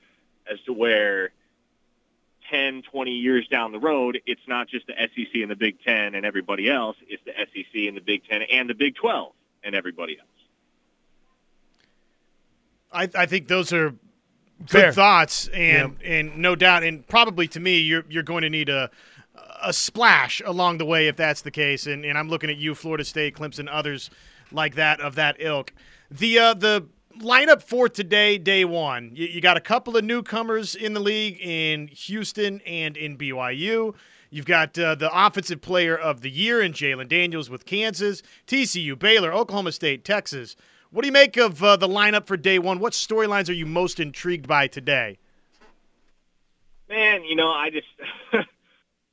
as 0.51 0.61
to 0.62 0.72
where 0.72 1.31
10, 2.51 2.83
20 2.83 3.11
years 3.11 3.48
down 3.48 3.72
the 3.72 3.79
road, 3.79 4.20
it's 4.27 4.46
not 4.46 4.68
just 4.68 4.87
the 4.87 4.94
SEC 4.94 5.35
and 5.35 5.51
the 5.51 5.57
Big 5.57 5.81
Ten 5.83 6.14
and 6.14 6.27
everybody 6.27 6.70
else. 6.70 6.96
It's 7.09 7.22
the 7.25 7.33
SEC 7.33 7.88
and 7.88 7.96
the 7.96 8.01
Big 8.01 8.25
Ten 8.29 8.42
and 8.42 8.68
the 8.68 8.75
Big 8.75 8.94
12 8.96 9.33
and 9.64 9.75
everybody 9.75 10.18
else. 10.18 10.29
I, 12.92 13.09
I 13.22 13.27
think 13.27 13.48
those 13.48 13.72
are 13.72 13.90
good 13.90 14.68
Fair. 14.68 14.92
thoughts, 14.92 15.48
and 15.48 15.96
and 16.05 16.37
no 16.37 16.55
doubt, 16.55 16.83
and 16.83 17.07
probably 17.09 17.48
to 17.48 17.61
me, 17.61 17.79
you're 17.79 18.05
you're 18.09 18.22
going 18.22 18.42
to 18.42 18.51
need 18.51 18.68
a 18.68 18.90
a 19.62 19.72
splash 19.72 20.42
along 20.44 20.79
the 20.79 20.85
way 20.85 21.09
if 21.09 21.16
that's 21.16 21.42
the 21.42 21.51
case. 21.51 21.87
And 21.87 22.05
and 22.05 22.18
I'm 22.18 22.29
looking 22.29 22.51
at 22.51 22.59
you, 22.59 22.75
Florida 22.75 23.05
State, 23.05 23.35
Clemson, 23.35 23.68
others 23.70 24.11
like 24.51 24.75
that 24.75 25.01
of 25.01 25.14
that 25.14 25.37
ilk. 25.38 25.72
The 26.12 26.38
uh, 26.38 26.55
the 26.55 26.87
lineup 27.20 27.62
for 27.62 27.88
today, 27.88 28.37
day 28.37 28.66
one. 28.66 29.12
You, 29.14 29.29
you, 29.29 29.40
got 29.40 29.57
a 29.57 29.61
couple 29.61 29.96
of 29.96 30.05
newcomers 30.05 30.75
in 30.75 30.92
the 30.92 31.01
league 31.01 31.38
in 31.40 31.88
Houston 31.88 32.61
and 32.66 32.98
in 32.98 33.16
BYU. 33.16 33.94
You've 34.29 34.44
got 34.44 34.79
uh, 34.79 34.94
the 34.94 35.11
offensive 35.11 35.62
player 35.62 35.96
of 35.96 36.20
the 36.20 36.29
year 36.29 36.61
in 36.61 36.75
Jalon 36.75 37.09
Daniels 37.09 37.48
with 37.48 37.64
Kansas, 37.64 38.22
TCU, 38.46 38.98
Baylor, 38.98 39.33
Oklahoma 39.33 39.72
State, 39.72 40.05
Texas. 40.05 40.55
What 40.90 41.01
do 41.01 41.09
you 41.09 41.12
make 41.12 41.38
of 41.38 41.64
uh, 41.64 41.77
the 41.77 41.88
lineup 41.88 42.27
for 42.27 42.37
day 42.37 42.59
one? 42.59 42.79
What 42.79 42.92
storylines 42.92 43.48
are 43.48 43.55
you 43.55 43.64
most 43.64 43.98
intrigued 43.98 44.46
by 44.46 44.66
today? 44.66 45.16
Man, 46.90 47.25
you 47.25 47.37
know, 47.37 47.48
I 47.48 47.70
just 47.70 47.88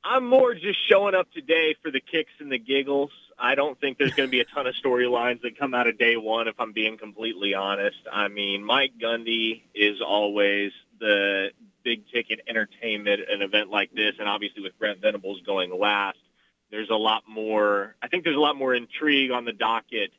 I'm 0.04 0.26
more 0.26 0.52
just 0.52 0.78
showing 0.86 1.14
up 1.14 1.32
today 1.32 1.76
for 1.82 1.90
the 1.90 2.00
kicks 2.00 2.32
and 2.40 2.52
the 2.52 2.58
giggles. 2.58 3.10
I 3.40 3.54
don't 3.54 3.80
think 3.80 3.96
there's 3.96 4.12
going 4.12 4.28
to 4.28 4.30
be 4.30 4.40
a 4.40 4.44
ton 4.44 4.66
of 4.66 4.74
storylines 4.74 5.40
that 5.42 5.58
come 5.58 5.72
out 5.72 5.86
of 5.86 5.98
day 5.98 6.16
one, 6.16 6.46
if 6.46 6.60
I'm 6.60 6.72
being 6.72 6.98
completely 6.98 7.54
honest. 7.54 7.98
I 8.12 8.28
mean, 8.28 8.62
Mike 8.62 8.92
Gundy 9.02 9.62
is 9.74 10.00
always 10.06 10.72
the 11.00 11.50
big 11.82 12.02
ticket 12.12 12.40
entertainment 12.46 13.22
an 13.30 13.40
event 13.40 13.70
like 13.70 13.92
this, 13.94 14.12
and 14.18 14.28
obviously 14.28 14.62
with 14.62 14.78
Brent 14.78 15.00
Venables 15.00 15.40
going 15.46 15.76
last, 15.76 16.18
there's 16.70 16.90
a 16.90 16.96
lot 16.96 17.22
more. 17.26 17.96
I 18.02 18.08
think 18.08 18.24
there's 18.24 18.36
a 18.36 18.40
lot 18.40 18.56
more 18.56 18.74
intrigue 18.74 19.30
on 19.30 19.46
the 19.46 19.52
docket 19.52 20.10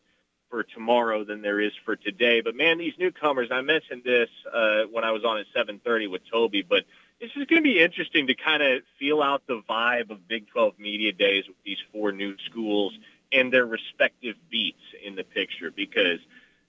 for 0.49 0.63
tomorrow 0.63 1.23
than 1.23 1.41
there 1.41 1.61
is 1.61 1.71
for 1.85 1.95
today. 1.95 2.41
But 2.41 2.55
man, 2.55 2.79
these 2.79 2.93
newcomers. 2.99 3.49
I 3.51 3.61
mentioned 3.61 4.03
this 4.03 4.29
uh, 4.51 4.83
when 4.91 5.03
I 5.03 5.11
was 5.11 5.23
on 5.23 5.37
at 5.37 5.45
7:30 5.55 6.09
with 6.09 6.21
Toby, 6.29 6.63
but 6.67 6.83
this 7.21 7.29
is 7.35 7.45
going 7.45 7.61
to 7.61 7.63
be 7.63 7.79
interesting 7.79 8.27
to 8.27 8.33
kind 8.33 8.63
of 8.63 8.81
feel 8.99 9.21
out 9.21 9.43
the 9.47 9.61
vibe 9.69 10.09
of 10.09 10.27
Big 10.27 10.47
12 10.47 10.79
media 10.79 11.13
days 11.13 11.45
with 11.47 11.57
these 11.63 11.77
four 11.93 12.11
new 12.11 12.35
schools 12.49 12.93
and 13.31 13.51
their 13.51 13.65
respective 13.65 14.35
beats 14.49 14.81
in 15.03 15.15
the 15.15 15.23
picture 15.23 15.71
because 15.71 16.19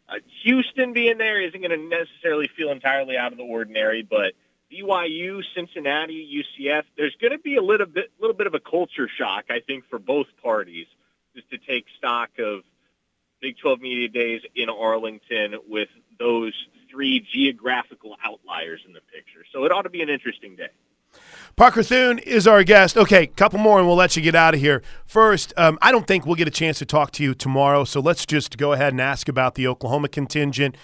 uh, 0.09 0.15
Houston 0.43 0.93
being 0.93 1.19
there 1.19 1.41
isn't 1.41 1.61
going 1.61 1.71
to 1.71 1.89
necessarily 1.99 2.49
feel 2.57 2.71
entirely 2.71 3.17
out 3.17 3.33
of 3.33 3.39
the 3.39 3.45
ordinary, 3.45 4.03
but 4.03 4.35
BYU, 4.73 5.43
Cincinnati, 5.55 6.45
UCF, 6.45 6.85
there's 6.97 7.17
going 7.21 7.33
to 7.33 7.39
be 7.39 7.57
a 7.57 7.63
little 7.63 7.87
bit, 7.87 8.11
little 8.21 8.37
bit 8.37 8.47
of 8.47 8.55
a 8.55 8.61
culture 8.61 9.09
shock, 9.09 9.45
I 9.51 9.61
think, 9.61 9.85
for 9.89 9.99
both 9.99 10.27
parties, 10.43 10.87
just 11.35 11.51
to 11.51 11.59
take 11.59 11.87
stock 11.99 12.31
of 12.39 12.63
Big 13.41 13.59
12 13.59 13.81
media 13.81 14.09
days 14.09 14.43
in 14.55 14.69
Arlington 14.69 15.57
with 15.69 15.89
those 16.19 16.53
three 16.89 17.21
geographical 17.21 18.17
outliers 18.25 18.83
in 18.87 18.93
the 18.93 19.01
picture. 19.13 19.45
So 19.53 19.65
it 19.65 19.73
ought 19.73 19.83
to 19.83 19.91
be 19.91 20.03
an 20.03 20.09
interesting 20.09 20.55
day. 20.57 20.71
Parker 21.57 21.83
Thune 21.83 22.19
is 22.19 22.47
our 22.47 22.65
guest. 22.65 22.97
Okay, 22.97 23.27
couple 23.27 23.59
more 23.59 23.79
and 23.79 23.87
we'll 23.87 23.97
let 23.97 24.17
you 24.17 24.23
get 24.23 24.35
out 24.35 24.55
of 24.55 24.61
here. 24.61 24.83
First, 25.05 25.53
um, 25.59 25.79
I 25.83 25.93
don't 25.93 26.07
think 26.07 26.25
we'll 26.25 26.35
get 26.35 26.49
a 26.49 26.53
chance 26.53 26.79
to 26.79 26.87
talk 26.87 27.11
to 27.13 27.23
you 27.23 27.35
tomorrow, 27.35 27.85
so 27.85 28.01
let's 28.01 28.25
just 28.25 28.57
go 28.57 28.73
ahead 28.73 28.93
and 28.93 29.01
ask 29.01 29.29
about 29.29 29.55
the 29.55 29.67
Oklahoma 29.67 30.09
contingent. 30.09 30.77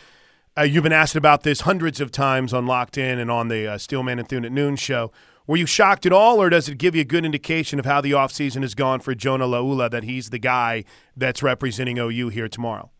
Uh, 0.59 0.63
you've 0.63 0.83
been 0.83 0.93
asked 0.93 1.17
about 1.17 1.43
this 1.43 1.63
hundreds 1.63 2.01
of 2.01 2.11
times 2.11 2.53
on 2.53 2.67
Locked 2.67 2.99
In 2.99 3.19
and 3.19 3.31
on 3.31 3.49
the 3.49 3.67
uh, 3.67 3.79
Steelman 3.79 4.19
and 4.19 4.29
Thune 4.29 4.45
at 4.45 4.53
Noon 4.53 4.77
show. 4.77 5.11
Were 5.47 5.57
you 5.57 5.65
shocked 5.65 6.05
at 6.05 6.13
all, 6.13 6.43
or 6.43 6.51
does 6.51 6.69
it 6.69 6.77
give 6.77 6.95
you 6.95 7.01
a 7.01 7.07
good 7.07 7.25
indication 7.25 7.79
of 7.79 7.87
how 7.87 8.03
the 8.03 8.11
offseason 8.11 8.61
has 8.61 8.75
gone 8.75 9.01
for 9.01 9.15
Jonah 9.15 9.47
Laulu 9.47 9.91
that 9.91 10.05
he's 10.05 10.29
the 10.29 10.39
guy 10.39 10.85
that's 11.17 11.43
representing 11.43 11.97
OU 11.97 12.29
here 12.29 12.49
tomorrow? 12.49 12.91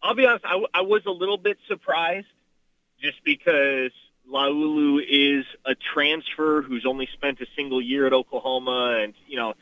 I'll 0.00 0.14
be 0.14 0.24
honest, 0.24 0.44
I, 0.44 0.52
w- 0.52 0.68
I 0.72 0.82
was 0.82 1.02
a 1.06 1.10
little 1.10 1.38
bit 1.38 1.58
surprised 1.66 2.26
just 3.00 3.24
because 3.24 3.90
Laulu 4.32 5.00
is 5.06 5.44
a 5.66 5.74
transfer 5.94 6.62
who's 6.62 6.86
only 6.86 7.08
spent 7.12 7.40
a 7.40 7.46
single 7.54 7.82
year 7.82 8.06
at 8.06 8.12
Oklahoma. 8.12 8.98
And, 9.02 9.14
you 9.26 9.36
know, 9.36 9.54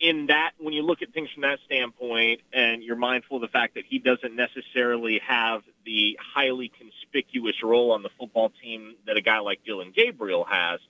in 0.00 0.26
that, 0.26 0.52
when 0.58 0.72
you 0.72 0.82
look 0.82 1.02
at 1.02 1.12
things 1.12 1.28
from 1.34 1.42
that 1.42 1.58
standpoint 1.66 2.40
and 2.52 2.82
you're 2.82 2.96
mindful 2.96 3.38
of 3.38 3.42
the 3.42 3.48
fact 3.48 3.74
that 3.74 3.84
he 3.88 3.98
doesn't 3.98 4.36
necessarily 4.36 5.20
have 5.26 5.62
the 5.84 6.16
highly 6.34 6.70
conspicuous 6.78 7.56
role 7.62 7.90
on 7.90 8.02
the 8.02 8.10
football 8.18 8.52
team 8.62 8.94
that 9.06 9.16
a 9.16 9.20
guy 9.20 9.40
like 9.40 9.64
Dillon 9.64 9.92
Gabriel 9.94 10.44
has, 10.48 10.80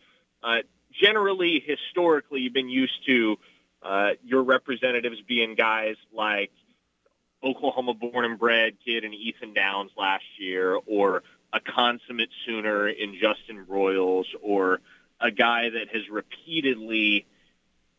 uh, 0.42 0.58
generally, 0.92 1.62
historically, 1.64 2.40
you've 2.40 2.52
been 2.52 2.68
used 2.68 3.06
to 3.06 3.36
uh, 3.82 4.10
your 4.24 4.42
representatives 4.42 5.20
being 5.26 5.54
guys 5.54 5.96
like 6.12 6.50
Oklahoma 7.42 7.94
born 7.94 8.24
and 8.24 8.38
bred 8.38 8.74
kid 8.84 9.04
and 9.04 9.14
Ethan 9.14 9.54
Downs 9.54 9.92
last 9.96 10.24
year, 10.38 10.78
or 10.86 11.22
a 11.52 11.60
consummate 11.60 12.30
Sooner 12.46 12.88
in 12.88 13.14
Justin 13.14 13.66
Royals 13.66 14.26
or 14.42 14.80
a 15.20 15.30
guy 15.30 15.70
that 15.70 15.88
has 15.92 16.08
repeatedly 16.08 17.26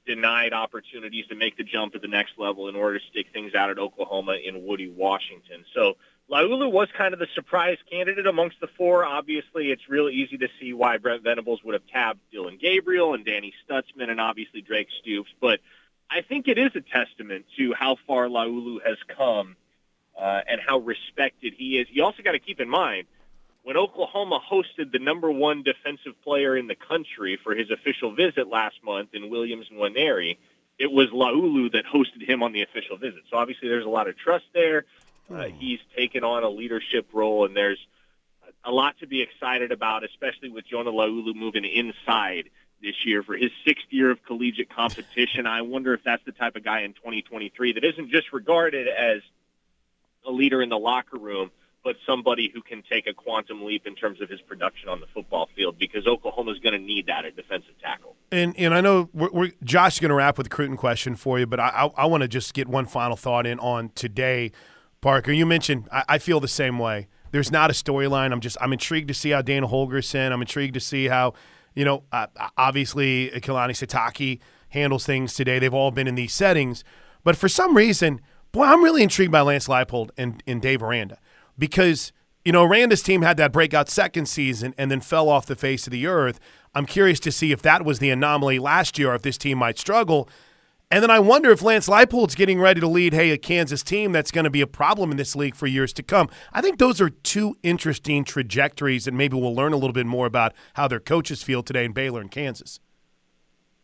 denied 0.06 0.54
opportunities 0.54 1.28
to 1.28 1.36
make 1.36 1.58
the 1.58 1.64
jump 1.64 1.94
to 1.94 2.00
the 2.00 2.08
next 2.08 2.34
level 2.38 2.68
in 2.68 2.76
order 2.76 3.00
to 3.00 3.06
stick 3.12 3.28
things 3.34 3.54
out 3.54 3.70
at 3.70 3.78
Oklahoma 3.78 4.38
in 4.44 4.66
Woody 4.66 4.90
Washington. 4.90 5.66
So 5.74 5.98
Laulu 6.32 6.72
was 6.72 6.88
kind 6.98 7.14
of 7.14 7.20
the 7.20 7.28
surprise 7.34 7.78
candidate 7.92 8.26
amongst 8.26 8.60
the 8.60 8.68
four. 8.68 9.04
Obviously, 9.04 9.72
it's 9.72 9.90
real 9.90 10.10
easy 10.10 10.38
to 10.38 10.48
see 10.60 10.74
why 10.74 10.98
Brent 10.98 11.24
Venables 11.24 11.64
would 11.64 11.74
have 11.74 11.86
tabbed 11.88 12.20
Dillon 12.32 12.58
Gabriel 12.60 13.14
and 13.14 13.26
Danny 13.26 13.54
Stutsman 13.68 14.10
and 14.10 14.22
obviously 14.22 14.62
Drake 14.62 14.88
Stoops. 15.02 15.30
But 15.42 15.60
I 16.10 16.22
think 16.22 16.48
it 16.48 16.58
is 16.58 16.72
a 16.76 16.82
testament 16.82 17.46
to 17.58 17.74
how 17.74 17.98
far 18.08 18.28
Laulu 18.28 18.80
has 18.86 18.98
come 19.16 19.56
uh, 20.20 20.42
and 20.48 20.62
how 20.66 20.80
respected 20.80 21.54
he 21.56 21.80
is. 21.80 21.88
You 21.92 22.04
also 22.04 22.24
got 22.24 22.34
to 22.34 22.40
keep 22.40 22.60
in 22.60 22.70
mind– 22.70 23.08
when 23.63 23.78
Oklahoma 23.78 24.39
hosted 24.39 24.91
the 24.91 25.00
number 25.00 25.30
one 25.30 25.63
defensive 25.63 26.22
player 26.24 26.58
in 26.58 26.67
the 26.67 26.76
country 26.76 27.38
for 27.43 27.54
his 27.54 27.69
official 27.69 28.13
visit 28.13 28.48
last 28.48 28.76
month 28.84 29.10
in 29.13 29.30
Williams 29.30 29.67
Nwaneri, 29.69 30.38
it 30.78 30.91
was 30.91 31.10
Laulu 31.10 31.72
that 31.74 31.86
hosted 31.86 32.28
him 32.28 32.41
on 32.41 32.54
the 32.54 32.62
official 32.62 32.98
visit. 32.98 33.24
So 33.30 33.38
obviously 33.38 33.67
there's 33.67 33.86
a 33.86 33.89
lot 33.89 34.08
of 34.08 34.17
trust 34.17 34.45
there. 34.54 34.86
Uh, 35.30 35.43
hmm. 35.43 35.58
he's 35.58 35.80
taken 35.95 36.24
on 36.24 36.43
a 36.43 36.50
leadership 36.50 37.08
role, 37.13 37.45
and 37.45 37.56
there's 37.56 37.80
a 38.63 38.72
lot 38.72 38.98
to 39.00 39.08
be 39.08 39.22
excited 39.22 39.72
about, 39.72 40.04
especially 40.04 40.50
with 40.50 40.65
Jonah 40.65 40.91
Laulu 40.91 41.36
moving 41.36 41.65
inside 41.65 42.50
this 42.82 43.06
year 43.06 43.24
for 43.24 43.36
his 43.36 43.52
sixth 43.65 43.86
year 43.89 44.10
of 44.10 44.24
collegiate 44.24 44.69
competition. 44.69 45.45
I 45.45 45.62
wonder 45.62 45.93
if 45.93 46.04
that's 46.04 46.24
the 46.26 46.32
type 46.32 46.56
of 46.56 46.63
guy 46.63 46.82
in 46.82 46.93
2023 46.93 47.74
that 47.74 47.84
isn't 47.84 48.10
just 48.10 48.32
regarded 48.32 48.88
as 48.88 49.22
a 50.26 50.32
leader 50.32 50.62
in 50.62 50.69
the 50.69 50.78
locker 50.78 51.17
room, 51.17 51.52
but 51.84 51.96
somebody 52.06 52.52
who 52.54 52.62
can 52.62 52.84
take 52.89 53.08
a 53.08 53.13
quantum 53.13 53.63
leap 53.63 53.88
in 53.88 53.96
terms 53.96 54.22
of 54.22 54.30
his 54.30 54.42
production 54.42 54.89
on 54.89 55.00
the 55.00 55.08
football 55.13 55.50
field 55.56 55.78
because 55.80 56.06
Oklahoma's 56.06 56.60
going 56.60 56.74
to 56.74 56.80
need 56.80 57.08
that 57.08 57.26
at 57.26 57.36
defensive 57.36 57.74
tackle. 57.82 58.15
And 58.32 58.54
and 58.58 58.74
I 58.74 58.82
know 58.82 59.10
we're, 59.13 59.32
we're 59.32 59.52
Josh 59.63 59.96
is 59.96 60.00
going 60.00 60.10
to 60.10 60.15
wrap 60.15 60.38
with 60.38 60.48
a 60.48 60.50
Cruton 60.50 60.78
question 60.78 61.15
for 61.15 61.39
you, 61.39 61.46
but 61.46 61.60
I 61.60 61.70
I, 61.70 62.04
I 62.04 62.06
want 62.06 62.22
to 62.22 62.28
just 62.28 62.54
get 62.54 62.68
one 62.68 62.86
final 62.86 63.15
thought 63.15 63.48
in 63.48 63.60
on 63.60 63.89
today, 63.96 64.52
Parker. 65.02 65.32
You 65.32 65.46
mentioned 65.46 65.88
I, 65.92 66.04
I 66.10 66.18
feel 66.18 66.39
the 66.39 66.48
same 66.48 66.80
way. 66.80 67.08
There's 67.32 67.52
not 67.52 67.70
a 67.70 67.74
storyline. 67.74 68.32
I'm 68.32 68.42
just 68.42 68.58
I'm 68.60 68.74
intrigued 68.74 69.08
to 69.08 69.13
see 69.13 69.30
how 69.30 69.42
Dana 69.42 69.68
Holgorsen. 69.68 70.32
I'm 70.32 70.42
intrigued 70.42 70.74
to 70.74 70.80
see 70.80 71.08
how 71.08 71.34
you 71.76 71.86
know 71.86 72.04
uh, 72.12 72.28
obviously 72.58 73.30
Kalani 73.36 73.72
Sitake 73.72 74.39
handles 74.70 75.06
things 75.06 75.34
today. 75.34 75.60
They've 75.60 75.74
all 75.74 75.92
been 75.92 76.08
in 76.08 76.15
these 76.15 76.34
settings, 76.34 76.84
but 77.24 77.36
for 77.36 77.48
some 77.48 77.76
reason, 77.76 78.22
boy, 78.52 78.65
I'm 78.65 78.84
really 78.84 79.02
intrigued 79.02 79.32
by 79.32 79.42
Lance 79.42 79.68
Leipold 79.68 80.12
and, 80.18 80.44
and 80.46 80.62
Dave 80.62 80.84
Aranda 80.84 81.18
because 81.60 82.12
you 82.43 82.52
know 82.52 82.63
Aranda's 82.65 83.04
team 83.04 83.22
had 83.22 83.38
that 83.38 83.52
breakout 83.52 83.89
second 83.89 84.28
season 84.28 84.74
and 84.78 84.89
then 84.89 85.02
fell 85.02 85.30
off 85.30 85.45
the 85.45 85.56
face 85.56 85.86
of 85.86 85.91
the 85.91 86.08
earth. 86.08 86.39
I'm 86.74 86.86
curious 86.86 87.19
to 87.22 87.32
see 87.32 87.52
if 87.52 87.62
that 87.63 87.86
was 87.86 88.00
the 88.00 88.10
anomaly 88.10 88.60
last 88.60 88.98
year, 88.98 89.12
or 89.12 89.15
if 89.15 89.22
this 89.22 89.38
team 89.38 89.60
might 89.60 89.78
struggle. 89.78 90.30
And 90.91 91.04
then 91.04 91.12
I 91.12 91.19
wonder 91.19 91.52
if 91.52 91.62
Lance 91.62 91.88
Leipold's 91.88 92.34
getting 92.34 92.60
ready 92.60 92.80
to 92.80 92.88
lead, 92.88 93.13
hey, 93.13 93.30
a 93.30 93.38
Kansas 93.38 93.84
team 93.84 94.12
that's 94.12 94.32
going 94.32 94.45
to 94.45 94.50
be 94.50 94.62
a 94.62 94.67
problem 94.67 95.12
in 95.12 95.17
this 95.17 95.36
league 95.36 95.54
for 95.54 95.67
years 95.67 95.93
to 95.93 96.04
come. 96.04 96.30
I 96.52 96.62
think 96.62 96.80
those 96.80 97.00
are 97.00 97.12
two 97.12 97.58
interesting 97.62 98.24
trajectories, 98.24 99.06
and 99.06 99.15
maybe 99.15 99.38
we'll 99.38 99.54
learn 99.54 99.72
a 99.72 99.78
little 99.78 99.93
bit 99.93 100.08
more 100.08 100.26
about 100.26 100.54
how 100.74 100.88
their 100.88 101.00
coaches 101.00 101.43
feel 101.43 101.62
today 101.62 101.86
in 101.86 101.91
Baylor 101.91 102.22
and 102.22 102.32
Kansas. 102.32 102.80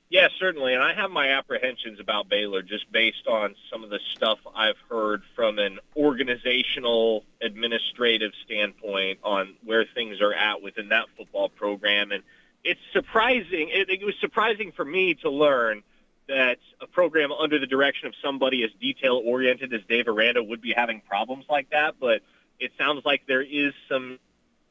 Yeah, 0.09 0.27
certainly. 0.39 0.73
And 0.73 0.83
I 0.83 0.93
have 0.93 1.09
my 1.09 1.29
apprehensions 1.29 1.99
about 1.99 2.29
Baylor 2.29 2.61
just 2.61 2.91
based 2.91 3.27
on 3.27 3.55
some 3.71 3.83
of 3.83 3.89
the 3.89 3.99
stuff 4.13 4.37
I've 4.55 4.77
heard 4.89 5.23
from 5.35 5.57
an 5.57 5.79
organizational, 5.95 7.23
administrative 7.41 8.31
standpoint 8.45 9.19
on 9.23 9.55
where 9.63 9.83
things 9.95 10.21
are 10.21 10.33
at 10.33 10.61
within 10.61 10.89
that 10.89 11.05
football 11.17 11.49
program. 11.49 12.11
And 12.11 12.23
it's 12.63 12.79
surprising. 12.93 13.69
It, 13.71 13.89
it 13.89 14.05
was 14.05 14.15
surprising 14.21 14.71
for 14.75 14.85
me 14.85 15.15
to 15.15 15.29
learn 15.29 15.81
that 16.27 16.57
a 16.81 16.87
program 16.87 17.31
under 17.31 17.59
the 17.59 17.67
direction 17.67 18.07
of 18.07 18.13
somebody 18.23 18.63
as 18.63 18.69
detail 18.79 19.21
oriented 19.25 19.73
as 19.73 19.81
Dave 19.89 20.07
Aranda 20.07 20.43
would 20.43 20.61
be 20.61 20.73
having 20.75 21.01
problems 21.01 21.45
like 21.49 21.71
that. 21.71 21.95
But 21.99 22.21
it 22.59 22.71
sounds 22.77 23.03
like 23.05 23.23
there 23.27 23.43
is 23.43 23.73
some 23.89 24.19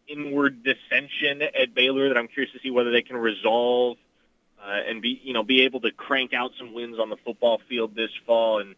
inward 0.07 0.63
dissension 0.63 1.43
at 1.43 1.75
Baylor 1.75 2.09
that 2.09 2.19
I'm 2.19 2.29
curious 2.29 2.53
to 2.53 2.61
see 2.61 2.71
whether 2.71 2.93
they 2.93 3.03
can 3.03 3.17
resolve 3.17 3.97
uh, 4.65 4.81
and 4.89 5.03
be 5.03 5.21
you 5.23 5.33
know 5.33 5.43
be 5.43 5.63
able 5.63 5.81
to 5.81 5.91
crank 5.93 6.33
out 6.33 6.53
some 6.59 6.73
wins 6.73 6.99
on 6.99 7.11
the 7.11 7.17
football 7.17 7.61
field 7.69 7.95
this 7.95 8.11
fall 8.27 8.61
and 8.61 8.75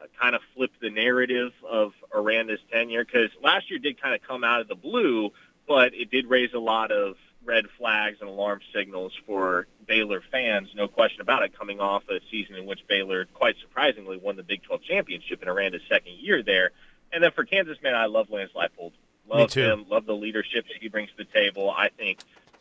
uh, 0.00 0.06
kind 0.20 0.34
of 0.34 0.40
flip 0.54 0.72
the 0.80 0.90
narrative 0.90 1.52
of 1.68 1.92
Aranda's 2.14 2.60
tenure 2.72 3.04
because 3.04 3.30
last 3.42 3.70
year 3.70 3.78
did 3.78 4.00
kind 4.00 4.14
of 4.14 4.26
come 4.26 4.44
out 4.44 4.60
of 4.60 4.68
the 4.68 4.74
blue, 4.74 5.30
but 5.66 5.94
it 5.94 6.10
did 6.10 6.26
raise 6.26 6.52
a 6.54 6.58
lot 6.58 6.90
of 6.90 7.16
red 7.44 7.64
flags 7.78 8.18
and 8.20 8.28
alarm 8.28 8.60
signals 8.74 9.12
for 9.26 9.66
Baylor 9.86 10.22
fans, 10.30 10.68
no 10.74 10.86
question 10.86 11.20
about 11.20 11.42
it, 11.42 11.56
coming 11.56 11.80
off 11.80 12.02
a 12.10 12.20
season 12.30 12.56
in 12.56 12.66
which 12.66 12.80
Baylor, 12.86 13.24
quite 13.32 13.56
surprisingly, 13.60 14.18
won 14.18 14.36
the 14.36 14.42
Big 14.42 14.62
12 14.64 14.82
championship 14.82 15.42
in 15.42 15.48
Aranda's 15.48 15.80
second 15.88 16.12
year 16.18 16.42
there. 16.42 16.72
And 17.10 17.24
then 17.24 17.30
for 17.32 17.44
Kansas, 17.44 17.78
man, 17.82 17.94
I 17.94 18.06
love 18.06 18.28
Lance 18.30 18.50
Leipold. 18.54 18.92
Love 19.26 19.52
him. 19.52 19.86
Love 19.88 20.04
the 20.04 20.14
leadership 20.14 20.66
that 20.68 20.76
he 20.80 20.88
brings 20.88 21.10
to 21.10 21.16
the 21.18 21.24
table. 21.24 21.70
I 21.70 21.88
think 21.88 22.18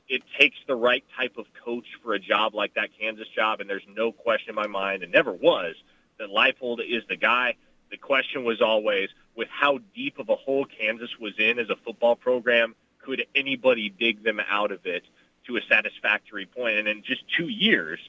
it 0.10 0.24
takes 0.40 0.58
the 0.68 0.76
right 0.76 1.04
type 1.18 1.38
of 1.38 1.46
coach 1.66 1.86
for 2.04 2.14
a 2.14 2.20
job 2.20 2.56
like 2.56 2.74
that 2.76 2.90
Kansas 3.00 3.28
job, 3.36 3.60
and 3.60 3.70
there's 3.70 3.86
no 3.90 4.12
question 4.12 4.50
in 4.50 4.56
my 4.56 4.68
mind, 4.68 5.04
and 5.04 5.12
never 5.12 5.34
was, 5.34 5.76
that 6.20 6.30
Leipold 6.30 6.80
is 6.80 7.04
the 7.10 7.18
guy. 7.18 7.56
The 7.92 7.98
question 7.98 8.44
was 8.44 8.62
always, 8.62 9.10
with 9.36 9.48
how 9.50 9.80
deep 9.96 10.20
of 10.20 10.30
a 10.30 10.36
hole 10.36 10.66
Kansas 10.66 11.10
was 11.20 11.34
in 11.38 11.60
as 11.60 11.70
a 11.70 11.76
football 11.86 12.16
program, 12.16 12.76
could 13.00 13.26
anybody 13.36 13.90
dig 13.90 14.24
them 14.24 14.40
out 14.50 14.72
of 14.72 14.86
it 14.86 15.04
to 15.46 15.58
a 15.58 15.62
satisfactory 15.70 16.46
point? 16.46 16.78
And 16.78 16.88
in 16.88 17.04
just 17.04 17.24
two 17.38 17.48
years, 17.48 18.00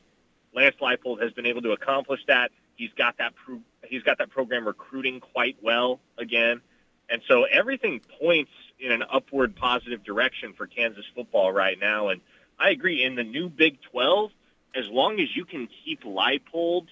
Lance 0.54 0.76
Leipold 0.80 1.22
has 1.22 1.32
been 1.32 1.46
able 1.46 1.62
to 1.62 1.72
accomplish 1.72 2.20
that. 2.26 2.50
He's 2.74 2.90
got 2.96 3.18
that 3.18 3.34
pro- 3.34 3.62
he's 3.88 4.02
got 4.02 4.18
that 4.18 4.30
program 4.30 4.66
recruiting 4.66 5.20
quite 5.20 5.56
well 5.62 6.00
again, 6.16 6.60
and 7.10 7.22
so 7.26 7.44
everything 7.44 8.00
points 8.20 8.50
in 8.78 8.92
an 8.92 9.02
upward 9.10 9.56
positive 9.56 10.04
direction 10.04 10.52
for 10.52 10.66
Kansas 10.66 11.04
football 11.14 11.52
right 11.52 11.78
now. 11.78 12.08
And 12.08 12.20
I 12.58 12.70
agree 12.70 13.02
in 13.02 13.14
the 13.14 13.24
new 13.24 13.48
Big 13.48 13.80
12, 13.92 14.30
as 14.74 14.86
long 14.88 15.20
as 15.20 15.34
you 15.34 15.44
can 15.44 15.68
keep 15.84 16.04
Leipold 16.04 16.86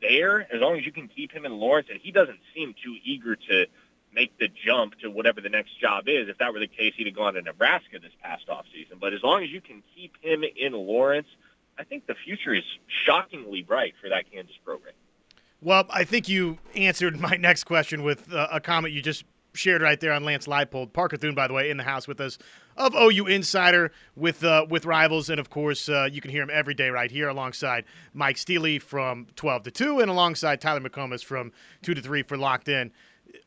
there, 0.00 0.40
as 0.52 0.60
long 0.60 0.78
as 0.78 0.84
you 0.84 0.92
can 0.92 1.08
keep 1.08 1.32
him 1.32 1.44
in 1.44 1.52
Lawrence, 1.52 1.88
and 1.90 2.00
he 2.00 2.10
doesn't 2.10 2.40
seem 2.54 2.74
too 2.82 2.96
eager 3.04 3.36
to 3.36 3.66
make 4.12 4.36
the 4.38 4.48
jump 4.48 4.98
to 5.00 5.10
whatever 5.10 5.40
the 5.40 5.48
next 5.48 5.78
job 5.80 6.04
is. 6.08 6.28
If 6.28 6.38
that 6.38 6.52
were 6.52 6.58
the 6.58 6.66
case, 6.66 6.94
he'd 6.96 7.06
have 7.06 7.16
gone 7.16 7.34
to 7.34 7.42
Nebraska 7.42 7.98
this 8.00 8.12
past 8.22 8.48
offseason. 8.48 8.98
But 9.00 9.12
as 9.12 9.22
long 9.22 9.44
as 9.44 9.50
you 9.50 9.60
can 9.60 9.82
keep 9.94 10.12
him 10.20 10.42
in 10.56 10.72
Lawrence, 10.72 11.28
I 11.78 11.84
think 11.84 12.06
the 12.06 12.14
future 12.14 12.52
is 12.52 12.64
shockingly 13.06 13.62
bright 13.62 13.94
for 14.02 14.08
that 14.08 14.30
Kansas 14.32 14.56
program. 14.64 14.94
Well, 15.62 15.86
I 15.90 16.04
think 16.04 16.28
you 16.28 16.58
answered 16.74 17.18
my 17.20 17.36
next 17.36 17.64
question 17.64 18.02
with 18.02 18.32
uh, 18.32 18.48
a 18.50 18.60
comment 18.60 18.94
you 18.94 19.02
just 19.02 19.24
shared 19.52 19.82
right 19.82 19.98
there 19.98 20.12
on 20.12 20.24
Lance 20.24 20.46
Leipold. 20.46 20.92
Parker 20.92 21.16
Thune, 21.16 21.34
by 21.34 21.48
the 21.48 21.54
way, 21.54 21.70
in 21.70 21.76
the 21.76 21.82
house 21.82 22.06
with 22.06 22.20
us 22.20 22.38
of 22.76 22.94
OU 22.94 23.26
Insider 23.26 23.90
with 24.16 24.44
uh, 24.44 24.66
with 24.68 24.86
Rivals, 24.86 25.28
and 25.28 25.40
of 25.40 25.50
course 25.50 25.88
uh, 25.88 26.08
you 26.10 26.20
can 26.20 26.30
hear 26.30 26.42
him 26.42 26.50
every 26.52 26.74
day 26.74 26.88
right 26.88 27.10
here 27.10 27.28
alongside 27.28 27.84
Mike 28.14 28.38
Steely 28.38 28.78
from 28.78 29.26
12 29.36 29.64
to 29.64 29.70
2, 29.70 30.00
and 30.00 30.10
alongside 30.10 30.60
Tyler 30.60 30.80
McComas 30.80 31.24
from 31.24 31.52
2 31.82 31.94
to 31.94 32.00
3 32.00 32.22
for 32.22 32.36
Locked 32.36 32.68
In. 32.68 32.92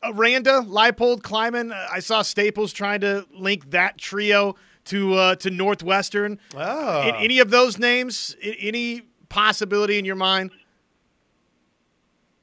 Aranda, 0.03 0.61
Leipold, 0.61 1.21
Klieman. 1.21 1.71
Uh, 1.71 1.87
I 1.91 1.99
saw 1.99 2.21
Staples 2.21 2.73
trying 2.73 3.01
to 3.01 3.25
link 3.33 3.71
that 3.71 3.97
trio 3.97 4.55
to 4.85 5.13
uh, 5.15 5.35
to 5.35 5.49
Northwestern. 5.49 6.39
Oh. 6.55 7.11
any 7.17 7.39
of 7.39 7.49
those 7.49 7.79
names? 7.79 8.35
Any 8.41 9.03
possibility 9.29 9.97
in 9.97 10.05
your 10.05 10.15
mind? 10.15 10.51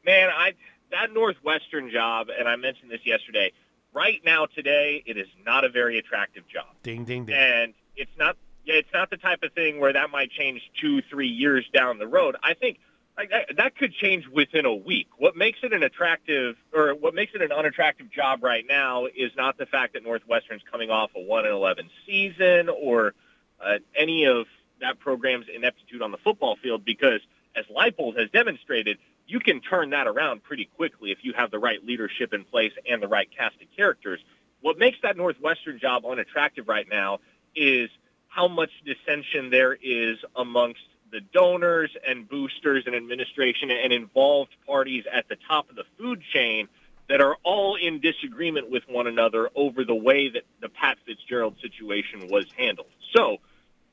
Man, 0.05 0.29
I 0.31 0.55
that 0.91 1.13
Northwestern 1.13 1.91
job, 1.91 2.29
and 2.37 2.49
I 2.49 2.57
mentioned 2.57 2.90
this 2.90 3.05
yesterday. 3.05 3.53
Right 3.92 4.21
now, 4.25 4.46
today, 4.46 5.03
it 5.05 5.17
is 5.17 5.27
not 5.44 5.65
a 5.65 5.69
very 5.69 5.98
attractive 5.98 6.46
job. 6.46 6.67
Ding, 6.85 7.05
ding, 7.05 7.25
ding. 7.25 7.35
And 7.35 7.75
it's 7.96 8.11
not. 8.17 8.37
Yeah, 8.65 8.75
it's 8.75 8.92
not 8.92 9.11
the 9.11 9.17
type 9.17 9.42
of 9.42 9.53
thing 9.53 9.81
where 9.81 9.92
that 9.94 10.11
might 10.11 10.31
change 10.31 10.61
two, 10.81 11.01
three 11.11 11.29
years 11.29 11.67
down 11.73 11.98
the 11.98 12.07
road. 12.07 12.37
I 12.42 12.55
think 12.55 12.79
like 13.17 13.31
that, 13.31 13.57
that 13.57 13.77
could 13.77 13.92
change 13.94 14.29
within 14.29 14.67
a 14.67 14.75
week. 14.75 15.09
What 15.17 15.35
makes 15.35 15.61
it 15.63 15.73
an 15.73 15.83
attractive, 15.83 16.57
or 16.73 16.94
what 16.94 17.15
makes 17.15 17.33
it 17.35 17.42
an 17.42 17.53
unattractive 17.53 18.13
job 18.13 18.44
right 18.44 18.65
now, 18.69 19.07
is 19.07 19.33
not 19.37 19.59
the 19.59 19.67
fact 19.67 19.94
that 19.94 20.05
Northwestern's 20.05 20.63
coming 20.71 20.90
off 20.90 21.11
a 21.17 21.21
one 21.21 21.46
and 21.46 21.55
eleven 21.55 21.88
season, 22.07 22.69
or 22.69 23.15
uh, 23.65 23.79
any 23.96 24.27
of 24.27 24.46
that 24.81 25.01
program's 25.01 25.46
ineptitude 25.53 26.03
on 26.03 26.13
the 26.13 26.19
football 26.19 26.57
field. 26.63 26.85
Because 26.85 27.21
as 27.57 27.65
Leipold 27.67 28.19
has 28.19 28.31
demonstrated, 28.31 28.98
you 29.31 29.38
can 29.38 29.60
turn 29.60 29.90
that 29.90 30.06
around 30.06 30.42
pretty 30.42 30.68
quickly 30.76 31.12
if 31.12 31.18
you 31.22 31.33
have 31.35 31.50
the 31.50 31.58
right 31.58 31.85
leadership 31.85 32.35
in 32.35 32.44
place 32.44 32.72
and 32.88 33.02
the 33.02 33.08
right 33.08 33.28
cast 33.37 33.54
of 33.62 33.68
characters. 33.76 34.20
What 34.60 34.76
makes 34.76 34.98
that 35.02 35.16
Northwestern 35.16 35.78
job 35.78 36.04
unattractive 36.04 36.68
right 36.68 36.87
now 36.90 37.20
is 37.54 37.88
how 38.28 38.48
much 38.48 38.70
dissension 38.85 39.50
there 39.50 39.74
is 39.74 40.18
amongst 40.37 40.83
the 41.12 41.20
donors 41.20 41.90
and 42.06 42.28
boosters 42.28 42.85
and 42.87 42.94
administration 42.94 43.70
and 43.70 43.92
involved 43.92 44.50
parties 44.66 45.04
at 45.12 45.28
the 45.28 45.37
top 45.48 45.70
of 45.70 45.76
the 45.76 45.85
food 45.98 46.22
chain 46.33 46.68
that 47.08 47.20
are 47.20 47.37
all 47.42 47.76
in 47.76 48.00
disagreement 48.00 48.70
with 48.70 48.85
one 48.88 49.06
another 49.06 49.50
over 49.54 49.85
the 49.85 49.94
way 49.94 50.28
that 50.28 50.42
the 50.60 50.68
Pat 50.68 50.98
Fitzgerald 51.06 51.56
situation 51.60 52.28
was 52.28 52.46
handled. 52.56 52.87
So, 53.14 53.38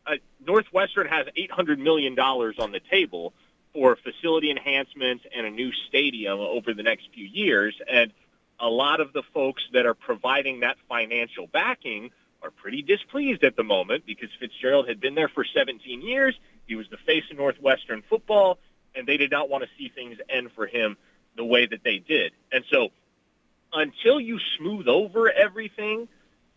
uh, 0.05 0.15
Northwestern 0.45 1.07
has 1.07 1.25
$800 1.37 1.79
million 1.79 2.17
on 2.17 2.71
the 2.71 2.79
table 2.91 3.33
for 3.77 3.95
facility 3.95 4.49
enhancements 4.49 5.23
and 5.35 5.45
a 5.45 5.51
new 5.51 5.71
stadium 5.87 6.39
over 6.39 6.73
the 6.73 6.81
next 6.81 7.09
few 7.13 7.25
years. 7.25 7.79
And 7.87 8.11
a 8.59 8.67
lot 8.67 9.01
of 9.01 9.13
the 9.13 9.21
folks 9.35 9.61
that 9.71 9.85
are 9.85 9.93
providing 9.93 10.61
that 10.61 10.77
financial 10.89 11.45
backing 11.45 12.09
are 12.41 12.49
pretty 12.49 12.81
displeased 12.81 13.43
at 13.43 13.55
the 13.55 13.63
moment 13.63 14.03
because 14.03 14.29
Fitzgerald 14.39 14.87
had 14.87 14.99
been 14.99 15.13
there 15.13 15.27
for 15.27 15.45
17 15.45 16.01
years. 16.01 16.35
He 16.65 16.73
was 16.73 16.87
the 16.89 16.97
face 16.97 17.21
of 17.29 17.37
Northwestern 17.37 18.01
football, 18.09 18.57
and 18.95 19.05
they 19.05 19.17
did 19.17 19.29
not 19.29 19.47
want 19.47 19.63
to 19.63 19.69
see 19.77 19.89
things 19.89 20.17
end 20.27 20.49
for 20.55 20.65
him 20.65 20.97
the 21.35 21.45
way 21.45 21.67
that 21.67 21.83
they 21.83 21.99
did. 21.99 22.31
And 22.51 22.63
so 22.71 22.89
until 23.71 24.19
you 24.19 24.39
smooth 24.57 24.87
over 24.87 25.29
everything 25.29 26.07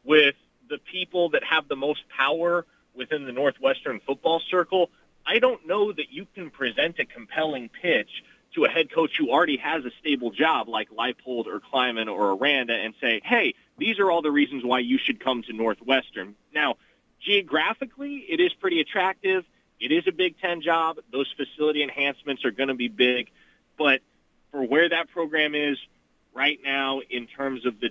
with 0.05 0.37
the 0.71 0.79
people 0.91 1.29
that 1.31 1.45
have 1.45 1.69
the 1.69 1.77
most 1.77 2.01
power 2.09 2.65
within 2.95 3.27
the 3.27 3.33
Northwestern 3.33 4.01
football 4.07 4.41
circle, 4.51 4.89
I 5.27 5.39
don't 5.39 5.67
know 5.67 5.93
that 5.93 6.11
you 6.11 6.27
can 6.35 6.51
present 6.51 6.99
a 6.99 7.05
compelling 7.05 7.69
pitch 7.69 8.11
to 8.55 8.65
a 8.65 8.69
head 8.69 8.93
coach 8.93 9.13
who 9.19 9.31
already 9.31 9.59
has 9.59 9.85
a 9.85 9.91
stable 10.01 10.31
job 10.31 10.69
like 10.69 10.91
Leipold 10.91 11.47
or 11.47 11.61
Klieman 11.61 12.09
or 12.09 12.33
Aranda 12.33 12.75
and 12.75 12.95
say, 13.01 13.21
hey, 13.25 13.55
these 13.79 13.99
are 13.99 14.11
all 14.11 14.23
the 14.23 14.31
reasons 14.31 14.65
why 14.65 14.81
you 14.81 14.99
should 14.99 15.23
come 15.23 15.43
to 15.45 15.53
Northwestern. 15.53 16.35
Now, 16.53 16.77
geographically, 17.21 18.25
it 18.29 18.41
is 18.41 18.53
pretty 18.55 18.81
attractive. 18.81 19.45
It 19.79 19.93
is 19.93 20.05
a 20.09 20.13
Big 20.13 20.39
Ten 20.41 20.63
job. 20.63 20.99
Those 21.13 21.33
facility 21.37 21.83
enhancements 21.83 22.45
are 22.45 22.51
going 22.51 22.69
to 22.69 22.75
be 22.75 22.89
big. 22.89 23.31
But 23.79 24.01
for 24.51 24.65
where 24.65 24.89
that 24.89 25.11
program 25.11 25.55
is 25.55 25.79
right 26.35 26.59
now 26.63 27.01
in 27.09 27.27
terms 27.27 27.67
of 27.67 27.81
the, 27.81 27.91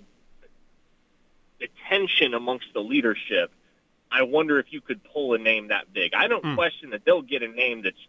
the 1.60 1.68
tension 1.90 2.34
amongst 2.34 2.68
the 2.74 2.82
leadership, 2.82 3.52
I 4.12 4.24
wonder 4.24 4.60
if 4.60 4.68
you 4.72 4.82
could 4.82 5.04
pull 5.04 5.34
a 5.34 5.38
name 5.38 5.68
that 5.68 5.94
big. 5.94 6.14
I 6.14 6.28
don't 6.28 6.44
mm. 6.44 6.56
question 6.56 6.90
that 6.92 7.06
they'll 7.06 7.22
get 7.22 7.44
a 7.44 7.48
name 7.48 7.82
that's– 7.84 7.98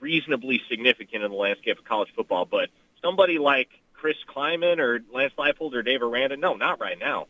reasonably 0.00 0.60
significant 0.68 1.22
in 1.22 1.30
the 1.30 1.36
landscape 1.36 1.78
of 1.78 1.84
college 1.84 2.08
football. 2.16 2.44
But 2.44 2.70
somebody 3.02 3.38
like 3.38 3.68
Chris 3.92 4.16
Klieman 4.28 4.78
or 4.78 5.00
Lance 5.12 5.32
Leipold 5.38 5.74
or 5.74 5.82
Dave 5.82 6.02
Aranda, 6.02 6.36
no, 6.36 6.54
not 6.54 6.80
right 6.80 6.98
now. 6.98 7.26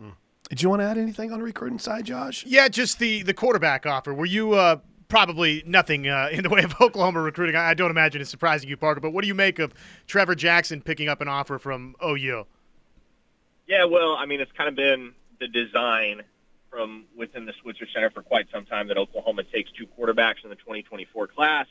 Hmm. 0.00 0.10
Did 0.48 0.62
you 0.62 0.70
want 0.70 0.80
to 0.80 0.86
add 0.86 0.98
anything 0.98 1.32
on 1.32 1.38
the 1.38 1.44
recruiting 1.44 1.78
side, 1.78 2.04
Josh? 2.04 2.44
Yeah, 2.46 2.68
just 2.68 2.98
the 2.98 3.22
the 3.22 3.34
quarterback 3.34 3.86
offer. 3.86 4.14
Were 4.14 4.26
you 4.26 4.54
uh, 4.54 4.76
probably 5.08 5.62
nothing 5.66 6.08
uh, 6.08 6.28
in 6.32 6.42
the 6.42 6.48
way 6.48 6.62
of 6.62 6.74
Oklahoma 6.80 7.20
recruiting? 7.20 7.56
I 7.56 7.74
don't 7.74 7.90
imagine 7.90 8.20
it's 8.20 8.30
surprising 8.30 8.68
you, 8.68 8.76
Parker. 8.76 9.00
But 9.00 9.10
what 9.10 9.22
do 9.22 9.28
you 9.28 9.34
make 9.34 9.58
of 9.58 9.74
Trevor 10.06 10.34
Jackson 10.34 10.80
picking 10.80 11.08
up 11.08 11.20
an 11.20 11.28
offer 11.28 11.58
from 11.58 11.94
OU? 12.04 12.46
Yeah, 13.66 13.84
well, 13.84 14.16
I 14.16 14.26
mean, 14.26 14.40
it's 14.40 14.52
kind 14.52 14.68
of 14.68 14.74
been 14.74 15.14
the 15.40 15.48
design 15.48 16.22
from 16.72 17.04
within 17.14 17.44
the 17.44 17.52
Switzer 17.60 17.86
Center 17.92 18.10
for 18.10 18.22
quite 18.22 18.46
some 18.50 18.64
time 18.64 18.88
that 18.88 18.96
Oklahoma 18.96 19.44
takes 19.44 19.70
two 19.72 19.86
quarterbacks 19.86 20.42
in 20.42 20.48
the 20.48 20.56
2024 20.56 21.26
class. 21.26 21.66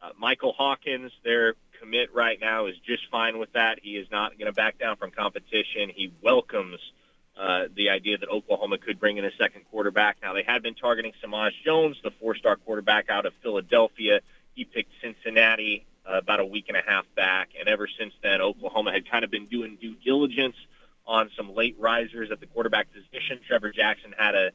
Uh, 0.00 0.10
Michael 0.18 0.54
Hawkins, 0.54 1.12
their 1.22 1.54
commit 1.78 2.14
right 2.14 2.38
now, 2.40 2.66
is 2.66 2.74
just 2.86 3.02
fine 3.10 3.38
with 3.38 3.52
that. 3.52 3.78
He 3.82 3.96
is 3.96 4.10
not 4.10 4.38
going 4.38 4.46
to 4.46 4.52
back 4.52 4.78
down 4.78 4.96
from 4.96 5.10
competition. 5.10 5.90
He 5.94 6.10
welcomes 6.22 6.78
uh, 7.38 7.64
the 7.74 7.90
idea 7.90 8.16
that 8.16 8.30
Oklahoma 8.30 8.78
could 8.78 8.98
bring 8.98 9.18
in 9.18 9.26
a 9.26 9.30
second 9.38 9.66
quarterback. 9.70 10.16
Now, 10.22 10.32
they 10.32 10.42
had 10.42 10.62
been 10.62 10.74
targeting 10.74 11.12
Samaj 11.20 11.52
Jones, 11.62 11.98
the 12.02 12.10
four-star 12.10 12.56
quarterback 12.56 13.10
out 13.10 13.26
of 13.26 13.34
Philadelphia. 13.42 14.20
He 14.54 14.64
picked 14.64 14.90
Cincinnati 15.02 15.84
uh, 16.10 16.16
about 16.16 16.40
a 16.40 16.46
week 16.46 16.66
and 16.68 16.78
a 16.78 16.82
half 16.86 17.04
back, 17.14 17.50
and 17.58 17.68
ever 17.68 17.86
since 17.98 18.14
then, 18.22 18.40
Oklahoma 18.40 18.92
had 18.92 19.10
kind 19.10 19.22
of 19.22 19.30
been 19.30 19.46
doing 19.46 19.76
due 19.78 19.96
diligence– 20.02 20.56
on 21.06 21.30
some 21.36 21.54
late 21.54 21.76
risers 21.78 22.30
at 22.30 22.40
the 22.40 22.46
quarterback 22.46 22.88
position. 22.92 23.40
Trevor 23.46 23.70
Jackson 23.70 24.14
had 24.16 24.34
a 24.34 24.50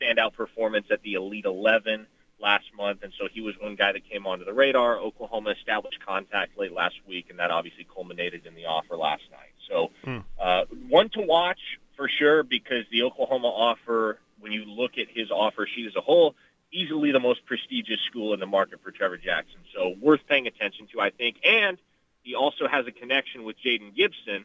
standout 0.00 0.34
performance 0.34 0.86
at 0.90 1.02
the 1.02 1.14
Elite 1.14 1.44
11 1.44 2.06
last 2.40 2.64
month, 2.76 3.02
and 3.02 3.12
so 3.18 3.28
he 3.32 3.40
was 3.40 3.54
one 3.60 3.76
guy 3.76 3.92
that 3.92 4.08
came 4.08 4.26
onto 4.26 4.44
the 4.44 4.52
radar. 4.52 4.98
Oklahoma 4.98 5.50
established 5.50 5.98
contact 6.04 6.58
late 6.58 6.72
last 6.72 6.96
week, 7.08 7.26
and 7.30 7.38
that 7.38 7.50
obviously 7.50 7.86
culminated 7.94 8.46
in 8.46 8.54
the 8.54 8.66
offer 8.66 8.96
last 8.96 9.22
night. 9.30 9.52
So 9.68 9.90
hmm. 10.04 10.18
uh, 10.40 10.64
one 10.88 11.08
to 11.10 11.22
watch 11.22 11.60
for 11.96 12.08
sure 12.08 12.42
because 12.42 12.84
the 12.90 13.02
Oklahoma 13.02 13.48
offer, 13.48 14.18
when 14.40 14.52
you 14.52 14.64
look 14.64 14.98
at 14.98 15.06
his 15.08 15.30
offer 15.30 15.66
sheet 15.66 15.86
as 15.86 15.96
a 15.96 16.00
whole, 16.00 16.34
easily 16.72 17.12
the 17.12 17.20
most 17.20 17.46
prestigious 17.46 18.00
school 18.10 18.34
in 18.34 18.40
the 18.40 18.46
market 18.46 18.80
for 18.82 18.90
Trevor 18.90 19.16
Jackson. 19.16 19.60
So 19.74 19.94
worth 20.00 20.20
paying 20.28 20.46
attention 20.46 20.88
to, 20.92 21.00
I 21.00 21.10
think. 21.10 21.36
And 21.44 21.78
he 22.22 22.34
also 22.34 22.66
has 22.66 22.86
a 22.86 22.92
connection 22.92 23.44
with 23.44 23.56
Jayden 23.64 23.94
Gibson, 23.94 24.44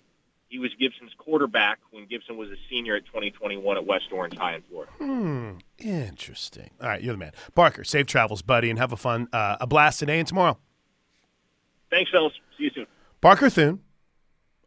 he 0.49 0.57
was 0.57 0.71
Gibson's 0.79 1.11
quarterback 1.17 1.79
when 1.91 2.07
Gibson 2.07 2.35
was 2.35 2.49
a 2.49 2.55
senior 2.69 2.95
at 2.95 3.05
2021 3.05 3.77
at 3.77 3.85
West 3.85 4.05
Orange 4.11 4.35
High 4.35 4.55
in 4.55 4.63
Florida. 4.63 4.91
Hmm. 4.97 5.51
Interesting. 5.77 6.71
All 6.81 6.89
right, 6.89 7.01
you're 7.01 7.13
the 7.13 7.19
man. 7.19 7.31
Parker, 7.55 7.83
safe 7.83 8.07
travels, 8.07 8.41
buddy, 8.41 8.69
and 8.69 8.79
have 8.79 8.91
a 8.91 8.97
fun, 8.97 9.27
uh, 9.31 9.57
a 9.61 9.67
blast 9.67 9.99
today 9.99 10.17
and 10.19 10.27
tomorrow. 10.27 10.57
Thanks, 11.91 12.11
fellas. 12.11 12.33
See 12.57 12.65
you 12.65 12.71
soon. 12.73 12.87
Parker 13.21 13.49
Thune, 13.49 13.81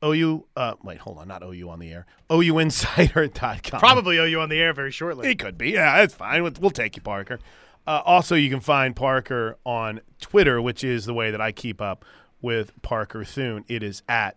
OU, 0.05 0.47
uh, 0.57 0.75
wait, 0.83 0.99
hold 0.99 1.19
on, 1.19 1.29
not 1.29 1.43
OU 1.43 1.69
on 1.69 1.79
the 1.81 1.91
air. 1.91 2.07
OUinsider.com. 2.31 3.81
Probably 3.81 4.19
OU 4.19 4.41
on 4.41 4.49
the 4.49 4.61
air 4.61 4.73
very 4.73 4.91
shortly. 4.91 5.31
It 5.31 5.39
could 5.39 5.59
be. 5.59 5.71
Yeah, 5.71 5.99
that's 5.99 6.15
fine. 6.15 6.43
We'll, 6.43 6.53
we'll 6.61 6.71
take 6.71 6.97
you, 6.97 7.03
Parker. 7.03 7.41
Uh, 7.87 8.03
also, 8.05 8.37
you 8.37 8.51
can 8.51 8.61
find 8.61 8.95
Parker 8.95 9.59
on 9.65 10.01
Twitter, 10.21 10.63
which 10.63 10.85
is 10.85 11.07
the 11.07 11.15
way 11.15 11.33
that 11.33 11.41
I 11.41 11.51
keep 11.51 11.81
up 11.81 12.05
with 12.41 12.81
Parker 12.83 13.25
Thune. 13.25 13.65
It 13.69 13.83
is 13.83 14.03
at 14.09 14.37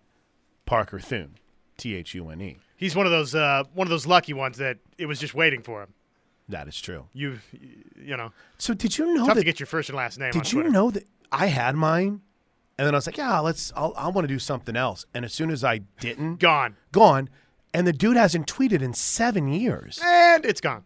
Parker 0.65 0.99
Thune, 0.99 1.35
T 1.77 1.95
H 1.95 2.13
U 2.13 2.29
N 2.29 2.41
E. 2.41 2.57
He's 2.77 2.95
one 2.95 3.05
of 3.05 3.11
those 3.11 3.35
uh, 3.35 3.63
one 3.73 3.87
of 3.87 3.89
those 3.89 4.05
lucky 4.05 4.33
ones 4.33 4.57
that 4.57 4.77
it 4.97 5.05
was 5.05 5.19
just 5.19 5.33
waiting 5.33 5.61
for 5.61 5.81
him. 5.83 5.93
That 6.49 6.67
is 6.67 6.79
true. 6.79 7.07
You, 7.13 7.39
you 7.99 8.15
know. 8.15 8.31
So 8.57 8.73
did 8.73 8.97
you 8.97 9.13
know 9.13 9.25
tough 9.25 9.35
that, 9.35 9.41
to 9.41 9.45
get 9.45 9.59
your 9.59 9.67
first 9.67 9.89
and 9.89 9.97
last 9.97 10.19
name? 10.19 10.31
Did 10.31 10.51
you 10.51 10.63
know 10.63 10.91
that 10.91 11.05
I 11.31 11.47
had 11.47 11.75
mine, 11.75 12.21
and 12.77 12.85
then 12.85 12.93
I 12.93 12.97
was 12.97 13.07
like, 13.07 13.17
yeah, 13.17 13.39
let's. 13.39 13.73
I'll, 13.75 13.93
I 13.97 14.09
want 14.09 14.27
to 14.27 14.33
do 14.33 14.39
something 14.39 14.75
else. 14.75 15.05
And 15.13 15.25
as 15.25 15.33
soon 15.33 15.49
as 15.49 15.63
I 15.63 15.79
didn't, 15.99 16.37
gone, 16.37 16.75
gone, 16.91 17.29
and 17.73 17.87
the 17.87 17.93
dude 17.93 18.17
hasn't 18.17 18.47
tweeted 18.47 18.81
in 18.81 18.93
seven 18.93 19.47
years, 19.47 19.99
and 20.03 20.45
it's 20.45 20.61
gone. 20.61 20.83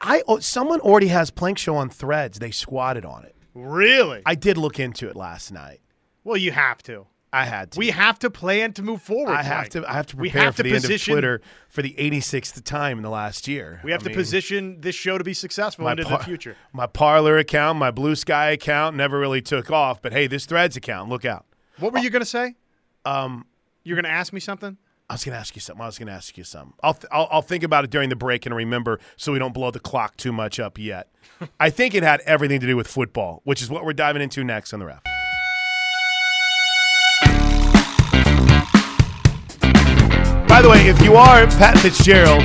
I 0.00 0.22
oh, 0.26 0.40
someone 0.40 0.80
already 0.80 1.08
has 1.08 1.30
Plank 1.30 1.58
Show 1.58 1.76
on 1.76 1.88
Threads. 1.88 2.38
They 2.38 2.50
squatted 2.50 3.04
on 3.04 3.24
it. 3.24 3.36
Really? 3.54 4.22
I 4.26 4.34
did 4.34 4.56
look 4.56 4.78
into 4.78 5.08
it 5.08 5.16
last 5.16 5.52
night. 5.52 5.80
Well, 6.22 6.36
you 6.36 6.52
have 6.52 6.82
to. 6.84 7.06
I 7.32 7.44
had 7.44 7.72
to. 7.72 7.78
We 7.78 7.90
have 7.90 8.18
to 8.20 8.30
plan 8.30 8.72
to 8.72 8.82
move 8.82 9.02
forward. 9.02 9.32
I 9.32 9.42
have 9.42 9.68
to. 9.70 9.88
I 9.88 9.92
have 9.92 10.06
to 10.08 10.16
prepare 10.16 10.42
have 10.42 10.56
for 10.56 10.62
to 10.64 10.68
the 10.68 10.74
position, 10.74 11.12
end 11.12 11.18
of 11.18 11.22
Twitter 11.22 11.40
for 11.68 11.82
the 11.82 11.94
86th 11.96 12.62
time 12.64 12.98
in 12.98 13.02
the 13.02 13.10
last 13.10 13.46
year. 13.46 13.80
We 13.84 13.92
have 13.92 14.00
I 14.02 14.04
to 14.04 14.08
mean, 14.10 14.16
position 14.18 14.80
this 14.80 14.96
show 14.96 15.16
to 15.16 15.22
be 15.22 15.34
successful 15.34 15.86
into 15.88 16.04
par- 16.04 16.18
the 16.18 16.24
future. 16.24 16.56
My 16.72 16.86
Parler 16.86 17.38
account, 17.38 17.78
my 17.78 17.92
Bluesky 17.92 18.54
account, 18.54 18.96
never 18.96 19.18
really 19.18 19.42
took 19.42 19.70
off. 19.70 20.02
But 20.02 20.12
hey, 20.12 20.26
this 20.26 20.44
Threads 20.46 20.76
account, 20.76 21.08
look 21.08 21.24
out. 21.24 21.46
What 21.78 21.92
were 21.92 22.00
you 22.00 22.10
going 22.10 22.20
to 22.20 22.26
say? 22.26 22.56
Um, 23.04 23.46
You're 23.84 23.96
going 23.96 24.04
to 24.04 24.10
ask 24.10 24.32
me 24.32 24.40
something. 24.40 24.76
I 25.08 25.14
was 25.14 25.24
going 25.24 25.32
to 25.34 25.40
ask 25.40 25.56
you 25.56 25.60
something. 25.60 25.82
I 25.82 25.86
was 25.86 25.98
going 25.98 26.06
to 26.06 26.12
ask 26.12 26.38
you 26.38 26.44
something. 26.44 26.74
I'll, 26.84 26.94
th- 26.94 27.08
I'll, 27.10 27.28
I'll 27.32 27.42
think 27.42 27.64
about 27.64 27.82
it 27.84 27.90
during 27.90 28.10
the 28.10 28.16
break 28.16 28.46
and 28.46 28.54
remember 28.54 29.00
so 29.16 29.32
we 29.32 29.40
don't 29.40 29.52
blow 29.52 29.72
the 29.72 29.80
clock 29.80 30.16
too 30.16 30.30
much 30.32 30.60
up 30.60 30.78
yet. 30.78 31.08
I 31.60 31.70
think 31.70 31.94
it 31.94 32.04
had 32.04 32.20
everything 32.20 32.60
to 32.60 32.66
do 32.66 32.76
with 32.76 32.86
football, 32.86 33.40
which 33.44 33.60
is 33.60 33.68
what 33.70 33.84
we're 33.84 33.92
diving 33.92 34.22
into 34.22 34.44
next 34.44 34.72
on 34.72 34.78
the 34.78 34.86
ref. 34.86 35.02
By 40.70 40.76
way, 40.76 40.88
if 40.88 41.02
you 41.02 41.16
are 41.16 41.48
Pat 41.48 41.76
Fitzgerald, 41.78 42.42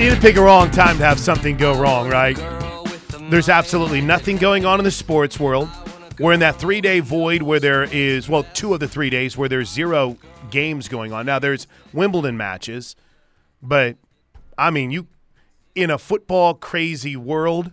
you 0.00 0.08
to 0.08 0.18
pick 0.18 0.36
a 0.36 0.40
wrong 0.40 0.70
time 0.70 0.96
to 0.96 1.04
have 1.04 1.20
something 1.20 1.58
go 1.58 1.78
wrong, 1.78 2.08
right? 2.08 2.38
There's 3.28 3.50
absolutely 3.50 4.00
nothing 4.00 4.38
going 4.38 4.64
on 4.64 4.80
in 4.80 4.84
the 4.84 4.90
sports 4.90 5.38
world. 5.38 5.68
We're 6.18 6.32
in 6.32 6.40
that 6.40 6.56
three 6.56 6.80
day 6.80 7.00
void 7.00 7.42
where 7.42 7.60
there 7.60 7.82
is, 7.82 8.30
well, 8.30 8.44
two 8.54 8.72
of 8.72 8.80
the 8.80 8.88
three 8.88 9.10
days 9.10 9.36
where 9.36 9.46
there's 9.46 9.70
zero 9.70 10.16
games 10.50 10.88
going 10.88 11.12
on. 11.12 11.26
Now, 11.26 11.38
there's 11.38 11.66
Wimbledon 11.92 12.38
matches, 12.38 12.96
but 13.60 13.98
I 14.56 14.70
mean, 14.70 14.90
you, 14.90 15.06
in 15.74 15.90
a 15.90 15.98
football 15.98 16.54
crazy 16.54 17.14
world 17.14 17.72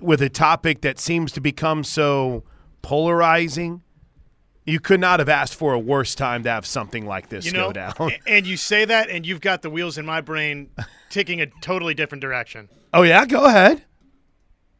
with 0.00 0.20
a 0.22 0.28
topic 0.28 0.80
that 0.80 0.98
seems 0.98 1.30
to 1.32 1.40
become 1.40 1.84
so 1.84 2.42
polarizing, 2.82 3.84
you 4.68 4.78
could 4.78 5.00
not 5.00 5.18
have 5.18 5.30
asked 5.30 5.54
for 5.54 5.72
a 5.72 5.78
worse 5.78 6.14
time 6.14 6.42
to 6.42 6.50
have 6.50 6.66
something 6.66 7.06
like 7.06 7.30
this 7.30 7.46
you 7.46 7.52
know, 7.52 7.68
go 7.68 7.72
down. 7.72 8.12
and 8.26 8.46
you 8.46 8.56
say 8.56 8.84
that, 8.84 9.08
and 9.08 9.24
you've 9.24 9.40
got 9.40 9.62
the 9.62 9.70
wheels 9.70 9.96
in 9.96 10.04
my 10.04 10.20
brain 10.20 10.68
ticking 11.08 11.40
a 11.40 11.46
totally 11.62 11.94
different 11.94 12.20
direction. 12.20 12.68
Oh 12.92 13.02
yeah, 13.02 13.24
go 13.24 13.46
ahead. 13.46 13.82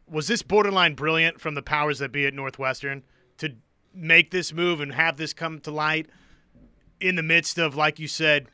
Was 0.07 0.29
this 0.29 0.43
borderline 0.43 0.95
brilliant 0.95 1.41
from 1.41 1.55
the 1.55 1.63
powers 1.63 1.99
that 2.01 2.13
be 2.13 2.27
at 2.27 2.35
Northwestern 2.35 3.03
to 3.39 3.55
make 3.95 4.31
this 4.31 4.53
move 4.53 4.81
and 4.81 4.93
have 4.93 5.17
this 5.17 5.33
come 5.33 5.59
to 5.61 5.71
light 5.71 6.07
in 7.01 7.17
the 7.17 7.23
midst 7.23 7.59
of, 7.59 7.75
like 7.75 7.99
you 7.99 8.09
said, 8.09 8.49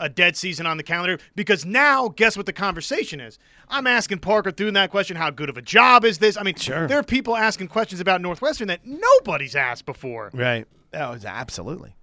a 0.00 0.08
dead 0.08 0.36
season 0.36 0.66
on 0.66 0.76
the 0.76 0.82
calendar 0.82 1.18
because 1.36 1.64
now 1.64 2.08
guess 2.08 2.36
what 2.36 2.46
the 2.46 2.52
conversation 2.52 3.20
is? 3.20 3.38
I'm 3.68 3.86
asking 3.86 4.18
Parker 4.20 4.50
through 4.50 4.72
that 4.72 4.90
question, 4.90 5.16
how 5.16 5.30
good 5.30 5.48
of 5.48 5.56
a 5.56 5.62
job 5.62 6.04
is 6.04 6.18
this? 6.18 6.36
I 6.36 6.42
mean, 6.42 6.54
Sure. 6.56 6.86
there 6.88 6.98
are 6.98 7.02
people 7.04 7.36
asking 7.36 7.68
questions 7.68 8.00
about 8.00 8.20
Northwestern 8.20 8.68
that 8.68 8.80
nobody's 8.86 9.54
asked 9.54 9.86
before. 9.86 10.30
Right. 10.32 10.66
Oh, 10.94 11.12
it's 11.12 11.24
absolutely. 11.24 11.94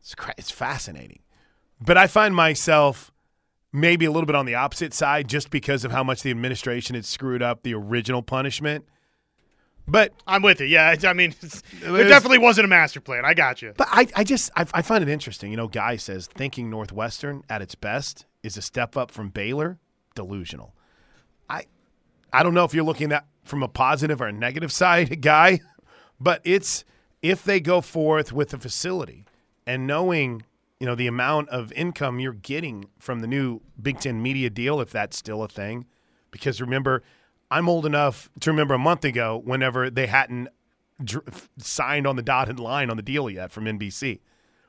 It's 0.00 0.14
cra- 0.14 0.34
it's 0.38 0.50
fascinating. 0.50 1.20
But 1.80 1.96
I 1.96 2.06
find 2.06 2.34
myself 2.34 3.10
maybe 3.72 4.04
a 4.04 4.10
little 4.10 4.26
bit 4.26 4.34
on 4.36 4.46
the 4.46 4.54
opposite 4.54 4.92
side 4.92 5.28
just 5.28 5.50
because 5.50 5.84
of 5.84 5.92
how 5.92 6.02
much 6.04 6.22
the 6.22 6.30
administration 6.30 6.94
had 6.94 7.04
screwed 7.04 7.42
up 7.42 7.62
the 7.62 7.72
original 7.74 8.22
punishment. 8.22 8.84
But 9.90 10.12
I'm 10.26 10.42
with 10.42 10.60
you. 10.60 10.66
Yeah, 10.66 10.94
I 11.04 11.12
mean, 11.12 11.34
it 11.42 11.90
was- 11.90 12.06
definitely 12.08 12.38
wasn't 12.38 12.66
a 12.66 12.68
master 12.68 13.00
plan. 13.00 13.24
I 13.24 13.34
got 13.34 13.60
you. 13.62 13.74
but 13.76 13.88
I, 13.90 14.06
I 14.14 14.24
just 14.24 14.50
I, 14.56 14.64
I 14.72 14.82
find 14.82 15.02
it 15.02 15.08
interesting. 15.08 15.50
You 15.50 15.56
know, 15.56 15.68
Guy 15.68 15.96
says 15.96 16.26
thinking 16.26 16.70
Northwestern 16.70 17.42
at 17.48 17.60
its 17.62 17.74
best 17.74 18.26
is 18.42 18.56
a 18.56 18.62
step 18.62 18.96
up 18.96 19.10
from 19.10 19.28
Baylor. 19.30 19.78
Delusional. 20.14 20.74
I 21.48 21.64
I 22.32 22.42
don't 22.42 22.54
know 22.54 22.64
if 22.64 22.72
you're 22.74 22.84
looking 22.84 23.12
at 23.12 23.26
from 23.44 23.62
a 23.62 23.68
positive 23.68 24.20
or 24.20 24.26
a 24.28 24.32
negative 24.32 24.72
side, 24.82 25.20
Guy, 25.22 25.60
but 26.20 26.40
it's 26.44 26.84
if 27.22 27.42
they 27.44 27.60
go 27.60 27.80
forth 27.80 28.32
with 28.32 28.50
the 28.50 28.58
facility 28.58 29.26
and 29.66 29.86
knowing 29.86 30.42
you 30.78 30.86
know 30.86 30.94
the 30.94 31.06
amount 31.06 31.48
of 31.50 31.72
income 31.72 32.18
you're 32.20 32.32
getting 32.32 32.86
from 32.98 33.20
the 33.20 33.26
new 33.26 33.60
Big 33.80 34.00
Ten 34.00 34.22
media 34.22 34.48
deal, 34.50 34.80
if 34.80 34.90
that's 34.90 35.16
still 35.16 35.42
a 35.42 35.48
thing, 35.48 35.86
because 36.30 36.60
remember, 36.60 37.02
I'm 37.50 37.68
old 37.68 37.86
enough 37.86 38.30
to 38.40 38.50
remember 38.50 38.74
a 38.74 38.78
month 38.78 39.04
ago 39.04 39.40
whenever 39.44 39.90
they 39.90 40.06
hadn't 40.06 40.48
dr- 41.02 41.48
signed 41.58 42.06
on 42.06 42.16
the 42.16 42.22
dotted 42.22 42.60
line 42.60 42.90
on 42.90 42.96
the 42.96 43.02
deal 43.02 43.28
yet 43.28 43.50
from 43.50 43.64
NBC, 43.64 44.20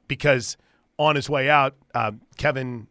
because 0.07 0.57
on 0.97 1.15
his 1.15 1.29
way 1.29 1.49
out, 1.49 1.75
uh, 1.93 2.11
Kevin 2.37 2.87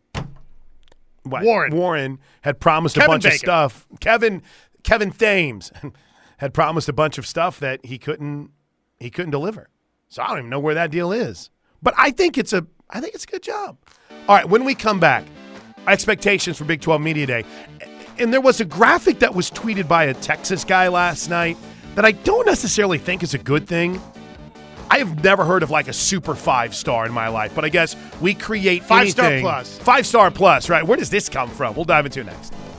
what, 1.22 1.43
Warren. 1.43 1.74
Warren 1.74 2.18
had 2.43 2.61
promised 2.61 2.97
a 2.97 3.01
Kevin 3.01 3.12
bunch 3.12 3.24
of 3.26 3.32
stuff. 3.34 3.86
Kevin 4.01 4.43
Kevin 4.82 5.11
Thames 5.11 5.70
had 6.38 6.55
promised 6.55 6.88
a 6.88 6.93
bunch 6.93 7.18
of 7.18 7.26
stuff 7.26 7.61
that 7.61 7.84
he 7.84 7.99
couldn't 7.99 8.51
he 8.99 9.11
couldn't 9.11 9.30
deliver. 9.30 9.68
So 10.09 10.22
I 10.22 10.28
don't 10.28 10.38
even 10.38 10.51
know 10.51 10.61
where 10.61 10.74
that 10.74 10.91
deal 10.91 11.12
is. 11.12 11.51
But 11.82 11.95
I 11.97 12.11
think 12.11 12.38
it's 12.38 12.53
a 12.53 12.66
I 12.88 13.01
think 13.01 13.14
it's 13.14 13.24
a 13.24 13.28
good 13.28 13.43
job. 13.43 13.76
All 14.28 14.36
right, 14.36 14.49
when 14.49 14.64
we 14.64 14.74
come 14.74 15.01
back, 15.01 15.24
expectations 15.86 16.57
for 16.57 16.64
Big 16.64 16.80
12 16.80 17.01
Media 17.01 17.26
Day. 17.26 17.45
And 18.20 18.32
there 18.32 18.40
was 18.40 18.60
a 18.60 18.66
graphic 18.66 19.20
that 19.20 19.34
was 19.34 19.50
tweeted 19.50 19.88
by 19.88 20.04
a 20.04 20.14
Texas 20.14 20.62
guy 20.62 20.88
last 20.88 21.30
night 21.30 21.56
that 21.94 22.04
I 22.04 22.12
don't 22.12 22.46
necessarily 22.46 22.98
think 22.98 23.22
is 23.22 23.32
a 23.32 23.38
good 23.38 23.66
thing. 23.66 24.00
I 24.90 24.98
have 24.98 25.24
never 25.24 25.44
heard 25.44 25.62
of 25.62 25.70
like 25.70 25.88
a 25.88 25.92
super 25.92 26.34
five 26.34 26.74
star 26.74 27.06
in 27.06 27.12
my 27.12 27.28
life, 27.28 27.54
but 27.54 27.64
I 27.64 27.68
guess 27.70 27.96
we 28.20 28.34
create 28.34 28.84
Five 28.84 29.08
star 29.10 29.40
plus. 29.40 29.78
Five 29.78 30.06
star 30.06 30.30
plus, 30.30 30.68
right? 30.68 30.86
Where 30.86 30.98
does 30.98 31.08
this 31.08 31.28
come 31.28 31.48
from? 31.48 31.74
We'll 31.74 31.84
dive 31.84 32.06
into 32.06 32.20
it 32.20 32.26
next. 32.26 32.52